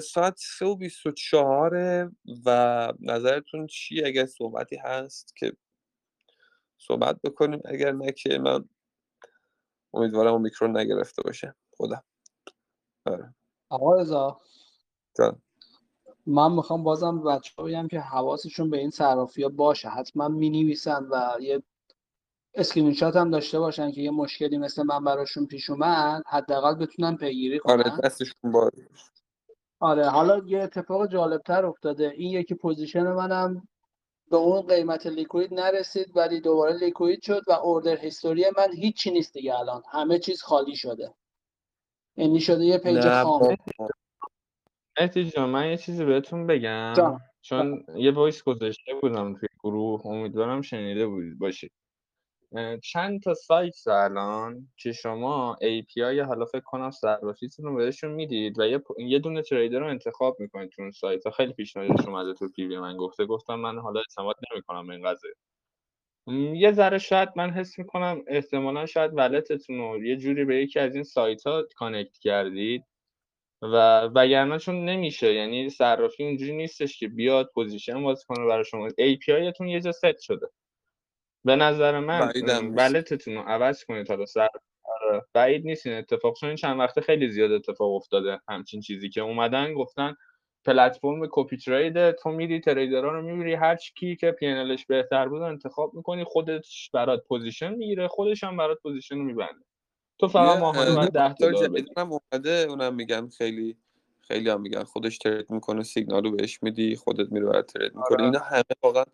[0.00, 2.10] ساعت سه و بیست و چهاره
[2.46, 5.52] و نظرتون چی اگر صحبتی هست که
[6.78, 7.60] صحبت بکنیم.
[7.64, 8.64] اگر نه که من
[9.94, 11.54] امیدوارم اومیکرون نگرفته باشه.
[11.76, 12.02] خدا.
[13.06, 13.34] آره.
[13.68, 14.40] آقا رضا.
[16.26, 19.88] من می‌خوام بازم بچه بگم که حواسشون به این صرافی ها باشه.
[19.88, 21.62] حتما می نویسن و یه
[22.54, 27.16] اسکرین شات هم داشته باشن که یه مشکلی مثل من براشون پیش اومد حداقل بتونن
[27.16, 28.00] پیگیری آره کنن.
[28.04, 28.70] دستشون باز.
[29.80, 32.10] آره حالا یه اتفاق جالبتر افتاده.
[32.10, 33.68] این یکی position منم
[34.30, 39.32] به اون قیمت liquid نرسید ولی دوباره liquid شد و order history من هیچی نیست
[39.34, 39.82] دیگه الان.
[39.92, 41.14] همه چیز خالی شده.
[42.16, 43.56] یعنی شده یه page خام.
[45.34, 46.94] جان من یه چیزی بهتون بگم.
[46.96, 47.20] جان.
[47.40, 51.38] چون یه voice گذاشته بودم توی گروه امیدوارم شنیده بودید.
[51.38, 51.72] باشید.
[52.84, 58.66] چند تا سایت الان که شما API حالا فکر کنم صرافیتون رو بهشون می‌دید و
[58.98, 62.96] یه, دونه trader رو انتخاب می‌کنید تو اون سایت خیلی پیشنهادش اومده تو PV من.
[62.96, 65.30] گفته گفتم من حالا اعتماد نمی‌کنم به این قضیه
[66.56, 70.80] یه ذره شاید من حس می‌کنم احتمالا شاید wallet تون رو یه جوری به یکی
[70.80, 72.84] از این سایت ها connect کردید
[73.62, 78.88] و وگرنه چون نمیشه یعنی صرافی اونجوری نیستش که بیاد position باز کنه برای شما.
[78.90, 80.46] API تون یه جا ست شده.
[81.44, 82.32] به نظر من.
[82.76, 84.48] wallet تون رو عوض کنید حالا سر
[84.84, 89.08] آره، بعید نیست این اتفاق چون این چند وقته خیلی زیاد اتفاق افتاده همچین چیزی
[89.08, 90.16] که اومدن گفتن
[90.64, 95.42] پلتفرم copy trade تو میری trader ها رو می‌بری هر کی که پی بهتر بود
[95.42, 99.64] انتخاب می‌کنی خودش برات position می‌گیره خودش هم برات position رو میبنده.
[100.18, 103.76] تو فقط ماهانه ده نکته دلار اومده اونم میگن خیلی
[104.20, 108.22] خیلی هم میگن خودش trade می‌کنه سیگنال رو بهش میدی خودت میری برات trade می‌کنه
[108.24, 109.04] اینا همه واقعا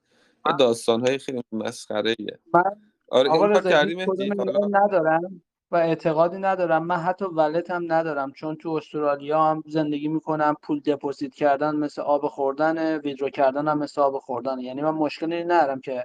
[0.59, 2.62] داستان های خیلی مسخره ایه من
[3.10, 5.77] آره آقا اون کار رضا کردی هیچ کدوم مهدی تا اینا رو حالا ندارم و
[5.77, 6.86] اعتقادی ندارم.
[6.86, 10.56] من حتی wallet هم ندارم چون تو استرالیا هم زندگی می‌کنم.
[10.62, 15.44] پول deposit کردن مثل آب خوردن withdraw کردن هم مثل آب خوردن یعنی من مشکلی
[15.44, 16.05] ندارم که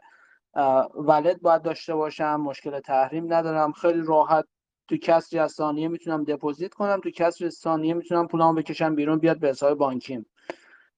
[0.95, 3.71] ولت باید داشته باشم مشکل تحریم ندارم.
[3.71, 4.45] خیلی راحت
[4.87, 9.19] تو کسری از ثانیه می‌تونم دپوزیت کنم تو کسری از ثانیه می‌تونم پولامو بکشم بیرون
[9.19, 10.25] بیاد به حساب بانکیم.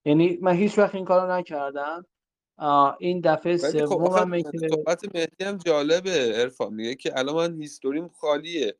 [0.05, 2.05] یعنی من هیچ وقت این کارو نکردم.
[2.99, 6.73] این دفعه خب سوممه که صحبت مهدی هم جالبه عرفان.
[6.73, 8.75] میگه که الان من هیستوریم خالیه.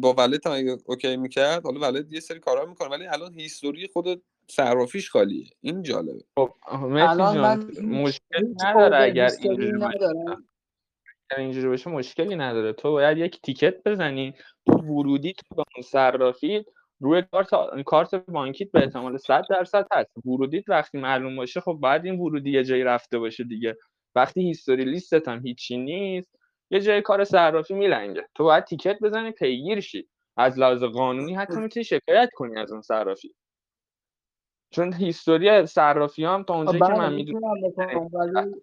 [0.00, 4.22] با ولت هم اوکی می‌کرد حالا ولت یه سری کارا می‌کنه ولی الان هیستوری خود
[4.48, 5.50] صرافیش خالیه.
[5.60, 6.24] این جالبه.
[6.36, 9.82] خب الان من مشکل نداره اگر اینجوری
[11.30, 12.72] اگر باشه مشکلی نداره.
[12.72, 14.34] تو باید یک تیکت بزنی
[14.66, 16.64] تو ورودی تو به اون صرافی
[17.00, 17.48] روی کارت
[17.86, 20.26] کارت بانکیت به احتمال 100 درصد هست.
[20.26, 23.76] ورودیت وقتی معلوم باشه خب بعد این ورودی یه جایی رفته باشه دیگه.
[24.14, 26.36] وقتی هیستوری لیستت هم هیچی نیست
[26.70, 28.26] یه جای کار صرافی میلنگه.
[28.34, 30.08] تو باید تیکت بزنی پیگیر شی.
[30.36, 33.34] از لحاظ قانونی حتی می‌تونی شکایت کنی از اون صرافی.
[34.70, 38.54] چون هیستوری صرافی هم تا اونجایی که من می‌دونم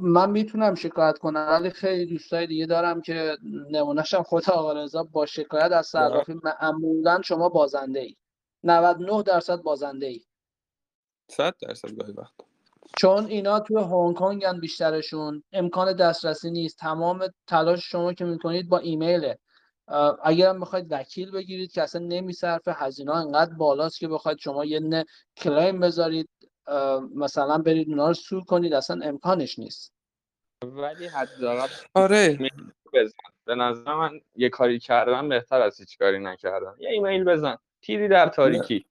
[0.00, 3.36] من می‌تونم شکایت کنم ولی خیلی دوستای دیگه دارم که
[3.70, 8.16] نمونهشم خود آقا رضا با شکایت از صرافی معمولا شما بازنده ای
[8.64, 10.20] 99 درصد بازنده ای
[11.30, 12.34] 100 درصد گاهی وقت.
[12.96, 15.42] چون اینا توی هنگ کنگ هم بیشترشون.
[15.52, 16.78] امکان دسترسی نیست.
[16.78, 19.38] تمام تلاش شما که می‌کنید با ایمیله
[20.24, 24.80] اگر هم بخواید وکیل بگیرید که اصلا نمیصرفه هزینه انقدر بالاست که بخواید شما یه
[24.80, 25.04] نه
[25.36, 26.28] کلیم بذارید.
[27.14, 29.92] مثلا برید اونا رو سو کنید اصلا امکانش نیست.
[30.64, 32.38] ولی حداقل آره.
[32.92, 33.12] بزن.
[33.44, 36.74] به نظر من یه کاری کردن بهتر از هیچ کاری نکردن.
[36.78, 37.56] یه ایمیل بزن.
[37.82, 38.84] تیری در تاریکی.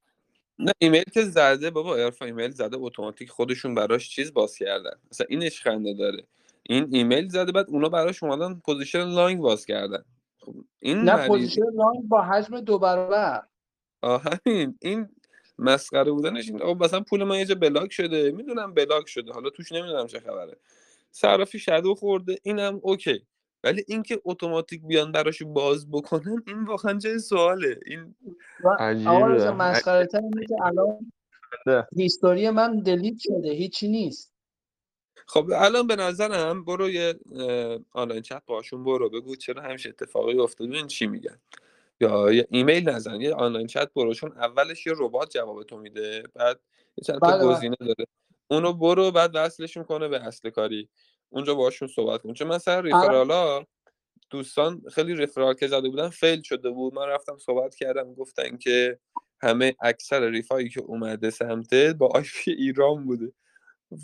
[0.60, 5.00] نه ایمیل که زده بابا عرفان ایمیل زده اتوماتیک خودشون براش چیز باز کردن.
[5.12, 6.24] مثلا اینش خنده داره.
[6.64, 10.04] این ایمیل زده بعد اونا براش اومدن position long باز کردن.
[10.40, 11.28] خب این نه مریض.
[11.28, 13.44] position long با حجم دو برابر.
[14.02, 14.78] آه همین.
[14.82, 15.10] این
[15.60, 18.32] مسخره بودنش این آقا مثلا پول من یه جا block شده.
[18.32, 19.32] می‌دونم block شده.
[19.32, 20.58] حالا توش نمی‌دونم چه خبره.
[21.12, 22.38] صرافی شدو خورده.
[22.44, 23.26] اینم OK.
[23.64, 27.80] ولی اینکه اتوماتیک بیان براش باز بکنن این واقعا جای سواله.
[27.86, 28.16] این
[29.08, 31.12] آقا مسخره تر اینه که الان
[31.66, 31.88] ده.
[31.96, 33.52] هیستوری من دلیت شده.
[33.52, 34.34] هیچی نیست.
[35.26, 37.20] خب الان به نظرم برو یه
[37.92, 39.10] آنلاین چت باشون برو.
[39.10, 40.76] بگو چرا همیشه اتفاقی افتاده.
[40.76, 41.40] این چی میگن.
[42.00, 46.24] یا یه ایمیل نزن یه آنلاین چت برو چون اولش یه ربات جواب تو میده
[46.36, 46.60] بعد
[46.98, 47.56] یه چند تا بله، بله.
[47.56, 48.06] گزینه داره.
[48.48, 50.90] اونو برو بعد وصلش می‌کنه به اصل کاری.
[51.30, 52.34] اونجا باشون صحبت کن.
[52.34, 53.66] چون مثلا ریفرالا
[54.30, 56.94] دوستان خیلی رفرال که زده بودن فیل شده بود.
[56.94, 59.00] من رفتم صحبت کردم گفتن که
[59.42, 63.32] همه اکثر ref هایی که اومده سمتت با IP ایران بوده.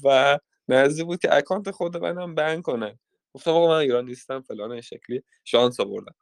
[0.04, 3.00] و نزدیک بود که account خود منم ban کنن.
[3.34, 5.24] گفتم آقا من ایران نیستم فلان این شکلی.
[5.44, 6.16] شانس آوردم.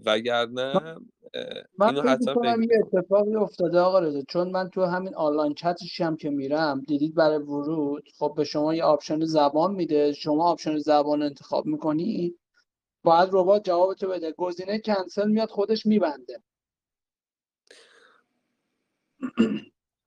[0.00, 0.96] وگرنه
[1.78, 6.00] من اینو حتما یه اتفاقی افتاده آقا رضا چون من تو همین online chat ش
[6.00, 10.78] هم که میرم دیدید برای ورود خب به شما یه option زبان میده شما option
[10.78, 12.34] زبان رو انتخاب می‌کنی
[13.04, 14.32] باید ربات جوابتو بده.
[14.32, 16.42] گزینه کنسل میاد خودش میبنده.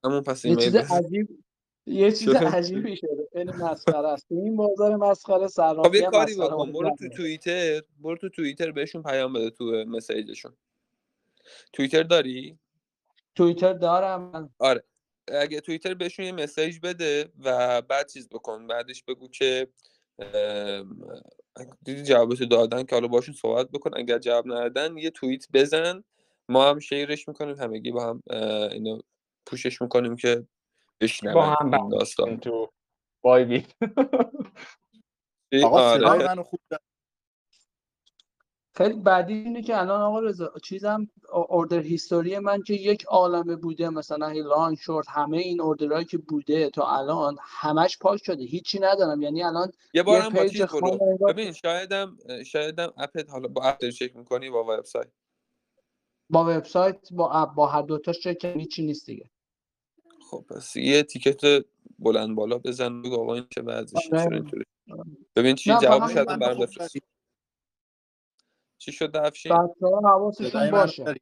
[0.04, 1.44] همون پس یه چیز عجیب
[1.90, 3.28] یه چیز؟ عجیبی شده.
[3.32, 4.26] خیلی مسخره است.
[4.30, 6.72] این بازار مسخره خب صرافی یه کاری بکن.
[6.72, 7.08] برو تو.
[7.08, 7.82] توییتر.
[8.00, 10.56] برو تو توییتر بهشون پیام بده تو مسیجشون.
[11.72, 12.58] توییتر داری؟
[13.34, 14.30] توییتر دارم.
[14.30, 14.84] من آره.
[15.28, 18.66] اگه توییتر بهشون یه مسیج بده و بعد چیز بکن.
[18.66, 19.68] بعدش بگو که
[21.82, 23.90] دیدی جوابتو دادن که حالا باشون صحبت بکن.
[23.96, 26.04] اگر جواب ندادن یه توییت بزن.
[26.48, 27.56] ما هم شیرش می‌کنیم.
[27.56, 28.22] همگی با هم
[28.72, 29.00] اینو
[29.46, 30.46] push ش می‌کنیم که
[31.00, 32.40] بشنون هم داستان.
[32.40, 32.72] تو
[33.20, 33.66] Bybit
[35.64, 35.98] آره.
[35.98, 36.60] صدای منو خوب
[38.76, 43.88] خیلی بعدی اینه که الان آقا رضا چیزم order history من که یک عالمه بوده
[43.88, 48.44] مثلا هی long short همه این order هایی که بوده تا الان همش پاک شده
[48.44, 49.22] هیچی ندارم.
[49.22, 51.18] یعنی الان یه بار یه هم با page برو.
[51.28, 52.16] ببین شایدم
[52.46, 55.12] شایدم اپت حالا با اپ داری چک می‌کنی با وبسایت.
[56.30, 59.30] با وبسایت با اپ با هر دوتاش چک هیچی نیست دیگه.
[60.30, 61.64] خب پس یه تیکت
[61.98, 64.44] بلند بالا بزن بگو آقا این چه وضعشه آره.
[65.36, 66.96] ببین چی فقط حتما برام بفرست.
[68.78, 71.04] چی شد افشین؟ من باشه.
[71.04, 71.20] داری؟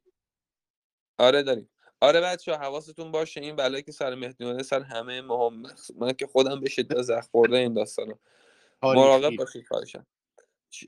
[1.17, 1.69] آره داریم.
[2.01, 5.63] آره بچه حواستون باشه این بلایی که سر مهدی سر همه ما هم
[5.95, 8.19] من که خودم به شدت زخم خورده این داستانا.
[8.83, 10.07] مراقب باشید خواهشم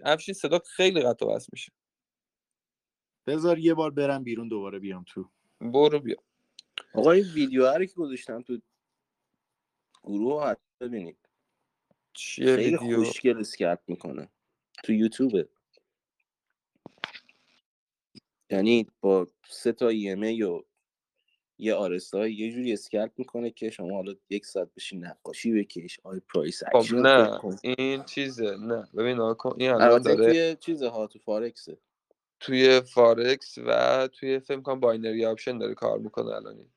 [0.03, 1.72] افشین صدا خیلی قطع و وصل میشه.
[3.27, 5.30] بذار یه بار برم بیرون دوباره بیام تو.
[5.61, 6.18] برو بیا.
[6.93, 8.57] آقا این ویدیو رو که گذاشتم تو
[10.03, 11.18] گروه حتما ببینید.
[12.13, 14.30] چیه خیلی ویدیو؟ خوشگل اسکرت می‌کنه.
[14.84, 15.49] تو یوتیوبه
[18.49, 20.61] یعنی با سه تا ایمه و
[21.57, 26.19] یه آرستای یه جوری اسکرپ می‌کنه که شما حالا یک ساعت بشین نقاشی بکش آی
[26.19, 28.84] پرایس خب اکشن نه این چیزه نه.
[28.97, 31.77] ببین نگاه کن این الان داره توی چیزه ها تو فارکسه
[32.39, 36.72] توی فارکس و توی فکر کنم binary option داره کار می‌کنه الان.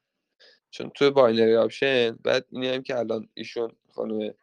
[0.75, 4.35] چون توی binary option بعد اینی هم که الان ایشون خانم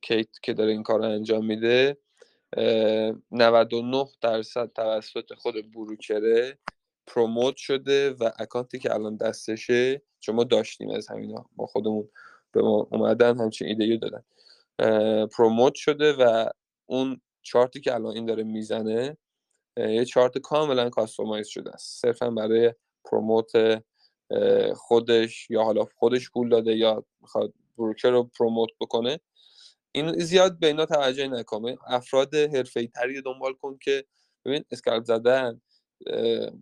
[0.00, 1.96] کیت که داره این کار رو انجام میده
[2.56, 6.58] اه، 99 درصد توسط خود broker ه
[7.06, 11.46] promote شده و account ی که الان دستشه چون ما داشتیم از همینا.
[11.56, 12.08] ما خودمون
[12.52, 14.24] به ما اومدن همچین ایده دادن.
[15.26, 16.48] promote شده و
[16.86, 19.16] اون چارتی که الان این داره می‌زنه
[19.76, 22.00] یه چارت کاملا customize شده است.
[22.00, 22.74] صرفا برای
[23.04, 23.52] promote
[24.76, 29.20] خودش یا حالا خودش پول داده یا می‌خواد broker رو promote بکنه
[29.92, 31.78] این زیاد به اینا توجه نکنه.
[31.86, 34.04] افراد حرفه‌ای تری دنبال کن که
[34.44, 35.60] ببین scalp زدن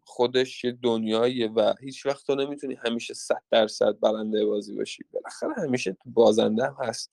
[0.05, 5.05] خودش یه دنیاییه و هیچ وقت تو نمی‌تونی همیشه صد درصد برنده بازی باشی.
[5.13, 7.13] بالاخره همیشه تو بازنده هم هست.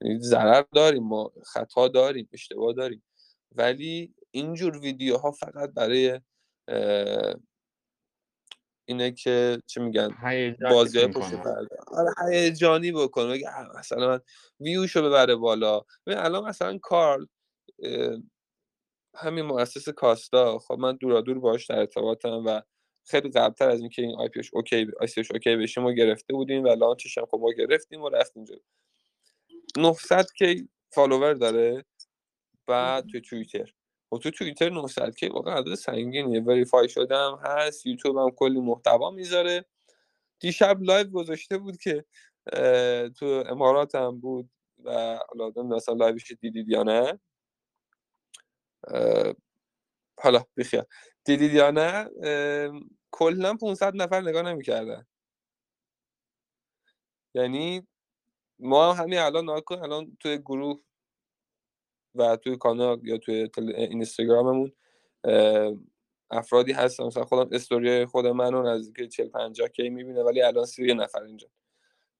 [0.00, 3.02] یعنی ضرر داریم ما خطا داریم اشتباه داریم.
[3.52, 6.20] ولی اینجور ویدیوها فقط برای
[8.84, 10.08] اینه که چه میگن
[10.70, 11.08] بازی های.
[11.08, 11.76] پشت پرده.
[11.86, 13.40] آره هیجانی بکنه
[13.78, 14.20] مثلا من
[14.60, 15.80] ویوشو ببره بالا.
[16.06, 17.26] ببین الان مثلا کارل
[19.14, 22.60] همین مؤسس کاستا خب من دورا دور باش در ارتباطم و
[23.06, 26.64] خیلی قبلتر از اینکه این IPO ش OK ICO ش OK بشه ما گرفته بودیم
[26.64, 28.58] و launch ش هم خب ما گرفتیم و رفتیم جلو
[29.76, 31.84] 900 K follower داره؟
[32.66, 33.72] بعد تو توییتر.
[34.14, 36.40] و تو توییتر 900 K واقعا عدد سنگینیه.
[36.40, 37.86] verify شدم هست.
[37.86, 39.64] یوتیوب هم کلی محتوا می‌ذاره.
[40.40, 42.04] دیشب live گذاشته بود که
[43.18, 44.50] تو امارات هم بود
[44.84, 47.20] و حالا اصلا live ش دیدید یا نه.
[50.18, 50.84] حالا بیخیال.
[51.24, 52.10] دیدید یا نه؟
[53.10, 55.06] کلا 500 نفر نگاه نمی‌کردن.
[57.34, 57.86] یعنی
[58.58, 60.80] ما همین الان نگاه کن الان توی گروه
[62.14, 63.48] و توی کانال یا توی.
[63.76, 64.72] اینستاگراممون
[66.30, 67.04] افرادی هستن.
[67.04, 71.48] مثلا خودم استوری خود منو نزدیک 40 50 K می‌بینه ولی الان 30 نفر اینجا.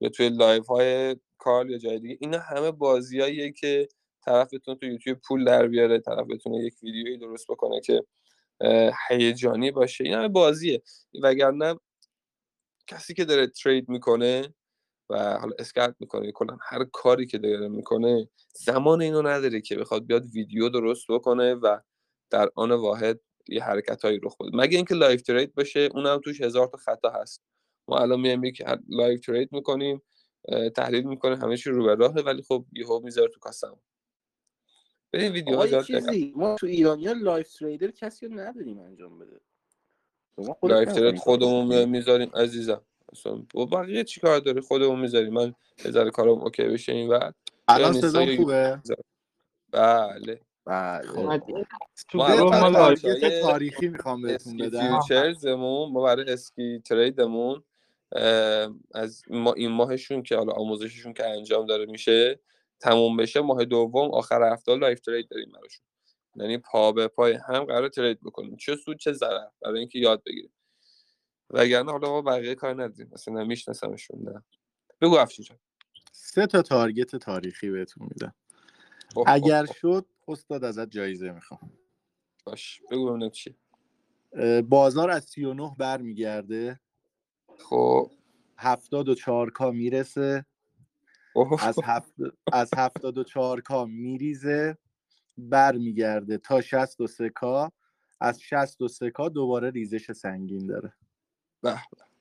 [0.01, 2.17] یا توی live های کار یا جای دیگه.
[2.21, 3.89] اینا همه بازیاییه که
[4.25, 8.05] طرف بتونه تو یوتیوب پول در بیاره طرف بتونه یک ویدیویی درست بکنه که
[9.09, 10.05] هیجانی باشه.
[10.05, 10.83] این همه بازیه.
[11.23, 11.75] وگرنه
[12.87, 14.55] کسی که داره trade می‌کنه
[15.11, 20.07] و حالا scalp می‌کنه کلا هر کاری که داره می‌کنه زمان اینو نداره که بخواد
[20.07, 21.79] بیاد ویدیو درست بکنه و
[22.31, 24.51] در آن واحد یه حرکت هایی رخ بده.
[24.55, 27.43] مگه اینکه live trade باشه اونم توش هزار تا خطا هست.
[27.89, 30.03] ما الان میایم یک live trade می‌کنیم
[30.77, 33.81] تحلیل می‌کنه همه چی رو به راهه ولی خب یهو می‌ذاره تو کاسم
[35.13, 39.41] ببین دقت چیزی ما تو ایرانیا لایف تریدر کسی رو نداریم انجام بده.
[40.63, 41.85] لایف ترید خودمون.
[41.85, 42.85] می‌ذاریم عزیزم.
[43.15, 45.55] اصلا با بقیه چیکار داری؟ خودمون می‌ذاریم من
[45.89, 47.35] ذره کارم اوکی بشه این بعد
[47.69, 48.81] الان صدام خوبه؟
[49.73, 50.41] بله.
[50.65, 51.41] بله.
[52.11, 52.95] تو ما
[53.43, 54.81] تاریخی می‌خوام بهتون اسکی بدم.
[54.81, 57.65] فیوچرزمون ما برای اسکی تریدمون
[58.95, 62.41] از ما این ماهشون که حالا آموزششون که انجام داره میشه
[62.81, 65.85] تموم بشه ماه دوم آخر هفته live trade داریم براشون.
[66.37, 68.57] یعنی پا به پای هم قرار trade بکنیم.
[68.57, 70.53] چه سود چه ضرر برای اینکه یاد بگیریم.
[71.51, 74.45] وگرنه حالا ما بقیه کار نداریم مثلا میشناسمشون نه.
[75.01, 75.59] بگو افشین جان.
[76.13, 78.35] سه تا target تاریخی بهتون میدم.
[79.27, 79.67] اگر.
[79.67, 81.73] شد استاد ازت جایزه می‌خوام.
[82.45, 83.57] باش بگو ببینم چی
[84.69, 86.81] بازار از 39 برمیگرده.
[87.59, 88.11] خب.
[88.59, 90.47] 74 کا می‌رسه.
[91.35, 91.65] اوه.
[91.67, 92.15] از هفت
[92.53, 94.79] از 74 کا میریزه.
[95.39, 97.73] برمیگرده تا 63 کا.
[98.21, 100.93] از 63 کا دوباره ریزش سنگین داره.
[101.65, 101.79] به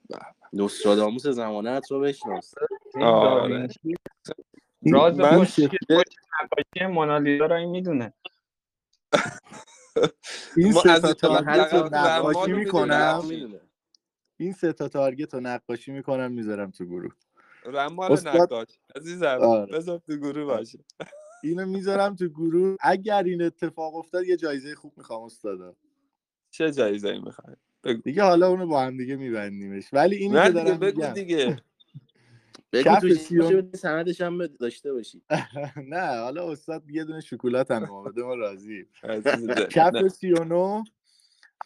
[0.08, 0.18] به
[0.52, 2.54] نوستراداموس زمانت رو بشناس.
[2.94, 3.68] آره.
[4.92, 5.20] راز
[6.90, 8.12] مونالیزا رو این می‌دونه.
[10.56, 13.22] این سه از تا تارگت رو نقاشی می‌کنم.
[14.36, 17.12] این سه تا تارگت رو نقاشی می‌کنم می‌ذارم تو گروه.
[17.66, 19.72] رمال استاد- نقاش عزیزم آره.
[19.72, 20.78] بذار تو گروه باشه.
[21.44, 22.76] اینو می‌ذارم تو گروه.
[22.80, 25.76] اگر این اتفاق افتاد یه جایزه خوب می‌خوام استادا.
[26.50, 28.02] چه جایزه ای می‌خوای؟ بگو.
[28.02, 29.88] دیگه حالا اونو با هم دیگه میبندیمش.
[29.92, 31.14] ولی اینی که دارم بگو میگم.
[31.14, 31.56] دیگه.
[32.72, 35.22] بگو تو سیون- سندش هم داشته باشی.
[35.92, 38.86] نه حالا استاد یه دونه شکلات هم به ما بده ما راضی.
[39.70, 40.08] کف نه.
[40.08, 40.84] 39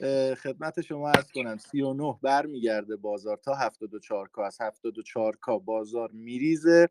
[0.01, 1.57] اه، خدمت شما عرض کنم.
[1.59, 4.47] 39 برمیگرده بازار تا 74 کا.
[4.47, 6.89] از 74 کا بازار میریزه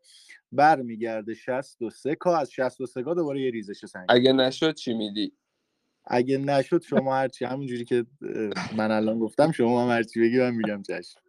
[0.52, 2.36] برمیگرده 63 کا.
[2.36, 5.32] از 63 کا دوباره یه ریزش سنگین اگه نشد چی میدی؟
[6.08, 8.06] اگه نشد شما هرچی همونجوری که
[8.76, 11.20] من الان گفتم شما هم هرچی بگی من میگم چشم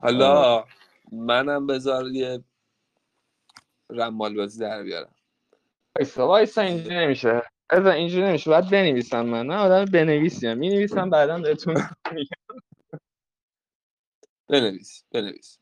[0.00, 0.64] حالا
[1.12, 2.44] منم بذار یه
[3.90, 5.14] رمال بازی در بیارم.
[5.98, 7.42] وایسا وایسا اینجوری نمیشه.
[7.70, 8.50] از اینجوری نمیشه.
[8.50, 9.46] باید بنویسم من.
[9.46, 10.58] من آدم بنویسیم.
[10.58, 11.82] می نویسم بعدا بهتون
[12.12, 12.30] میگم.
[14.48, 15.58] بنویس بنویس.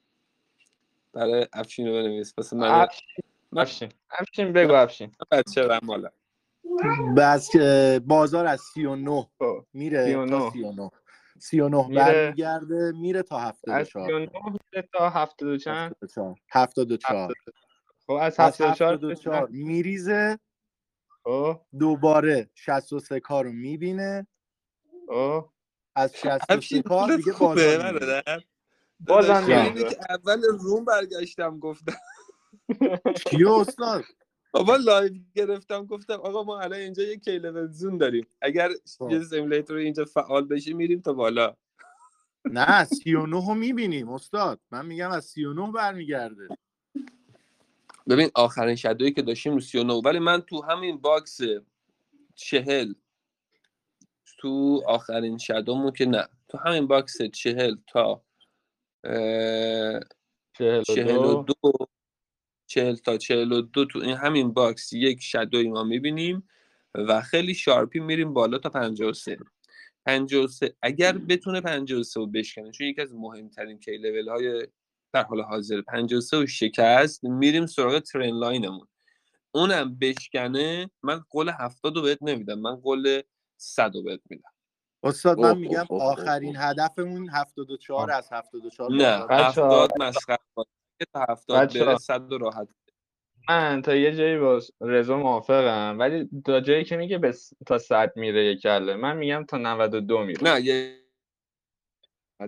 [1.14, 2.34] برای افشین رو بنویس.
[2.38, 3.08] افشین
[3.52, 5.12] من- افشین افشین بگو افشین.
[5.32, 6.12] بچه رمالم.
[7.16, 7.50] بس
[8.06, 10.38] بازار از 39 خب، میره 39.
[10.38, 10.90] تا 39
[11.38, 17.34] 39 میره- برمیگرده میره تا از 74 39 میره تا 70 چند؟ 74 74
[18.06, 20.38] خب از از 74 74 میریزه
[21.24, 21.60] خب.
[21.78, 24.26] دوباره 63 کا رو می‌بینه.
[25.08, 25.48] خب.
[25.94, 27.92] از 63 افشین کا حالت دیگه بازار
[29.00, 29.46] بازم
[30.08, 31.96] اول روم برگشتم گفتم.
[33.30, 34.04] چیو استاد؟
[34.56, 38.26] بابا لایو گرفتم گفتم آقا ما الان اینجا یه کیلون زون داریم.
[38.40, 39.10] اگر خب.
[39.10, 41.56] یه سیمولیتور اینجا فعال بشه میریم تا بالا.
[42.44, 44.60] نه 39 رو می‌بینیم استاد.
[44.70, 46.48] من میگم از 39 برمیگرده.
[48.08, 51.38] ببین آخرین shadow یی که داشتیم رو 39 ولی من تو همین box
[52.34, 52.94] چهل
[54.38, 56.28] تو آخرین shadow مون که نه.
[56.48, 58.22] تو همین box چهل تا
[60.58, 61.86] چهل و چهل و دو دو
[62.66, 66.48] چهل تا چهل و دو تو این همین box یک shadow ی ما می‌بینیم
[66.94, 69.36] و خیلی sharp ی میریم بالا تا 53
[70.06, 74.66] 53 اگر بتونه 53 رو بشکنه چون یکی از مهمترین key level های
[75.12, 78.86] در حال حاضر 53 رو شکست میریم سراغ ترن لاینمون.
[79.52, 83.22] اونم بشکنه من قول 70 رو بهت نمیدم من قول
[83.56, 84.50] 100 رو بهت میدم.
[85.02, 90.38] استاد من میگم آخرین هدفمون 74 از 74 نه 70 مسخره.
[90.98, 92.68] که تا 70 بچه بره 100 رو راحت
[93.48, 97.34] من تا یه جایی با رضا موافقم ولی تا جایی که میگه به
[97.66, 98.96] تا 100 میره یک کله.
[98.96, 100.44] من میگم تا 92 میره.
[100.44, 100.98] نه یه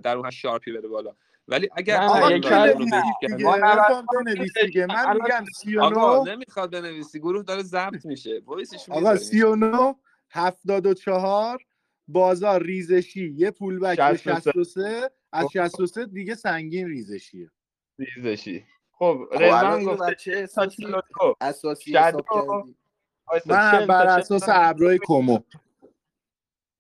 [0.03, 1.17] در اون شارپی بره بالا.
[1.49, 4.87] ولی اگر نه آقا کله لاینمون رو بنویسید بشکنه دیگه ما 92 رفام بنویس دیگه.
[4.87, 5.45] من میگم
[5.81, 7.19] آقا 39 نمی‌خواد بنویسی.
[7.19, 8.43] گروه داره ضبط میشه.
[8.45, 9.21] وایسش آقا می‌ذاریم.
[9.21, 9.95] 39
[10.31, 11.65] 74
[12.09, 13.35] بازار ریزشی.
[13.37, 17.51] یه پول بک به 63 63 از 63 دیگه سنگین ریزشیه.
[17.99, 22.19] ریزشی خب خب رضا گفته بچه 40 تا احساسی؟ 42 اساسی شدو
[23.33, 25.39] حساب من 40 بر تا 40 اساس ابرای کومو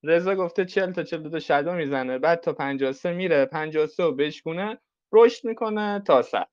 [0.05, 2.19] رضا گفته 40 تا 42 شدو می‌زنه.
[2.19, 3.47] بعد تا 53 میره.
[3.47, 4.79] 53 رو بشکونه.
[5.13, 6.49] رشد می‌کنه تا 100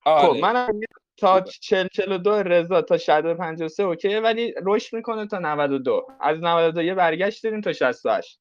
[0.00, 0.72] خب آره.
[0.72, 0.86] میگم
[1.16, 6.38] تا خوبه 40 42 رضا تا شدو 53 اوکیه ولی رشد می‌کنه تا 92 از
[6.38, 8.40] 92 یه برگشت داریم تا 68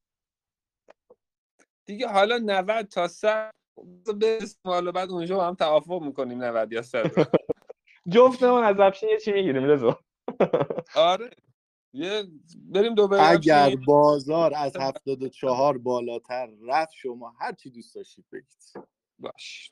[1.86, 3.62] دیگه حالا 90 تا 100 برسیم
[4.64, 7.26] حالا بعد اونجا با هم توافق می‌کنیم 90 یا 100 رو.
[8.14, 10.00] جفتمون از افشین یه چی می‌گیریم رضا.
[10.95, 11.30] آره.
[11.94, 12.24] یه
[12.72, 18.88] بریم دو اگر بازار از 74 بالاتر رفت شما هر چی دوست داشتید بگید.
[19.20, 19.72] باش.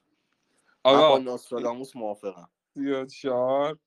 [0.83, 1.17] آقا.
[1.17, 2.49] ناستراداموس موافقم.
[2.73, 3.77] 34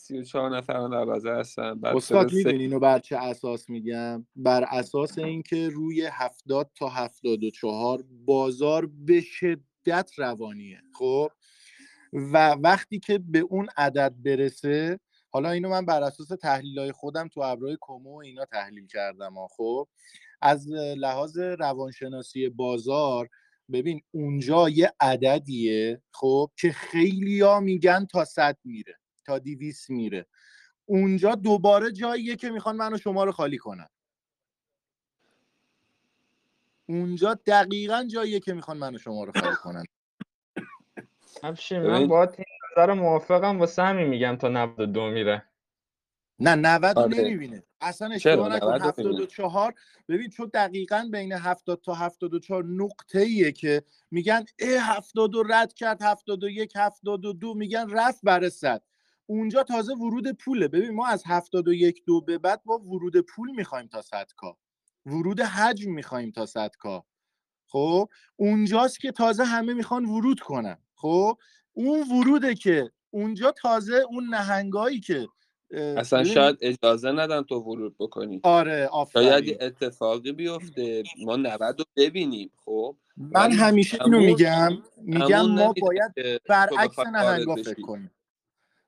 [0.00, 1.80] 34 نفر در بازه هستن.
[1.84, 8.86] استاد می‌دونی اینو بر چه اساس میگم؟ بر اساس اینکه روی 70 تا 74 بازار
[8.86, 11.28] به شدت روانیه خب؟
[12.12, 15.00] و وقتی که به اون عدد برسه
[15.30, 19.34] حالا اینو من بر اساس تحلیل های خودم تو ابرای کومو و اینا تحلیل کردم
[19.34, 19.88] ها خب؟
[20.42, 23.28] از لحاظ روانشناسی بازار
[23.72, 28.99] ببین اونجا یه عددیه خب؟ که خیلیا میگن تا 100 میره.
[29.30, 30.26] تا 200 میره.
[30.86, 33.88] اونجا دوباره جاییه که می‌خوان من و شما رو خالی کنن.
[36.86, 39.84] اونجا دقیقا جاییه که می‌خوان من و شما رو خالی کنن.
[41.70, 42.32] من با
[42.72, 45.44] نظر موافقم واسه همین میگم تا 92 میره.
[46.38, 47.20] نه 90 رو آره.
[47.20, 47.62] نمی‌بینه.
[47.80, 48.66] اصلا اشتباه نکن.
[48.66, 49.74] 90 رو می‌بینه 74
[50.08, 55.74] ببین چون دقیقا بین 70 تا 74 نقطه ایه که میگن اه 70 رو رد
[55.74, 58.82] کرد 71 72 میگن رفت بر 100
[59.30, 60.68] اونجا تازه ورود پوله.
[60.68, 64.56] ببین ما از 71 دو به بعد ما ورود پول می‌خوایم تا 100 کا.
[65.06, 67.04] ورود حجم می‌خوایم تا 100 کا.
[67.66, 70.78] خب اونجاست که تازه همه می‌خوان ورود کنن.
[70.94, 71.38] خب
[71.72, 75.28] اون وروده که اونجا تازه اون نهنگایی که
[75.96, 78.40] اصلا شاید اجازه ندن تو ورود بکنی.
[78.42, 79.56] آره شاید آفرین.
[79.60, 81.02] اتفاقی بیفته.
[81.24, 82.50] ما 90 رو ببینیم.
[82.56, 84.68] خب من همیشه اینو میگم.
[84.96, 88.10] میگم ما باید برعکس نهنگا فکر کنیم.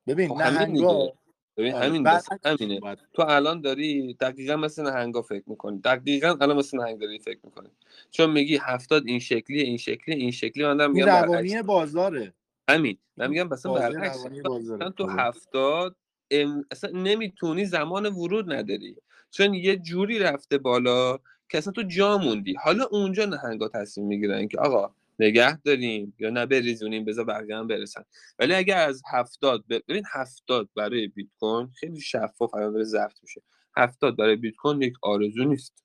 [0.06, 0.86] ببین همین دیگه.
[0.86, 1.12] نهنگا
[1.56, 2.80] ببین آره همین برعکسشون همینه.
[2.80, 5.78] باید تو الان داری دقیقا مثل نهنگا فکر می‌کنی.
[5.78, 7.68] دقیقا الان مثل نهنگ داری فکر می‌کنی.
[8.10, 12.32] چون میگی هفتاد این شکلیه این شکلی این شکلی من میگم روانی بازاره.
[12.68, 12.98] همین.
[13.16, 14.22] من میگم مثلا برعکس.
[14.22, 15.12] تو بازاره اصلا تو آره.
[15.12, 15.96] هفتاد
[16.30, 16.64] ام...
[16.70, 18.96] اصلا نمی‌تونی زمان ورود نداری.
[19.30, 21.18] چون یه جوری رفته بالا
[21.48, 22.54] که اصلا تو جا موندی.
[22.54, 27.66] حالا اونجا نهنگا تصمیم می‌گیرن که آقا نگه داریم یا نه بریزونیم بذار بقیه هم
[27.66, 28.04] برسن.
[28.38, 33.42] ولی اگر از هفتاد ببین هفتاد برای بیت کوین خیلی شفاف الان داره ضبط میشه.
[33.76, 35.84] هفتاد برای بیت کوین یک آرزو نیست.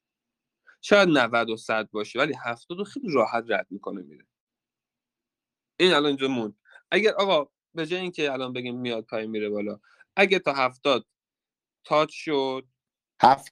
[0.82, 4.26] شاید 90 و 100 باشه ولی هفتاد رو خیلی راحت رد می‌کنه میره.
[5.80, 6.56] این الان اینجا موند.
[6.92, 9.80] اگر آقا به جای اینکه الان بگیم میاد پایین میره بالا
[10.16, 11.06] اگه تا هفتاد
[11.84, 12.68] تاچ شد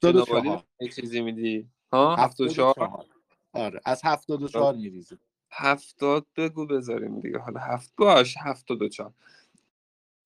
[0.02, 1.68] جناب عالی 74 یه چیزی میدی.
[1.92, 3.06] ها؟ 74 74
[3.52, 5.18] آره از 74 میریزه
[5.56, 7.38] هفتاد بگو بذاریم دیگه.
[7.38, 9.14] حالا هفت باش هفتاد و چهار.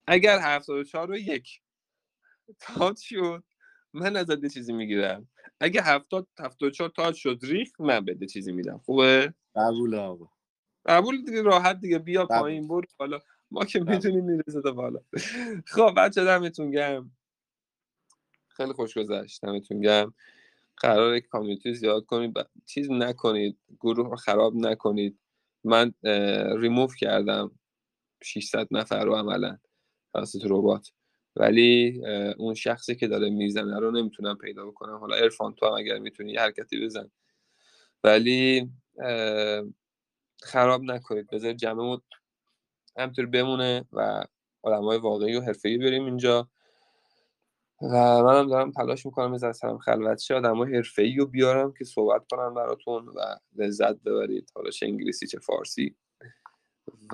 [0.07, 1.61] اگر هفتاد و چهار و یک.
[2.59, 3.43] تاچ شد.
[3.93, 5.27] من ازت چیزی می‌گیرم.
[5.59, 8.77] اگه هفتاد هفتاد و چهار تاچ شد ریخ من بده چیزی میدم.
[8.77, 10.27] خوبه؟ قبول آقا.
[10.85, 11.99] قبول دیگه راحت دیگه.
[11.99, 12.39] بیا قبول.
[12.39, 13.19] پایین برو بالا.
[13.51, 14.99] ما که می‌تونیم می‌رسه تا بالا.
[15.65, 17.11] خب بچه دمتون گرم.
[18.47, 19.45] خیلی خوش گذشت.
[19.45, 20.13] دمتون گرم.
[20.77, 22.33] قرار کامیونیتی زیاد کنید.
[22.33, 23.57] ب- چیز نکنید.
[23.81, 25.19] گروه رو خراب نکنید.
[25.63, 25.93] من
[26.57, 27.59] ریموف کردم
[28.23, 29.57] 600 نفر رو عملا
[30.13, 30.91] توسط ربات.
[31.35, 32.01] ولی
[32.37, 34.97] اون شخصی که داره می‌زنه رو نمی‌تونم پیدا بکنم.
[34.97, 37.11] حالا ارفان تو هم اگر می‌تونی حرکتی بزن.
[38.03, 38.69] ولی
[40.43, 41.27] خراب نکنید.
[41.31, 42.01] بذار جمعمون
[42.97, 44.25] همطور بمونه و
[44.63, 46.50] های واقعی و حرفه‌ای بریم اینجا.
[47.81, 52.21] و منم دارم تلاش می‌کنم از سرم خلوت شه آدمای حرفه‌ای رو بیارم که صحبت
[52.31, 53.19] کنم براتون و
[53.55, 54.51] لذت ببرید.
[54.55, 55.95] حالا چه انگلیسی چه فارسی.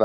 [0.00, 0.04] و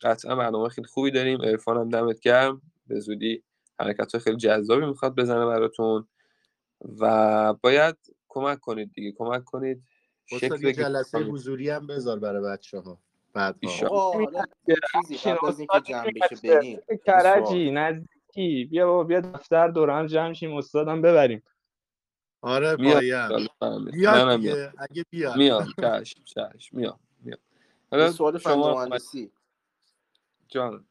[0.00, 1.42] قطعا برنامه خیلی خوبی داریم.
[1.42, 2.62] عرفان هم دمت گرم.
[2.86, 3.42] به زودی
[3.80, 6.08] حرکت خیلی جذابی می‌خواد بزنه براتون.
[6.98, 7.96] و باید
[8.28, 9.12] کمک کنید دیگه.
[9.12, 9.82] کمک کنید.
[10.26, 12.98] شکل جلسه حضوری هم بذار برای بچه ها
[14.92, 16.80] چیزی قبل از اینکه جمع بشه بریم.
[17.06, 17.70] کرجی
[18.30, 21.42] نزدیکی بیا بابا بیا دفتر دور هم جمع شیم استادم ببریم.
[22.40, 23.00] آره بیاد
[24.36, 24.72] دیگه.
[24.78, 25.36] اگه بیاد.
[25.36, 26.76] میام چشم چشم.
[26.76, 27.38] میام میام
[27.90, 29.30] حالا سوال شما مهندسی.
[30.48, 30.84] جان.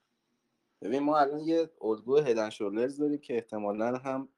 [0.82, 4.30] ببین ما الان یه الگو هدن شولرز داریم که احتمالا هم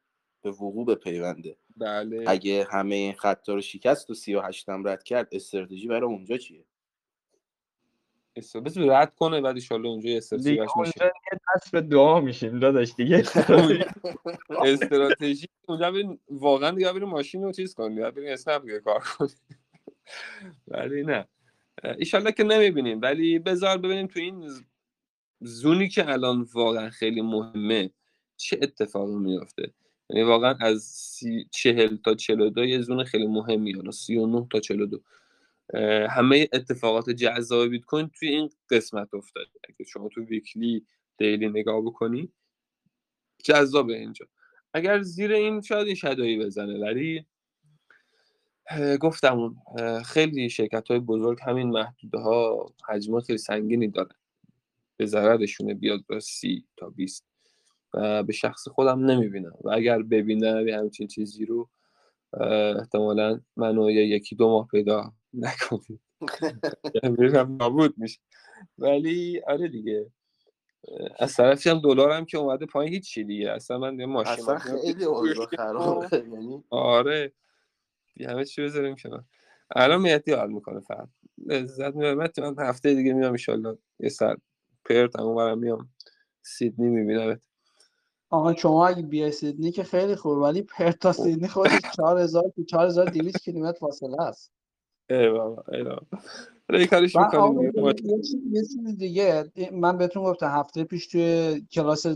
[0.42, 2.24] به وقوع به پیونده بله.
[2.28, 6.66] اگه همه این خطا رو شکست و 38 هم رد کرد استراتژی برای اونجا چیه؟
[8.36, 11.12] بس رد کنه بعد ان اونجا یه استراتژی میشه.
[11.72, 13.24] به دعا میشیم داداش دیگه.
[14.66, 19.36] استراتژی اونجا بریم واقعا دیگه بریم ماشین رو چیز کنیم بریم اسنپ دیگه کار کنیم.
[20.68, 21.28] ولی نه.
[21.98, 24.50] ایشالله که نمی‌بینیم ولی بذار ببینیم تو این
[25.42, 27.90] زونی که الان واقعا خیلی مهمه
[28.38, 29.74] چه اتفاقی میفته
[30.10, 31.48] یعنی واقعا از سی...
[31.52, 35.02] چهل تا چلو دو یه زون خیلی مهمی حالا سی و نه تا چلو دو
[36.10, 39.50] همه اتفاقات جذاب بیت کوین توی این قسمت افتاده.
[39.70, 40.86] اگه شما تو ویکلی
[41.22, 42.32] دیلی نگاه بکنی.
[43.44, 44.26] جذابه اینجا.
[44.74, 47.26] اگر زیر این شاید یه شدایی بزنه ولی
[49.00, 49.56] گفتم
[50.06, 54.16] خیلی شرکت های بزرگ همین محدوده ها حجم خیلی سنگینی دارن.
[54.98, 57.26] به ضررشونه بیاد با سی تا 20
[57.94, 59.54] و به شخص خودم نمی‌بینم.
[59.64, 61.70] و اگر ببینم یه همچین چیزی رو
[62.80, 66.02] احتمالا منو یکی دو ماه پیدا نکنید
[67.04, 68.20] ببینم نابود میشه.
[68.78, 70.12] ولی آره دیگه.
[71.20, 73.52] از طرفی هم دلارم که اومده پایین هیچی دیگه.
[73.52, 77.34] اصلا من یه ماشین اصلا خیلی اوضاع خرابه یعنی آره.
[78.28, 79.24] همه چی بذاریم کنار.
[79.76, 81.08] الان مهدی حال می‌کنه فقط.
[81.46, 82.18] لذت می‌برم.
[82.18, 84.36] من هفته دیگه میام ان یه سر
[84.86, 85.90] پرت هم برم میام.
[86.42, 87.40] سیدنی می‌بینم
[88.30, 92.64] آقا شما اگه بیای سیدنی که خیلی خوب ولی پرت تا سیدنی خودش 4000 تا
[92.64, 94.52] 4200 کیلومتر فاصله است.
[95.10, 96.06] ای بابا ای بابا.
[96.80, 97.72] یه کاریش می‌کنیم.
[98.52, 99.52] یه چیز دیگه.
[99.72, 102.08] من بهتون گفتم هفته پیش توی کلاس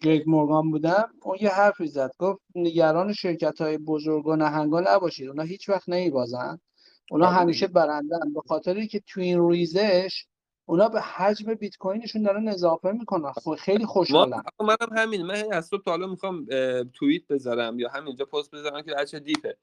[0.00, 1.10] گریگ مورگان بودم.
[1.22, 2.10] اون یه حرفی زد.
[2.18, 5.28] گفت نگران شرکت های بزرگ و نهنگا نباشید.
[5.28, 6.58] اونا هیچ وقت نمیبازن.
[7.10, 10.24] اونا همیشه برندن به خاطری که تو این ریزش
[10.66, 13.32] اونا به حجم بیت کوینشون دارن اضافه می‌کنن.
[13.58, 16.46] خیلی خوشحالم منم همین من از صبح تا حالا می‌خوام
[16.92, 19.56] توییت بذارم یا همینجا پست بذارم که هرچه دیپه.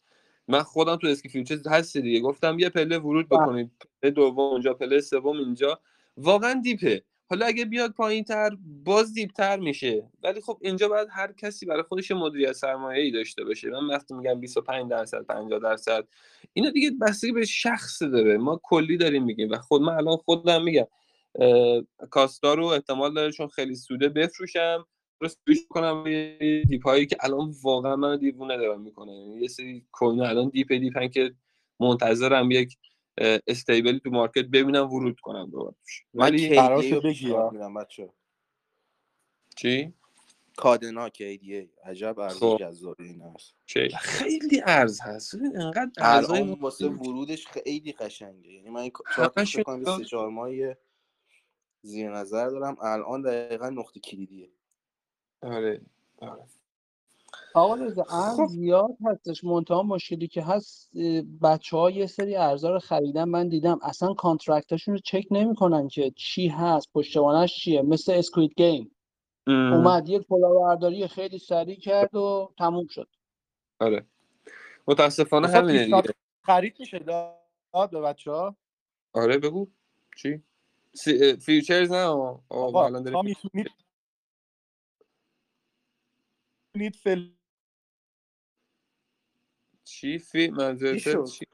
[0.51, 2.19] من خودم تو اسکی futures هست دیگه.
[2.19, 3.39] گفتم یه پله ورود بله.
[3.39, 3.71] بکنید
[4.01, 5.79] پله دوم اونجا پله سوم اینجا.
[6.17, 7.03] واقعا deep ه.
[7.29, 8.49] حالا اگه بیاد پایین تر
[8.85, 10.09] باز deep تر میشه.
[10.23, 13.69] ولی خب اینجا باید هر کسی برای خودش مدیریت سرمایه ای داشته باشه.
[13.69, 16.07] من وقتی میگم 25 درصد 50 درصد
[16.53, 18.37] اینا دیگه بستگی به شخص داره.
[18.37, 20.87] ما کلی داریم میگیم و خود من الان خودم میگم
[22.09, 24.77] کاستا رو احتمال داره چون خیلی سوده بفروشم.
[24.77, 24.85] رو
[25.27, 26.03] save ش کنم
[26.63, 31.00] dip هایی که الان واقعا من دیوونه دارم می‌کنه یه سری coin الان deep deep
[31.00, 31.33] ن که
[31.79, 32.77] منتظرم یک
[33.47, 35.75] stable ی تو market ببینم ورود کنم دوباره
[36.13, 38.09] ولی قرار شده میرم بچه
[39.55, 39.93] چی؟
[40.57, 42.57] کادنا KDA عجب ارز خب.
[42.59, 43.55] جذابی این هست
[43.97, 45.35] خیلی ارز هست.
[45.55, 48.49] انقدر الان واسه ورودش خیلی قشنگه.
[48.49, 49.45] یعنی من چهار
[49.97, 50.75] سه چهار ماهی
[51.81, 52.77] زیر نظر دارم.
[52.81, 54.49] الان دقیقا نقطه کلیدیه.
[55.41, 55.81] آره
[56.21, 56.43] آره.
[57.53, 58.45] آقا رضا خب.
[58.45, 59.43] زیاد هستش.
[59.43, 60.91] منتها مشکلی که هست
[61.41, 66.11] بچه ها یه سری ارزا رو خریدن من دیدم اصلا کانترکتاشون رو چک نمی‌کنن که
[66.15, 67.81] چی هست پشتوانش چیه.
[67.81, 68.91] مثل اسکوید گیم
[69.47, 73.07] اومد یک کلاهبرداری خیلی سریع کرد و تموم شد.
[73.79, 74.05] آره.
[74.87, 76.03] متاسفانه همینه دیگه.
[76.45, 78.55] خرید میشه داد به بچه ها
[79.13, 79.67] آره بگو.
[80.17, 80.41] چی؟
[81.41, 82.05] فیوچرز نه
[82.49, 82.85] آقا.
[82.85, 83.35] الان داریم
[86.73, 87.29] می‌تونید فل
[89.83, 91.45] چی؟ فی منظور چی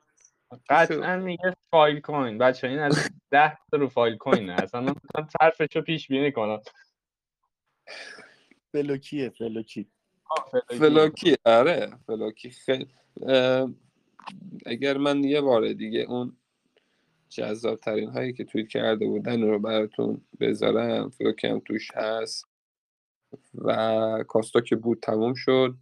[0.70, 2.38] قطعا میگه فایل کوین.
[2.38, 4.54] بچه این از ده تا رو فایل کوینه.
[4.54, 4.96] اصلا من
[5.40, 6.62] طرفش رو پیش بینی کنم.
[8.72, 9.90] فلوکیه فلوکی.
[10.68, 11.36] فلوکی.
[11.46, 12.88] آره فلوکی خیلی.
[14.66, 16.38] اگر من یه بار دیگه اون
[17.30, 22.57] جذاب ترین هایی که توییت کرده بودن رو براتون بذارم فکر هم توش هست.
[23.54, 25.76] و کاستا که بود تموم شد.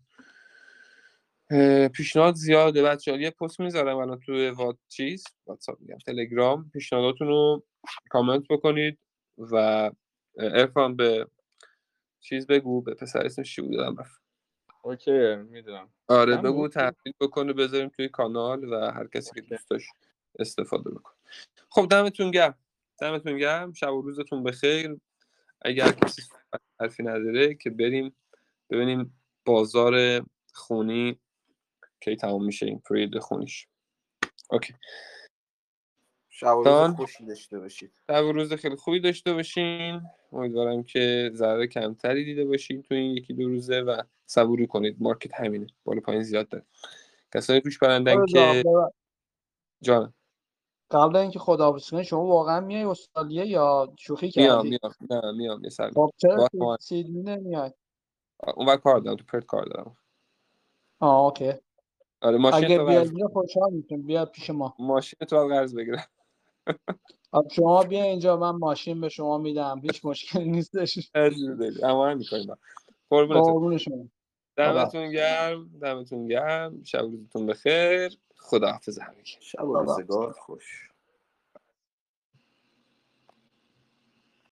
[1.93, 2.83] پیشنهاد زیاده.
[2.83, 5.97] بچه یه پست می‌ذارم الان توی وات چیز؟ واتساپ میگم.
[5.97, 6.69] تلگرام.
[6.73, 7.63] پیشنهاداتون رو
[8.09, 8.99] کامنت بکنید
[9.37, 9.91] و
[10.37, 11.27] ارفان به
[12.19, 13.79] چیز بگو به پسر اسمش چی بود؟
[14.81, 15.89] اوکی می‌دونم.
[16.07, 16.67] آره بگو.
[16.67, 19.89] تحلیل بکنه بذاریم توی کانال و هر کسی که دوست داشت
[20.39, 21.15] استفاده بکنه.
[21.69, 22.57] خب دمتون گرم.
[22.99, 23.73] دمتون گرم.
[23.73, 24.97] شب و روزتون بخیر.
[25.65, 26.21] اگر کسی
[26.79, 28.15] حرفی نداره که بریم
[28.69, 31.19] ببینیم بازار خونی
[31.99, 33.67] کی تمام میشه این پرید خونیش.
[34.49, 34.73] اوکی.
[36.29, 36.95] شب و روز.
[36.95, 38.01] خوشی داشته باشید.
[38.07, 40.01] شب روز خیلی خوبی داشته باشین.
[40.31, 44.95] امیدوارم که ضرر کمتری دیده باشین تو این یکی دو روزه و صبوری کنید.
[44.99, 45.67] مارکت همینه.
[45.83, 46.65] بالا پایین زیاد داره.
[47.33, 48.63] کسانی پیش برندن آره که
[49.81, 50.13] جان
[50.91, 55.63] قبل اینکه خداحافظی شما واقعا میای استرالیا یا شوخی میام کردی؟ میام نه میام.
[55.63, 55.91] یه سر.
[55.91, 56.11] خب
[56.79, 57.71] سیدنی نمیای؟
[58.57, 59.97] اون وقت کار دارم تو پرت کار دارم.
[60.99, 61.53] آه اوکی.
[62.21, 64.01] آره ماشین اگه اینجا خوشحال میشیم.
[64.01, 64.75] بیا پیش ما.
[64.79, 66.05] ماشین تو قرض بگیرم.
[67.51, 69.79] شما بیا اینجا من ماشین به شما میدم.
[69.83, 71.11] هیچ مشکلی نیستش.
[71.83, 72.55] اما هم می‌کنیم
[73.09, 74.11] قربونتون.
[74.57, 75.69] دمتون گرم.
[75.81, 76.83] دمتون گرم.
[76.83, 78.17] شب روزتون بخیر.
[78.45, 79.37] خداحافظ همگی.
[79.41, 80.89] شب و روزگار خوش.